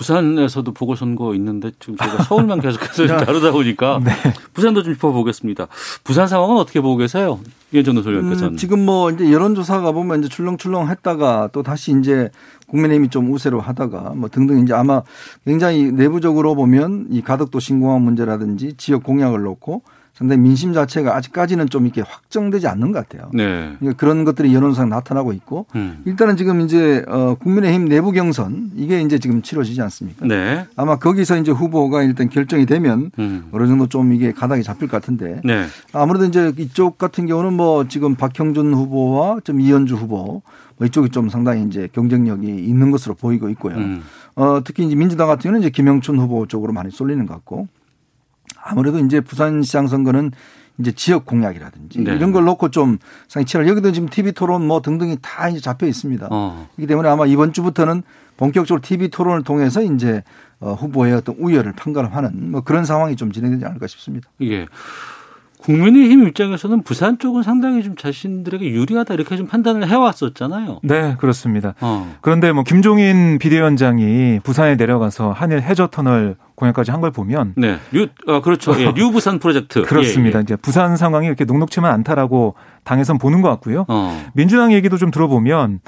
부산에서도 0.03 0.73
보궐선거 0.73 1.33
있는데 1.35 1.71
지금 1.79 1.95
제가 1.95 2.23
서울만 2.23 2.59
계속해서 2.59 3.07
다루다 3.25 3.51
보니까 3.51 4.01
네. 4.03 4.11
부산도 4.53 4.83
좀 4.83 4.93
짚어보겠습니다. 4.93 5.67
부산 6.03 6.27
상황은 6.27 6.57
어떻게 6.57 6.81
보고 6.81 6.97
계세요? 6.97 7.39
이현정 7.71 7.95
노설위원께서는. 7.95 8.53
음, 8.53 8.57
지금 8.57 8.85
뭐 8.85 9.09
이제 9.09 9.31
여론조사가 9.31 9.93
보면 9.93 10.19
이제 10.19 10.29
출렁출렁 10.29 10.89
했다가 10.89 11.49
또 11.53 11.63
다시 11.63 11.97
이제 11.97 12.29
국민의힘이 12.67 13.09
좀 13.09 13.31
우세로 13.31 13.61
하다가 13.61 14.13
뭐 14.15 14.29
등등 14.29 14.59
이제 14.61 14.73
아마 14.73 15.01
굉장히 15.45 15.91
내부적으로 15.91 16.53
보면 16.55 17.07
이 17.09 17.21
가덕도 17.21 17.59
신공항 17.59 18.03
문제라든지 18.03 18.73
지역 18.77 19.03
공약을 19.03 19.41
놓고 19.41 19.83
상당히 20.13 20.41
민심 20.41 20.73
자체가 20.73 21.15
아직까지는 21.15 21.69
좀 21.69 21.85
이렇게 21.85 22.01
확정되지 22.01 22.67
않는 22.67 22.91
것 22.91 23.07
같아요. 23.07 23.31
네. 23.33 23.75
그러니까 23.79 23.97
그런 23.97 24.25
것들이 24.25 24.53
여론상 24.53 24.89
나타나고 24.89 25.33
있고 25.33 25.65
음. 25.75 26.03
일단은 26.05 26.37
지금 26.37 26.61
이제 26.61 27.03
어 27.07 27.35
국민의힘 27.39 27.89
내부 27.89 28.11
경선 28.11 28.71
이게 28.75 29.01
이제 29.01 29.17
지금 29.17 29.41
치러지지 29.41 29.81
않습니까? 29.81 30.27
네. 30.27 30.67
아마 30.75 30.97
거기서 30.97 31.37
이제 31.37 31.51
후보가 31.51 32.03
일단 32.03 32.29
결정이 32.29 32.67
되면 32.67 33.09
음. 33.17 33.45
어느 33.51 33.65
정도 33.65 33.87
좀 33.87 34.13
이게 34.13 34.31
가닥이 34.31 34.61
잡힐 34.61 34.87
것 34.87 35.01
같은데 35.01 35.41
네. 35.43 35.65
아무래도 35.93 36.25
이제 36.25 36.53
이쪽 36.59 36.99
같은 36.99 37.25
경우는 37.25 37.53
뭐 37.53 37.87
지금 37.87 38.13
박형준 38.13 38.71
후보와 38.71 39.39
좀 39.43 39.59
이현주 39.59 39.95
후보 39.95 40.43
뭐 40.77 40.87
이쪽이 40.87 41.09
좀 41.09 41.29
상당히 41.29 41.63
이제 41.63 41.89
경쟁력이 41.91 42.47
있는 42.47 42.91
것으로 42.91 43.15
보이고 43.15 43.49
있고요. 43.49 43.77
음. 43.77 44.03
어 44.35 44.61
특히 44.63 44.85
이제 44.85 44.95
민주당 44.95 45.27
같은 45.27 45.41
경우는 45.41 45.61
이제 45.61 45.71
김영춘 45.71 46.19
후보 46.19 46.45
쪽으로 46.45 46.71
많이 46.71 46.91
쏠리는 46.91 47.25
것 47.25 47.33
같고 47.33 47.67
아무래도 48.63 48.99
이제 48.99 49.19
부산시장 49.21 49.87
선거는 49.87 50.31
이제 50.79 50.91
지역 50.91 51.25
공약이라든지 51.25 51.99
네. 51.99 52.15
이런 52.15 52.31
걸 52.31 52.45
놓고 52.45 52.69
좀 52.69 52.97
상당히 53.27 53.45
치열 53.45 53.67
여기도 53.67 53.91
지금 53.91 54.09
TV 54.09 54.31
토론 54.31 54.65
뭐 54.65 54.81
등등이 54.81 55.17
다 55.21 55.49
이제 55.49 55.59
잡혀 55.59 55.85
있습니다. 55.85 56.27
어. 56.31 56.67
그렇기 56.75 56.87
때문에 56.87 57.09
아마 57.09 57.25
이번 57.27 57.53
주부터는 57.53 58.01
본격적으로 58.37 58.81
TV 58.81 59.09
토론을 59.09 59.43
통해서 59.43 59.81
이제 59.83 60.23
어, 60.59 60.73
후보의 60.73 61.13
어떤 61.13 61.35
우열을 61.35 61.73
판가름하는 61.73 62.51
뭐 62.51 62.61
그런 62.61 62.85
상황이 62.85 63.15
좀 63.15 63.31
진행되지 63.31 63.65
않을까 63.65 63.85
싶습니다. 63.85 64.29
예. 64.41 64.65
국민의힘 65.63 66.27
입장에서는 66.27 66.81
부산 66.83 67.17
쪽은 67.19 67.41
상당히 67.43 67.83
좀 67.83 67.95
자신들에게 67.95 68.69
유리하다 68.69 69.13
이렇게 69.13 69.37
좀 69.37 69.47
판단을 69.47 69.87
해왔었잖아요. 69.87 70.79
네, 70.83 71.15
그렇습니다. 71.19 71.73
어. 71.79 72.15
그런데 72.21 72.51
뭐 72.51 72.63
김종인 72.63 73.39
비대위원장이 73.39 74.41
부산에 74.43 74.75
내려가서 74.75 75.31
한일 75.31 75.61
해저 75.61 75.87
터널 75.87 76.35
공약까지 76.55 76.91
한 76.91 77.03
걸 77.03 77.11
보면 77.11 77.53
네, 77.57 77.77
류, 77.91 78.07
아, 78.27 78.39
그렇죠. 78.41 78.73
예, 78.79 78.91
뉴 78.95 79.11
부산 79.11 79.39
프로젝트 79.39 79.81
그렇습니다. 79.83 80.37
예, 80.37 80.39
예. 80.39 80.43
이제 80.43 80.55
부산 80.55 80.95
상황이 80.95 81.27
이렇게 81.27 81.43
녹록치만 81.45 81.91
않다라고 81.91 82.55
당에선 82.85 83.17
보는 83.17 83.41
것 83.41 83.49
같고요. 83.49 83.85
어. 83.89 84.25
민주당 84.33 84.71
얘기도 84.73 84.97
좀 84.97 85.11
들어보면 85.11 85.79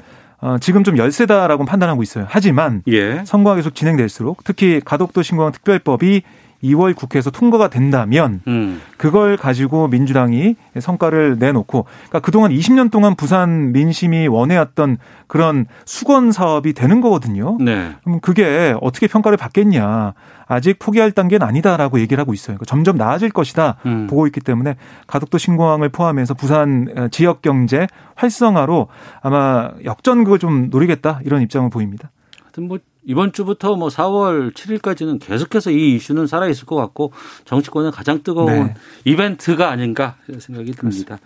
어, 0.42 0.56
지금 0.60 0.84
좀 0.84 0.98
열세다라고 0.98 1.64
판단하고 1.64 2.02
있어요. 2.02 2.26
하지만 2.28 2.82
예. 2.88 3.22
선거가 3.24 3.56
계속 3.56 3.74
진행될수록 3.74 4.44
특히 4.44 4.80
가덕도 4.84 5.22
신공항 5.22 5.52
특별법이 5.52 6.22
2월 6.70 6.94
국회에서 6.94 7.30
통과가 7.30 7.68
된다면 7.68 8.40
음. 8.46 8.80
그걸 8.96 9.36
가지고 9.36 9.88
민주당이 9.88 10.56
성과를 10.78 11.38
내놓고 11.38 11.84
그러니까 12.08 12.20
그동안 12.20 12.50
20년 12.50 12.90
동안 12.90 13.14
부산 13.14 13.72
민심이 13.72 14.28
원해왔던 14.28 14.98
그런 15.26 15.66
숙원 15.84 16.32
사업이 16.32 16.72
되는 16.72 17.00
거거든요. 17.00 17.56
네. 17.60 17.92
그럼 18.04 18.20
그게 18.20 18.74
어떻게 18.80 19.06
평가를 19.06 19.36
받겠냐. 19.36 20.14
아직 20.48 20.78
포기할 20.78 21.10
단계는 21.10 21.44
아니다라고 21.46 21.98
얘기를 21.98 22.20
하고 22.20 22.32
있어요. 22.32 22.56
그러니까 22.56 22.66
점점 22.66 22.96
나아질 22.96 23.30
것이다 23.30 23.78
음. 23.84 24.06
보고 24.06 24.26
있기 24.28 24.40
때문에 24.40 24.76
가덕도 25.08 25.38
신공항을 25.38 25.88
포함해서 25.88 26.34
부산 26.34 26.86
어, 26.96 27.08
지역 27.10 27.42
경제 27.42 27.88
활성화로 28.14 28.86
아마 29.22 29.70
역전극을 29.84 30.38
좀 30.38 30.68
노리겠다 30.70 31.20
이런 31.24 31.42
입장을 31.42 31.68
보입니다. 31.70 32.10
하여튼 32.56 32.68
뭐 32.68 32.78
이번 33.04 33.32
주부터 33.32 33.76
뭐 33.76 33.88
4월 33.88 34.52
7일까지는 34.52 35.20
계속해서 35.20 35.70
이 35.70 35.94
이슈는 35.94 36.26
살아 36.26 36.48
있을 36.48 36.64
것 36.66 36.74
같고 36.76 37.12
정치권의 37.44 37.92
가장 37.92 38.22
뜨거운 38.22 38.46
네. 38.46 38.74
이벤트가 39.04 39.70
아닌가 39.70 40.16
생각이 40.38 40.72
듭니다. 40.72 41.18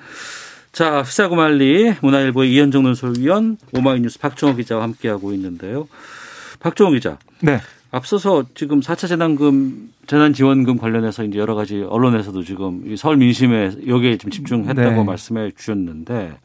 자, 0.73 1.03
시사구말리 1.05 1.95
문화일보의 2.03 2.53
이현정 2.53 2.83
논설위원 2.83 3.57
오마이뉴스 3.75 4.19
박정호 4.19 4.57
기자와 4.57 4.83
함께하고 4.83 5.33
있는데요. 5.33 5.89
박정호 6.59 6.93
기자. 6.93 7.19
네. 7.41 7.61
앞서서 7.93 8.45
지금 8.55 8.81
4차 8.81 9.09
재난금 9.09 9.91
재난지원금 10.07 10.79
관련해서 10.79 11.25
이제 11.25 11.39
여러 11.39 11.55
가지 11.55 11.83
언론에서도 11.83 12.43
지금 12.45 12.95
서울 12.97 13.17
민심에 13.17 13.73
여기에 13.87 14.19
좀 14.19 14.31
집중했다고 14.31 14.91
네. 14.91 15.05
말씀해 15.05 15.53
주셨는데 15.57 16.37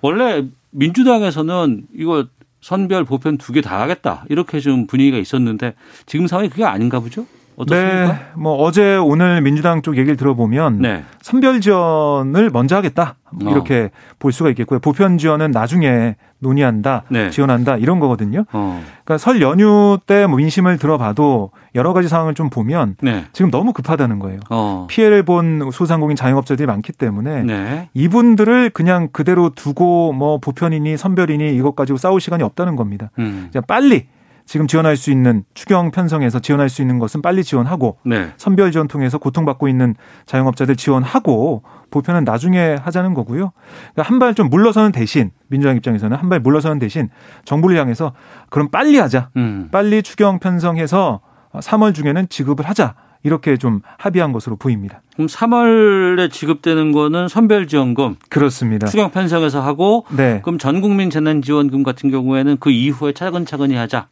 원래 0.00 0.44
민주당에서는 0.70 1.86
이거 1.94 2.26
선별 2.60 3.04
보편 3.04 3.38
두 3.38 3.52
개 3.52 3.60
다 3.60 3.80
하겠다 3.80 4.24
이렇게 4.28 4.60
좀 4.60 4.86
분위기가 4.86 5.16
있었는데 5.18 5.74
지금 6.06 6.26
상황이 6.26 6.48
그게 6.48 6.64
아닌가 6.64 7.00
보죠? 7.00 7.26
어떻습니까? 7.58 8.06
네, 8.06 8.18
뭐 8.36 8.54
어제 8.54 8.96
오늘 8.96 9.42
민주당 9.42 9.82
쪽 9.82 9.96
얘기를 9.96 10.16
들어보면 10.16 10.78
네. 10.80 11.04
선별 11.20 11.60
지원을 11.60 12.50
먼저 12.50 12.76
하겠다 12.76 13.16
이렇게 13.40 13.90
어. 13.92 14.14
볼 14.18 14.32
수가 14.32 14.48
있겠고요. 14.50 14.78
보편 14.78 15.18
지원은 15.18 15.50
나중에 15.50 16.16
논의한다, 16.38 17.02
네. 17.08 17.30
지원한다 17.30 17.76
이런 17.78 17.98
거거든요. 17.98 18.44
어. 18.52 18.80
그러니까 19.04 19.18
설 19.18 19.42
연휴 19.42 19.98
때뭐 20.06 20.36
민심을 20.36 20.78
들어봐도 20.78 21.50
여러 21.74 21.92
가지 21.92 22.08
상황을 22.08 22.34
좀 22.34 22.48
보면 22.48 22.94
네. 23.02 23.24
지금 23.32 23.50
너무 23.50 23.72
급하다는 23.72 24.20
거예요. 24.20 24.38
어. 24.50 24.86
피해를 24.88 25.24
본 25.24 25.70
소상공인 25.72 26.16
자영업자들이 26.16 26.66
많기 26.66 26.92
때문에 26.92 27.42
네. 27.42 27.88
이분들을 27.92 28.70
그냥 28.70 29.08
그대로 29.12 29.50
두고 29.50 30.12
뭐 30.12 30.38
보편이니 30.38 30.96
선별이니 30.96 31.56
이것 31.56 31.74
가지고 31.74 31.98
싸울 31.98 32.20
시간이 32.20 32.44
없다는 32.44 32.76
겁니다. 32.76 33.10
음. 33.18 33.50
빨리 33.66 34.06
지금 34.48 34.66
지원할 34.66 34.96
수 34.96 35.10
있는 35.10 35.44
추경 35.52 35.90
편성에서 35.90 36.38
지원할 36.38 36.70
수 36.70 36.80
있는 36.80 36.98
것은 36.98 37.20
빨리 37.20 37.44
지원하고 37.44 37.98
네. 38.02 38.32
선별 38.38 38.72
지원 38.72 38.88
통해서 38.88 39.18
고통받고 39.18 39.68
있는 39.68 39.94
자영업자들 40.24 40.74
지원하고 40.76 41.62
보편은 41.90 42.24
나중에 42.24 42.76
하자는 42.82 43.12
거고요. 43.12 43.52
그러니까 43.92 44.02
한발 44.04 44.34
좀 44.34 44.48
물러서는 44.48 44.90
대신 44.92 45.32
민주당 45.48 45.76
입장에서는 45.76 46.16
한 46.16 46.28
발 46.30 46.40
물러서는 46.40 46.78
대신 46.78 47.10
정부를 47.44 47.76
향해서 47.78 48.14
그럼 48.48 48.68
빨리 48.70 48.96
하자. 48.98 49.28
음. 49.36 49.68
빨리 49.70 50.02
추경 50.02 50.38
편성해서 50.38 51.20
3월 51.52 51.94
중에는 51.94 52.28
지급을 52.30 52.66
하자. 52.66 52.94
이렇게 53.24 53.56
좀 53.56 53.80
합의한 53.98 54.32
것으로 54.32 54.56
보입니다. 54.56 55.02
그럼 55.14 55.26
3월에 55.26 56.30
지급되는 56.30 56.92
거는 56.92 57.28
선별지원금 57.28 58.16
그렇습니다. 58.30 58.86
추경 58.86 59.10
편성해서 59.10 59.60
하고 59.60 60.06
네. 60.16 60.40
그럼 60.42 60.58
전국민 60.58 61.10
재난지원금 61.10 61.82
같은 61.82 62.10
경우에는 62.10 62.56
그 62.60 62.70
이후에 62.70 63.12
차근차근히 63.12 63.74
하자. 63.74 64.06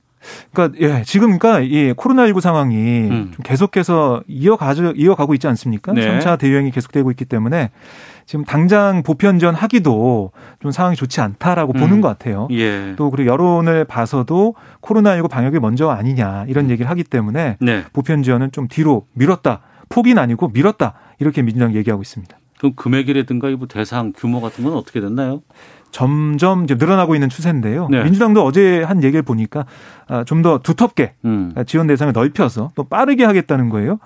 그러니까 0.53 0.79
예, 0.81 1.03
지금 1.05 1.39
그러니까 1.39 1.61
이 1.61 1.93
코로나19 1.93 2.41
상황이 2.41 2.77
음. 2.77 3.33
좀 3.35 3.43
계속해서 3.43 4.23
이어가죠 4.27 4.93
이어가고 4.97 5.35
있지 5.35 5.47
않습니까? 5.49 5.93
네. 5.93 6.19
3차 6.19 6.39
대유행이 6.39 6.71
계속되고 6.71 7.11
있기 7.13 7.25
때문에 7.25 7.71
지금 8.27 8.45
당장 8.45 9.03
보편전 9.05 9.55
하기도 9.55 10.33
좀 10.61 10.73
상황이 10.73 10.97
좋지 10.97 11.21
않다라고 11.21 11.73
음. 11.75 11.81
보는 11.81 12.01
것 12.01 12.09
같아요. 12.09 12.49
예. 12.51 12.95
또 12.97 13.11
그리고 13.11 13.31
여론을 13.31 13.85
봐서도 13.85 14.55
코로나19 14.81 15.31
방역이 15.31 15.61
먼저 15.61 15.89
아니냐 15.89 16.47
이런 16.49 16.69
얘기를 16.71 16.91
하기 16.91 17.05
때문에 17.05 17.57
네. 17.61 17.85
보편 17.93 18.23
지원은 18.23 18.51
좀 18.53 18.67
뒤로 18.69 19.07
미뤘다. 19.13 19.61
포기는 19.89 20.21
아니고 20.21 20.49
미뤘다. 20.49 20.95
이렇게 21.21 21.43
민주당 21.43 21.75
얘기하고 21.75 22.03
있습니다. 22.03 22.37
그럼 22.59 22.73
금액이라든가 22.75 23.49
이부 23.51 23.69
대상 23.69 24.13
규모 24.17 24.41
같은 24.41 24.65
건 24.65 24.75
어떻게 24.75 25.01
됐나요? 25.01 25.43
점점 25.91 26.65
이제 26.65 26.75
늘어나고 26.75 27.15
있는 27.15 27.29
추세인데요. 27.29 27.89
네. 27.91 28.03
민주당도 28.05 28.45
어제 28.45 28.83
한 28.83 29.03
얘기를 29.03 29.23
보니까 29.23 29.61
아, 29.61 29.65
좀 30.25 30.43
더 30.47 30.59
두텁게 30.59 31.15
음. 31.25 31.53
지원 31.67 31.89
대상을 31.89 32.13
넓혀서 32.13 32.71
또 32.77 32.85
빠르게 32.85 33.25
하겠다는 33.25 33.69
거예요. 33.69 33.99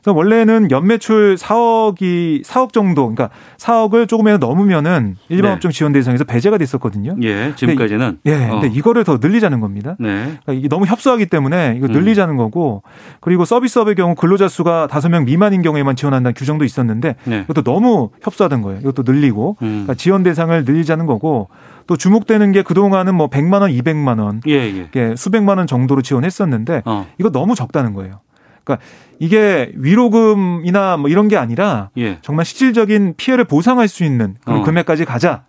그래서 0.00 0.16
원래는 0.16 0.70
연매출 0.70 1.34
4억이 1.34 2.44
4억 2.44 2.72
정도, 2.72 3.12
그러니까 3.12 3.30
4억을 3.56 4.08
조금이라도 4.08 4.46
넘으면은 4.46 5.16
일반 5.28 5.50
네. 5.50 5.54
업종 5.54 5.72
지원 5.72 5.92
대상에서 5.92 6.24
배제가 6.24 6.58
됐었거든요. 6.58 7.16
예, 7.22 7.52
지금까지는. 7.56 8.18
근데, 8.22 8.44
예, 8.44 8.48
어. 8.48 8.60
근데 8.60 8.68
이거를 8.68 9.02
더 9.02 9.18
늘리자는 9.20 9.60
겁니다. 9.60 9.96
네. 9.98 10.08
그러니까 10.24 10.52
이게 10.52 10.68
너무 10.68 10.86
협소하기 10.86 11.26
때문에 11.26 11.74
이거 11.76 11.86
음. 11.86 11.92
늘리자는 11.92 12.34
음. 12.34 12.38
거고 12.38 12.82
그리고 13.20 13.44
서비스업의 13.44 13.96
경우 13.96 14.14
근로자 14.14 14.46
수가 14.46 14.86
5명 14.88 15.24
미만인 15.24 15.62
경우에만 15.62 15.96
지원한다는 15.96 16.34
규정도 16.34 16.64
있었는데 16.64 17.16
네. 17.24 17.40
이것도 17.40 17.62
너무 17.62 18.10
협소하던 18.22 18.62
거예요. 18.62 18.80
이것도 18.80 19.02
늘리고 19.04 19.56
음. 19.62 19.68
그러니까 19.68 19.94
지원 19.94 20.22
대상을 20.22 20.64
늘리자는 20.64 21.06
거고 21.06 21.48
또 21.88 21.96
주목되는 21.96 22.52
게 22.52 22.62
그동안은 22.62 23.14
뭐 23.14 23.28
100만 23.28 23.62
원, 23.62 23.72
200만 23.72 24.20
원, 24.22 24.40
예, 24.46 24.88
예. 24.94 25.14
수백만 25.16 25.56
원 25.58 25.66
정도로 25.66 26.02
지원했었는데 26.02 26.82
어. 26.84 27.06
이거 27.18 27.30
너무 27.32 27.54
적다는 27.56 27.94
거예요. 27.94 28.20
그러니까 28.62 28.84
이게 29.18 29.72
위로금이나 29.74 30.98
뭐 30.98 31.08
이런 31.08 31.28
게 31.28 31.38
아니라 31.38 31.88
예. 31.96 32.18
정말 32.20 32.44
실질적인 32.44 33.14
피해를 33.16 33.44
보상할 33.46 33.88
수 33.88 34.04
있는 34.04 34.36
그런 34.44 34.60
어. 34.60 34.62
금액까지 34.64 35.06
가자. 35.06 35.44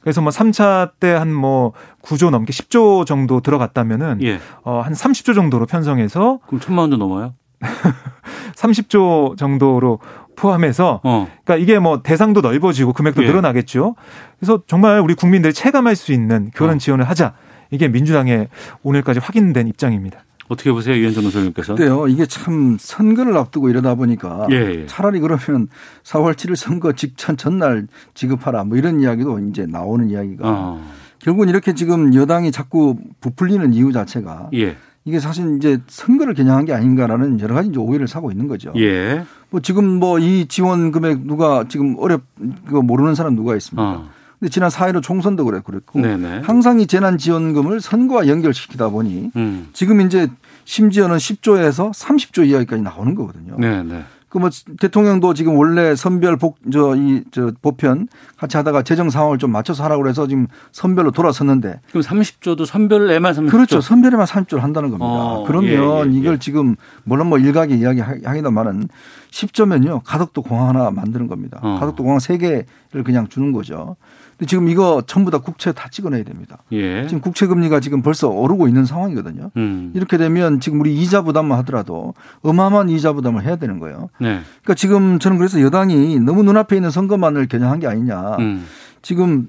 그래서 0.00 0.20
뭐 0.20 0.30
3차 0.30 0.90
때 1.00 1.14
한 1.14 1.28
뭐 1.32 1.72
9조 2.02 2.30
넘게 2.30 2.52
10조 2.52 3.06
정도 3.06 3.40
들어갔다면은 3.40 4.18
예. 4.22 4.38
어, 4.64 4.82
한 4.84 4.92
30조 4.92 5.34
정도로 5.34 5.64
편성해서 5.64 6.40
그럼 6.46 6.60
천만 6.60 6.82
원도 6.82 6.98
넘어요? 6.98 7.32
30조 8.56 9.36
정도로 9.38 10.00
포함해서 10.38 11.00
어. 11.02 11.28
그러니까 11.44 11.56
이게 11.56 11.78
뭐 11.78 12.02
대상도 12.02 12.40
넓어지고 12.40 12.92
금액도 12.92 13.22
예. 13.24 13.26
늘어나겠죠. 13.26 13.96
그래서 14.38 14.62
정말 14.66 15.00
우리 15.00 15.14
국민들이 15.14 15.52
체감할 15.52 15.96
수 15.96 16.12
있는 16.12 16.50
그런 16.54 16.76
어. 16.76 16.78
지원을 16.78 17.08
하자. 17.08 17.34
이게 17.70 17.88
민주당의 17.88 18.48
오늘까지 18.82 19.20
확인된 19.20 19.68
입장입니다. 19.68 20.24
어떻게 20.48 20.72
보세요, 20.72 20.96
유현정 20.96 21.24
노조님께서? 21.24 21.74
그래요. 21.74 22.08
이게 22.08 22.24
참 22.24 22.78
선거를 22.80 23.36
앞두고 23.36 23.68
이러다 23.68 23.96
보니까 23.96 24.46
예, 24.50 24.54
예. 24.54 24.86
차라리 24.86 25.20
그러면 25.20 25.68
4월 26.04 26.32
7일 26.32 26.56
선거 26.56 26.92
직전 26.92 27.36
전날 27.36 27.86
지급하라 28.14 28.64
뭐 28.64 28.78
이런 28.78 29.00
이야기도 29.00 29.38
이제 29.40 29.66
나오는 29.66 30.08
이야기가 30.08 30.48
어. 30.48 30.82
결국은 31.18 31.50
이렇게 31.50 31.74
지금 31.74 32.14
여당이 32.14 32.50
자꾸 32.50 32.96
부풀리는 33.20 33.74
이유 33.74 33.92
자체가 33.92 34.48
예. 34.54 34.76
이게 35.08 35.20
사실 35.20 35.56
이제 35.56 35.78
선거를 35.86 36.34
겨냥한 36.34 36.66
게 36.66 36.74
아닌가라는 36.74 37.40
여러 37.40 37.54
가지 37.54 37.70
이제 37.70 37.78
오해를 37.78 38.06
사고 38.06 38.30
있는 38.30 38.46
거죠. 38.46 38.74
예. 38.76 39.24
뭐 39.48 39.60
지금 39.60 39.98
뭐 39.98 40.18
이 40.18 40.44
지원 40.48 40.92
금액 40.92 41.26
누가 41.26 41.64
지금 41.66 41.96
어렵 41.98 42.20
그거 42.66 42.82
모르는 42.82 43.14
사람 43.14 43.34
누가 43.34 43.56
있습니까? 43.56 43.82
어. 43.90 44.08
근데 44.38 44.50
지난 44.50 44.68
4.15 44.68 45.02
총선도 45.02 45.46
그래 45.46 45.60
그랬고 45.64 45.98
네네. 46.00 46.42
항상 46.44 46.78
이 46.80 46.86
재난 46.86 47.16
지원금을 47.16 47.80
선거와 47.80 48.28
연결시키다 48.28 48.90
보니 48.90 49.30
음. 49.36 49.68
지금 49.72 50.02
이제 50.02 50.28
심지어는 50.66 51.16
10조에서 51.16 51.90
30조 51.94 52.46
이하까지 52.46 52.82
나오는 52.82 53.14
거거든요. 53.14 53.56
네네. 53.58 54.04
그 54.28 54.38
뭐 54.38 54.50
대통령도 54.78 55.32
지금 55.34 55.56
원래 55.56 55.94
선별 55.96 56.36
복 56.36 56.58
저 56.70 56.94
이 56.96 57.24
저 57.30 57.50
보편 57.62 58.08
같이 58.36 58.56
하다가 58.56 58.82
재정 58.82 59.08
상황을 59.10 59.38
좀 59.38 59.50
맞춰서 59.52 59.82
하라고 59.84 60.02
그래서 60.02 60.26
지금 60.26 60.46
선별로 60.72 61.10
돌아섰는데 61.10 61.80
그럼 61.90 62.02
30조도 62.02 62.66
선별에만 62.66 63.32
30조 63.34 63.50
그렇죠. 63.50 63.80
선별에만 63.80 64.26
30조를 64.26 64.58
한다는 64.60 64.90
겁니다. 64.90 65.06
어, 65.10 65.44
그러면 65.46 65.70
예, 65.70 65.76
예, 65.76 66.14
예. 66.14 66.18
이걸 66.18 66.38
지금 66.38 66.76
물론 67.04 67.28
뭐 67.28 67.38
일각에 67.38 67.74
이야기 67.74 68.00
하기도만은 68.00 68.88
10조면요. 69.30 70.02
가덕도 70.04 70.42
공항 70.42 70.68
하나 70.68 70.90
만드는 70.90 71.26
겁니다. 71.26 71.58
어. 71.62 71.78
가덕도 71.80 72.02
공항 72.02 72.18
3 72.18 72.38
개를 72.38 72.64
그냥 73.04 73.28
주는 73.28 73.52
거죠. 73.52 73.96
근데 74.38 74.48
지금 74.48 74.68
이거 74.68 75.02
전부 75.06 75.32
다 75.32 75.38
국채 75.38 75.72
다 75.72 75.88
찍어내야 75.90 76.22
됩니다. 76.22 76.58
예. 76.70 77.06
지금 77.06 77.20
국채 77.20 77.46
금리가 77.46 77.80
지금 77.80 78.02
벌써 78.02 78.28
오르고 78.28 78.68
있는 78.68 78.84
상황이거든요. 78.84 79.50
음. 79.56 79.90
이렇게 79.94 80.16
되면 80.16 80.60
지금 80.60 80.80
우리 80.80 80.96
이자 80.96 81.22
부담만 81.22 81.58
하더라도 81.58 82.14
어마어마한 82.42 82.88
이자 82.88 83.12
부담을 83.12 83.42
해야 83.42 83.56
되는 83.56 83.80
거예요. 83.80 84.10
네. 84.20 84.40
그러니까 84.62 84.74
지금 84.76 85.18
저는 85.18 85.38
그래서 85.38 85.60
여당이 85.60 86.20
너무 86.20 86.44
눈앞에 86.44 86.76
있는 86.76 86.90
선거만을 86.90 87.48
겨냥한 87.48 87.80
게 87.80 87.88
아니냐. 87.88 88.36
음. 88.38 88.64
지금 89.02 89.48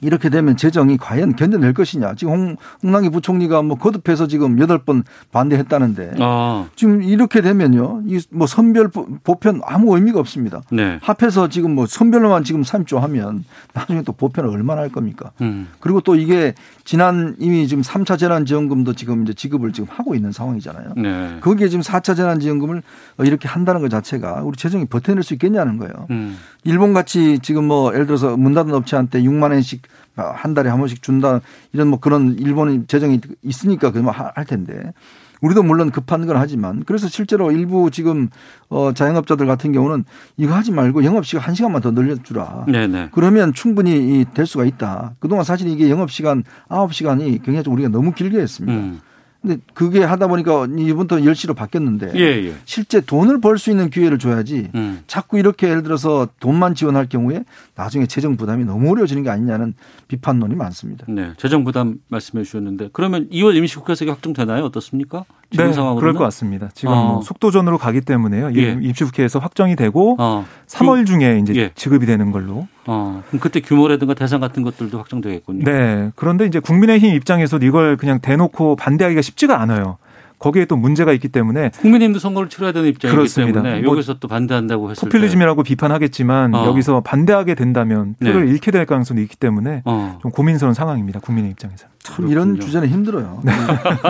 이렇게 0.00 0.28
되면 0.28 0.56
재정이 0.56 0.96
과연 0.96 1.34
견뎌낼 1.36 1.74
것이냐. 1.74 2.14
지금 2.14 2.32
홍, 2.32 2.56
홍남기 2.82 3.10
부총리가 3.10 3.62
뭐 3.62 3.76
거듭해서 3.76 4.26
지금 4.28 4.58
여덟 4.60 4.78
번 4.78 5.02
반대했다는데 5.32 6.14
아. 6.20 6.66
지금 6.76 7.02
이렇게 7.02 7.40
되면요. 7.40 8.02
이 8.06 8.18
뭐 8.30 8.46
선별 8.46 8.88
보편 8.88 9.60
아무 9.64 9.96
의미가 9.96 10.20
없습니다. 10.20 10.60
네. 10.70 10.98
합해서 11.02 11.48
지금 11.48 11.74
뭐 11.74 11.86
선별로만 11.86 12.44
지금 12.44 12.62
3조 12.62 12.98
하면 13.00 13.44
나중에 13.72 14.02
또 14.02 14.12
보편을 14.12 14.50
얼마나 14.50 14.82
할 14.82 14.90
겁니까? 14.90 15.32
음. 15.40 15.68
그리고 15.80 16.00
또 16.00 16.14
이게 16.14 16.54
지난 16.84 17.34
이미 17.38 17.66
지금 17.66 17.82
3차 17.82 18.18
재난지원금도 18.18 18.94
지금 18.94 19.22
이제 19.22 19.32
지급을 19.32 19.72
지금 19.72 19.88
하고 19.90 20.14
있는 20.14 20.32
상황이잖아요. 20.32 20.94
네. 20.96 21.36
거기에 21.40 21.68
지금 21.68 21.82
4차 21.82 22.16
재난지원금을 22.16 22.82
이렇게 23.20 23.48
한다는 23.48 23.80
것 23.80 23.88
자체가 23.90 24.42
우리 24.44 24.56
재정이 24.56 24.86
버텨낼 24.86 25.22
수 25.22 25.34
있겠냐는 25.34 25.78
거예요. 25.78 26.06
음. 26.10 26.36
일본 26.68 26.92
같이 26.92 27.38
지금 27.38 27.64
뭐 27.64 27.94
예를 27.94 28.04
들어서 28.04 28.36
문 28.36 28.52
닫은 28.52 28.74
업체한테 28.74 29.22
6만 29.22 29.52
원씩 29.52 29.80
한 30.16 30.52
달에 30.52 30.68
한 30.68 30.78
번씩 30.78 31.02
준다 31.02 31.40
이런 31.72 31.88
뭐 31.88 31.98
그런 31.98 32.36
일본 32.38 32.86
재정이 32.86 33.22
있으니까 33.42 33.90
그러면 33.90 34.12
할 34.12 34.44
텐데 34.44 34.92
우리도 35.40 35.62
물론 35.62 35.90
급한 35.90 36.26
건 36.26 36.36
하지만 36.36 36.82
그래서 36.84 37.08
실제로 37.08 37.50
일부 37.52 37.90
지금 37.90 38.28
어 38.68 38.92
자영업자들 38.92 39.46
같은 39.46 39.72
경우는 39.72 40.04
이거 40.36 40.52
하지 40.52 40.70
말고 40.70 41.04
영업 41.04 41.24
시간 41.24 41.42
한 41.42 41.54
시간만 41.54 41.80
더 41.80 41.90
늘려주라. 41.92 42.66
네네. 42.68 43.10
그러면 43.12 43.54
충분히 43.54 44.26
될 44.34 44.44
수가 44.44 44.66
있다. 44.66 45.14
그동안 45.20 45.44
사실 45.44 45.68
이게 45.68 45.88
영업 45.88 46.10
시간 46.10 46.44
아홉 46.68 46.92
시간이 46.92 47.40
굉장히 47.42 47.62
좀 47.62 47.72
우리가 47.72 47.88
너무 47.88 48.12
길게 48.12 48.38
했습니다. 48.38 48.78
음. 48.78 49.00
근데 49.40 49.58
그게 49.72 50.02
하다 50.02 50.26
보니까 50.26 50.66
이번부터 50.66 51.16
10시로 51.18 51.54
바뀌었는데 51.54 52.12
예, 52.16 52.48
예. 52.48 52.54
실제 52.64 53.00
돈을 53.00 53.40
벌 53.40 53.56
수 53.58 53.70
있는 53.70 53.88
기회를 53.88 54.18
줘야지 54.18 54.70
음. 54.74 55.02
자꾸 55.06 55.38
이렇게 55.38 55.68
예를 55.68 55.82
들어서 55.84 56.28
돈만 56.40 56.74
지원할 56.74 57.08
경우에 57.08 57.44
나중에 57.78 58.06
재정 58.06 58.36
부담이 58.36 58.64
너무 58.64 58.90
어려워지는 58.90 59.22
게 59.22 59.30
아니냐는 59.30 59.72
비판론이 60.08 60.56
많습니다. 60.56 61.06
네. 61.08 61.30
재정 61.36 61.62
부담 61.62 61.98
말씀해 62.08 62.42
주셨는데 62.42 62.88
그러면 62.92 63.28
2월 63.30 63.54
임시국회에서 63.54 64.04
확정되나요? 64.06 64.64
어떻습니까? 64.64 65.24
지금 65.52 65.66
네, 65.66 65.72
상황으로 65.72 66.00
그럴 66.00 66.14
것 66.14 66.24
같습니다. 66.24 66.70
지금 66.74 66.92
어. 66.92 67.12
뭐 67.12 67.22
속도전으로 67.22 67.78
가기 67.78 68.00
때문에요. 68.00 68.50
예. 68.56 68.72
임시국회에서 68.82 69.38
확정이 69.38 69.76
되고 69.76 70.16
어. 70.18 70.44
3월 70.66 71.06
중에 71.06 71.38
이제 71.40 71.54
예. 71.54 71.70
지급이 71.76 72.04
되는 72.04 72.32
걸로. 72.32 72.66
어. 72.86 73.22
그럼 73.28 73.40
그때 73.40 73.60
규모라든가 73.60 74.14
대상 74.14 74.40
같은 74.40 74.64
것들도 74.64 74.98
확정되겠군요. 74.98 75.64
네. 75.64 76.10
그런데 76.16 76.46
이제 76.46 76.58
국민의힘 76.58 77.14
입장에서 77.14 77.58
이걸 77.58 77.96
그냥 77.96 78.18
대놓고 78.18 78.74
반대하기가 78.74 79.22
쉽지가 79.22 79.60
않아요. 79.60 79.98
거기에 80.38 80.64
또 80.66 80.76
문제가 80.76 81.12
있기 81.12 81.28
때문에 81.28 81.70
국민의힘도 81.80 82.18
선거를 82.20 82.48
치러야 82.48 82.72
되는 82.72 82.88
입장이기 82.88 83.16
그렇습니다. 83.16 83.62
때문에 83.62 83.82
뭐 83.82 83.92
여기서 83.94 84.14
또 84.20 84.28
반대한다고 84.28 84.90
했을 84.90 85.00
포퓰리즘이라고 85.08 85.62
비판하겠지만 85.62 86.54
어. 86.54 86.66
여기서 86.66 87.00
반대하게 87.00 87.54
된다면 87.54 88.14
표를 88.22 88.46
네. 88.46 88.52
잃게 88.52 88.70
될 88.70 88.86
가능성도 88.86 89.20
있기 89.22 89.36
때문에 89.36 89.82
어. 89.84 90.18
좀 90.22 90.30
고민스러운 90.30 90.74
상황입니다. 90.74 91.20
국민의 91.20 91.50
입장에서. 91.50 91.86
참 92.02 92.14
그렇군요. 92.16 92.32
이런 92.32 92.60
주제는 92.60 92.88
힘들어요. 92.88 93.40
네. 93.44 93.52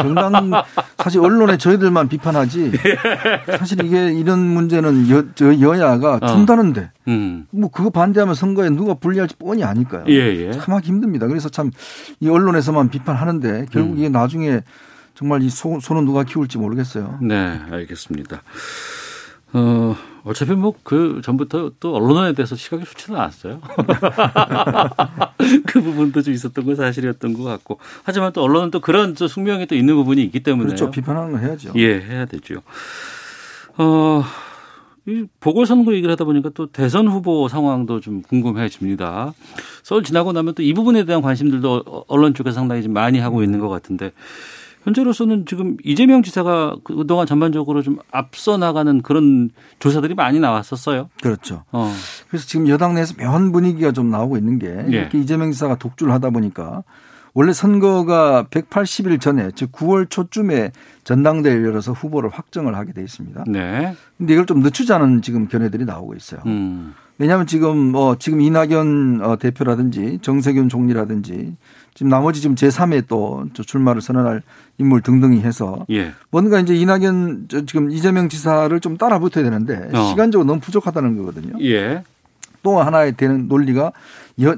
정당 0.03 0.51
사실 0.99 1.21
언론에 1.21 1.57
저희들만 1.57 2.09
비판하지 2.09 2.73
사실 3.59 3.83
이게 3.85 4.13
이런 4.13 4.39
문제는 4.41 5.09
여, 5.11 5.25
저 5.35 5.59
여야가 5.59 6.19
어. 6.23 6.27
준다는데 6.27 6.91
음. 7.09 7.47
뭐 7.51 7.71
그거 7.71 7.91
반대하면 7.91 8.35
선거에 8.35 8.69
누가 8.71 8.95
불리할지 8.95 9.37
뻔히 9.37 9.65
아니까요. 9.65 10.05
예, 10.09 10.13
예. 10.15 10.53
참 10.53 10.75
하기 10.75 10.87
힘듭니다. 10.89 11.27
그래서 11.27 11.49
참 11.49 11.71
이 12.21 12.29
언론에서만 12.29 12.89
비판하는데 12.89 13.67
결국 13.71 13.93
음. 13.93 13.99
이게 13.99 14.09
나중에 14.09 14.61
정말 15.19 15.43
이 15.43 15.51
소, 15.51 15.81
소는 15.81 16.05
누가 16.05 16.23
키울지 16.23 16.59
모르겠어요. 16.59 17.19
네, 17.23 17.35
알겠습니다. 17.73 18.41
어, 19.53 19.97
어차피 20.23 20.53
뭐 20.53 20.75
그 20.85 21.21
전부터 21.25 21.73
또 21.81 21.97
언론에 21.97 22.35
대해서 22.35 22.55
시각이 22.55 22.85
좋지는 22.85 23.19
않았어요. 23.19 23.61
그 25.67 25.83
부분도 25.83 26.23
좀 26.23 26.33
있었던 26.33 26.65
건 26.65 26.77
사실이었던 26.77 27.35
것 27.35 27.43
같고. 27.43 27.81
하지만 28.05 28.33
또 28.33 28.45
언론은 28.45 28.71
또 28.71 28.79
그런 28.81 29.15
또 29.15 29.27
숙명이 29.27 29.67
또 29.67 29.75
있는 29.75 29.97
부분이 29.97 30.23
있기 30.23 30.45
때문에. 30.45 30.67
그렇죠. 30.67 30.89
비판하는 30.93 31.33
건 31.33 31.43
해야죠. 31.43 31.73
예, 31.75 32.01
해야 32.01 32.25
되죠. 32.25 32.63
어, 33.77 34.23
이 35.07 35.25
보궐선거 35.41 35.95
얘기를 35.95 36.13
하다 36.13 36.27
보니까 36.27 36.51
또 36.55 36.71
대선 36.71 37.09
후보 37.09 37.49
상황도 37.49 37.99
좀 37.99 38.23
궁금해집니다. 38.23 39.33
설 39.83 40.05
지나고 40.05 40.33
나면 40.33 40.55
또 40.55 40.63
이 40.63 40.75
부분에 40.75 41.05
대한 41.05 41.23
관심들도 41.23 42.05
언론 42.07 42.35
쪽에 42.35 42.53
상당히 42.53 42.85
좀 42.85 42.93
많이 42.93 43.19
하고 43.19 43.43
있는 43.43 43.59
것 43.59 43.69
같은데 43.69 44.13
현재로서는 44.85 45.45
지금 45.47 45.77
이재명 45.85 46.23
지사가 46.23 46.77
그동안 46.85 47.27
전반적으로 47.27 47.83
좀 47.83 47.99
앞서 48.11 48.57
나가는 48.57 49.03
그런 49.03 49.51
조사들이 49.79 50.15
많이 50.15 50.41
나왔었어요. 50.41 51.11
그렇죠. 51.23 51.65
어. 51.73 51.93
그래서 52.29 52.47
지금 52.47 52.69
여당 52.69 52.95
내에서 52.95 53.15
묘한 53.19 53.53
분위기가 53.53 53.93
좀 53.93 54.11
나오고 54.11 54.37
있는 54.37 54.59
게 54.59 54.69
예. 54.69 54.97
이렇게 54.97 55.19
이재명 55.19 55.53
지사가 55.53 55.77
독주를 55.77 56.13
하다 56.13 56.31
보니까 56.31 56.85
원래 57.35 57.53
선거가 57.53 58.47
180일 58.51 59.21
전에 59.21 59.51
즉 59.55 59.71
9월 59.73 60.11
초쯤에 60.11 60.73
전당대회를 61.05 61.67
열어서 61.67 61.93
후보를 61.93 62.31
확정을 62.31 62.75
하게 62.75 62.93
돼 62.93 63.03
있습니다. 63.03 63.45
네. 63.47 63.95
근데 64.17 64.33
이걸 64.33 64.47
좀 64.47 64.61
늦추자는 64.61 65.23
지금 65.23 65.47
견해들이 65.49 65.85
나오고 65.85 66.15
있어요. 66.15 66.41
음. 66.47 66.95
왜냐하면 67.19 67.47
지금 67.47 67.77
뭐 67.77 68.17
지금 68.17 68.41
이낙연 68.41 69.21
어, 69.23 69.37
대표라든지 69.37 70.19
정세균 70.23 70.69
총리라든지 70.69 71.57
지금 71.99 72.11
나머지 72.11 72.41
지금 72.41 72.55
제3의 72.55 73.09
또 73.09 73.45
출마를 73.53 74.01
선언할 74.01 74.41
인물 74.79 75.01
등등이 75.01 75.41
해서 75.41 75.85
예. 75.91 76.13
뭔가 76.31 76.61
이제 76.61 76.73
이낙연 76.73 77.49
지금 77.67 77.91
이재명 77.91 78.29
지사를 78.29 78.79
좀 78.79 78.97
따라 78.97 79.19
붙어야 79.19 79.43
되는데 79.43 79.89
어. 79.93 80.11
시간적으로 80.11 80.47
너무 80.47 80.61
부족하다는 80.61 81.17
거거든요. 81.17 81.55
예. 81.65 82.05
또 82.63 82.79
하나의 82.81 83.17
되는 83.17 83.49
논리가 83.49 83.91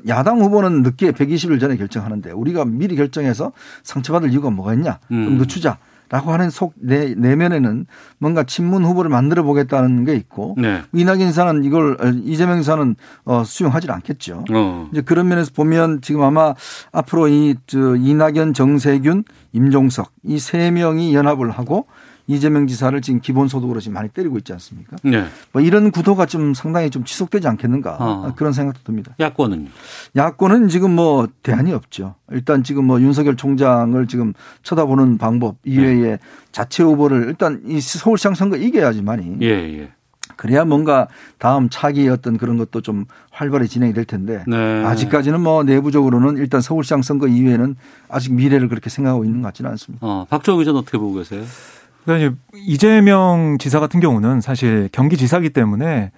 야당 0.07 0.43
후보는 0.43 0.83
늦게 0.83 1.13
120일 1.13 1.59
전에 1.59 1.79
결정하는데 1.79 2.31
우리가 2.33 2.67
미리 2.67 2.95
결정해서 2.95 3.53
상처받을 3.85 4.31
이유가 4.33 4.51
뭐가 4.51 4.75
있냐? 4.75 4.99
좀 5.09 5.17
음. 5.17 5.39
늦추자. 5.39 5.79
라고 6.11 6.33
하는 6.33 6.51
속 6.51 6.75
내, 6.77 7.15
내면에는 7.15 7.87
뭔가 8.19 8.43
친문 8.43 8.85
후보를 8.85 9.11
만들어 9.11 9.43
보겠다는 9.45 10.05
게 10.05 10.15
있고 10.15 10.57
네. 10.59 10.83
이낙연 10.93 11.33
사는 11.33 11.63
이걸 11.65 11.97
어, 12.01 12.09
이재명 12.25 12.63
사는 12.63 12.97
어, 13.25 13.45
수용하지 13.45 13.91
않겠죠. 13.91 14.45
어. 14.53 14.89
이제 14.93 15.01
그런 15.03 15.29
면에서 15.29 15.53
보면 15.55 16.01
지금 16.03 16.23
아마 16.23 16.55
앞으로 16.93 17.29
이 17.29 17.55
저, 17.67 17.95
이낙연, 17.97 18.55
정세균, 18.55 19.25
임종석 19.53 20.13
이 20.25 20.39
세 20.39 20.71
명이 20.71 21.15
연합을 21.15 21.51
하고 21.51 21.87
이재명 22.31 22.67
지사를 22.67 22.99
지금 23.03 23.21
기본소득으로 23.21 23.81
지금 23.81 23.95
많이 23.95 24.09
때리고 24.09 24.39
있지 24.39 24.53
않습니까? 24.53 24.97
네. 25.03 25.25
뭐 25.53 25.61
이런 25.61 25.91
구도가 25.91 26.27
좀 26.27 26.55
상당히 26.55 26.89
좀 26.91 27.05
지속되지 27.05 27.49
않겠는가 27.49 27.97
어. 27.99 28.33
그런 28.37 28.53
생각도 28.53 28.81
듭니다. 28.85 29.15
야권은? 29.19 29.69
야권은 30.15 30.69
지금 30.69 30.95
뭐 30.95 31.29
대안이 31.43 31.73
없죠. 31.73 32.15
일단 32.31 32.63
지금 32.63 32.85
뭐 32.85 33.01
윤석열 33.01 33.37
총장을 33.37 34.07
지금 34.07 34.33
쳐다보는 34.63 35.19
방법 35.19 35.57
이외에 35.65 36.11
네. 36.13 36.19
자체 36.53 36.85
후보를 36.85 37.25
일단 37.29 37.63
이 37.67 37.81
서울시장 37.81 38.35
선거 38.35 38.57
이겨야지만이 38.57 39.39
예, 39.43 39.49
예. 39.49 39.93
그래야 40.37 40.65
뭔가 40.65 41.09
다음 41.39 41.69
차기 41.69 42.09
어떤 42.09 42.39
그런 42.39 42.57
것도 42.57 42.81
좀 42.81 43.05
활발히 43.31 43.69
진행이 43.69 43.93
될 43.93 44.05
텐데 44.05 44.43
네. 44.47 44.85
아직까지는 44.85 45.41
뭐 45.41 45.65
내부적으로는 45.65 46.39
일단 46.39 46.61
서울시장 46.61 47.03
선거 47.03 47.27
이외에는 47.29 47.77
아직 48.09 48.33
미래를 48.33 48.69
그렇게 48.69 48.89
생각하고 48.89 49.25
있는 49.25 49.43
것 49.43 49.49
같지는 49.49 49.71
않습니다. 49.73 50.07
어, 50.07 50.27
박정우 50.31 50.59
기자는 50.59 50.81
어떻게 50.81 50.97
보고 50.97 51.15
계세요? 51.15 51.43
그러니까 52.19 52.41
이재명 52.55 53.57
지사 53.59 53.81
같은 53.81 54.01
경우는 54.01 54.41
사실 54.41 54.89
경기지사기 54.93 55.51
때문에 55.51 56.11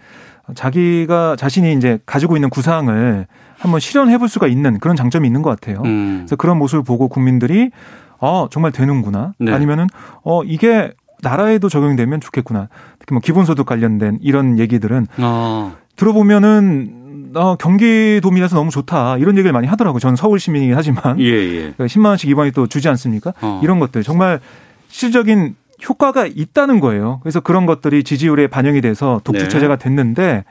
자기가 0.55 1.36
자신이 1.36 1.72
이제 1.74 1.99
가지고 2.07 2.36
있는 2.36 2.51
구상을 2.51 3.26
한번 3.59 3.80
실현해 3.80 4.18
볼 4.18 4.28
수가 4.28 4.49
있는 4.49 4.78
그런 4.80 4.97
장점이 4.97 5.26
있는 5.26 5.43
것 5.43 5.51
같아요. 5.51 5.82
음. 5.84 6.18
그래서 6.20 6.36
그런 6.36 6.59
모습을 6.59 6.82
보고 6.82 7.09
국민들이 7.09 7.70
어, 8.18 8.49
정말 8.51 8.72
되는구나. 8.72 9.32
네. 9.38 9.53
아니면은 9.53 9.86
어, 10.24 10.43
이게 10.45 10.93
나라에도 11.22 11.68
적용되면 11.68 12.20
좋겠구나. 12.20 12.68
특히 12.99 13.14
뭐 13.14 13.20
기본소득 13.20 13.66
관련된 13.66 14.18
이런 14.20 14.59
얘기들은 14.59 15.07
어. 15.18 15.76
들어보면은 15.97 17.03
어, 17.34 17.57
경기도민에서 17.57 18.57
너무 18.57 18.70
좋다. 18.70 19.16
이런 19.18 19.36
얘기를 19.36 19.53
많이 19.53 19.66
하더라고요. 19.66 20.01
저는 20.01 20.16
서울 20.16 20.38
시민이긴 20.38 20.76
하지만. 20.76 21.18
예, 21.20 21.24
예. 21.24 21.70
10만 21.70 21.76
그러니까 21.76 22.09
원씩 22.09 22.30
이번에 22.30 22.51
또 22.51 22.66
주지 22.66 22.88
않습니까? 22.88 23.32
어. 23.40 23.61
이런 23.62 23.78
것들 23.78 24.03
정말 24.03 24.40
실적인 24.88 25.57
효과가 25.89 26.26
있다는 26.26 26.80
거예요. 26.80 27.20
그래서 27.22 27.41
그런 27.41 27.66
것들이 27.66 28.05
지지율에 28.05 28.47
반영이 28.47 28.80
돼서 28.80 29.20
독주 29.24 29.45
네. 29.45 29.49
체제가 29.49 29.76
됐는데 29.76 30.45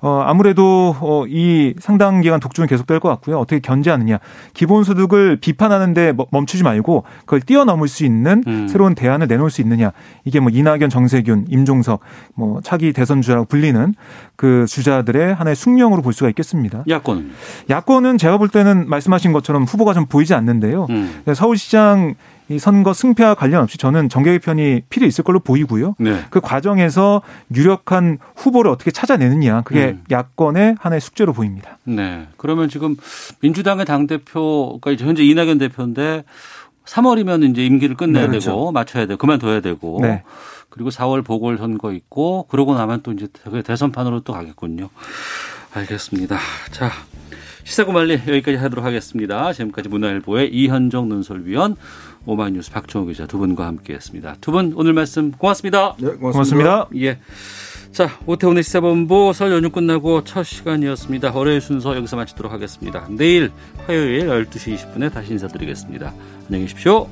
어 0.00 0.22
아무래도 0.26 0.96
어이 1.00 1.74
상당 1.78 2.20
기간 2.20 2.40
독주는 2.40 2.66
계속될 2.66 3.00
것 3.00 3.08
같고요. 3.08 3.38
어떻게 3.38 3.60
견제하느냐. 3.60 4.18
기본소득을 4.54 5.36
비판하는데 5.36 6.14
멈추지 6.30 6.64
말고 6.64 7.04
그걸 7.20 7.40
뛰어넘을 7.40 7.88
수 7.88 8.04
있는 8.04 8.42
음. 8.46 8.68
새로운 8.68 8.94
대안을 8.94 9.28
내놓을 9.28 9.50
수 9.50 9.60
있느냐. 9.60 9.92
이게 10.24 10.40
뭐 10.40 10.50
이낙연, 10.52 10.90
정세균, 10.90 11.46
임종석 11.48 12.00
뭐 12.34 12.60
차기 12.62 12.92
대선 12.92 13.22
주자라고 13.22 13.46
불리는 13.46 13.94
그 14.36 14.66
주자들의 14.66 15.34
하나의 15.34 15.54
숙명으로 15.54 16.02
볼 16.02 16.12
수가 16.12 16.28
있겠습니다. 16.30 16.84
야권은 16.88 17.30
야권은 17.70 18.18
제가 18.18 18.38
볼 18.38 18.48
때는 18.48 18.88
말씀하신 18.88 19.32
것처럼 19.32 19.64
후보가 19.64 19.94
좀 19.94 20.06
보이지 20.06 20.34
않는데요. 20.34 20.86
음. 20.90 21.22
서울시장 21.34 22.14
이 22.52 22.58
선거 22.58 22.92
승패와 22.92 23.34
관련 23.34 23.62
없이 23.62 23.78
저는 23.78 24.08
정계 24.08 24.32
개편이 24.32 24.82
필요 24.88 25.06
있을 25.06 25.24
걸로 25.24 25.40
보이고요. 25.40 25.96
네. 25.98 26.24
그 26.30 26.40
과정에서 26.40 27.22
유력한 27.54 28.18
후보를 28.36 28.70
어떻게 28.70 28.90
찾아내느냐 28.90 29.62
그게 29.62 29.86
음. 29.86 30.04
야권의 30.10 30.76
하나의 30.78 31.00
숙제로 31.00 31.32
보입니다. 31.32 31.78
네. 31.84 32.28
그러면 32.36 32.68
지금 32.68 32.96
민주당의 33.40 33.86
당 33.86 34.06
대표가 34.06 34.94
현재 34.94 35.22
이낙연 35.22 35.58
대표인데 35.58 36.24
3월이면 36.84 37.50
이제 37.50 37.64
임기를 37.64 37.96
끝내야 37.96 38.24
네, 38.24 38.28
그렇죠. 38.28 38.50
되고 38.50 38.72
맞춰야 38.72 39.06
되고 39.06 39.18
그만둬야 39.18 39.60
되고 39.60 39.98
네. 40.02 40.22
그리고 40.68 40.90
4월 40.90 41.24
보궐선거 41.24 41.92
있고 41.92 42.46
그러고 42.48 42.74
나면 42.74 43.02
또 43.02 43.12
이제 43.12 43.28
대선판으로 43.64 44.20
또 44.20 44.32
가겠군요. 44.32 44.88
알겠습니다. 45.74 46.38
자, 46.70 46.90
시사고말리 47.64 48.14
여기까지 48.26 48.56
하도록 48.56 48.84
하겠습니다. 48.84 49.52
지금까지 49.52 49.88
문화일보의 49.88 50.52
이현정 50.52 51.08
논설위원 51.08 51.76
오마이뉴스 52.26 52.70
박종호 52.70 53.06
기자 53.06 53.26
두 53.26 53.38
분과 53.38 53.66
함께했습니다. 53.66 54.36
두 54.40 54.52
분 54.52 54.72
오늘 54.76 54.92
말씀 54.92 55.32
고맙습니다. 55.32 55.94
네, 55.98 56.08
고맙습니다. 56.12 56.86
고맙습니다. 56.86 56.88
예. 56.96 57.18
자, 57.92 58.08
오태훈의 58.26 58.62
시사본부 58.62 59.32
설 59.34 59.52
연휴 59.52 59.68
끝나고 59.70 60.24
첫 60.24 60.44
시간이었습니다. 60.44 61.32
월요일 61.32 61.60
순서 61.60 61.94
여기서 61.96 62.16
마치도록 62.16 62.50
하겠습니다. 62.52 63.06
내일 63.10 63.50
화요일 63.86 64.28
12시 64.28 64.76
20분에 64.76 65.12
다시 65.12 65.32
인사드리겠습니다. 65.32 66.12
안녕히 66.46 66.64
계십시오. 66.64 67.06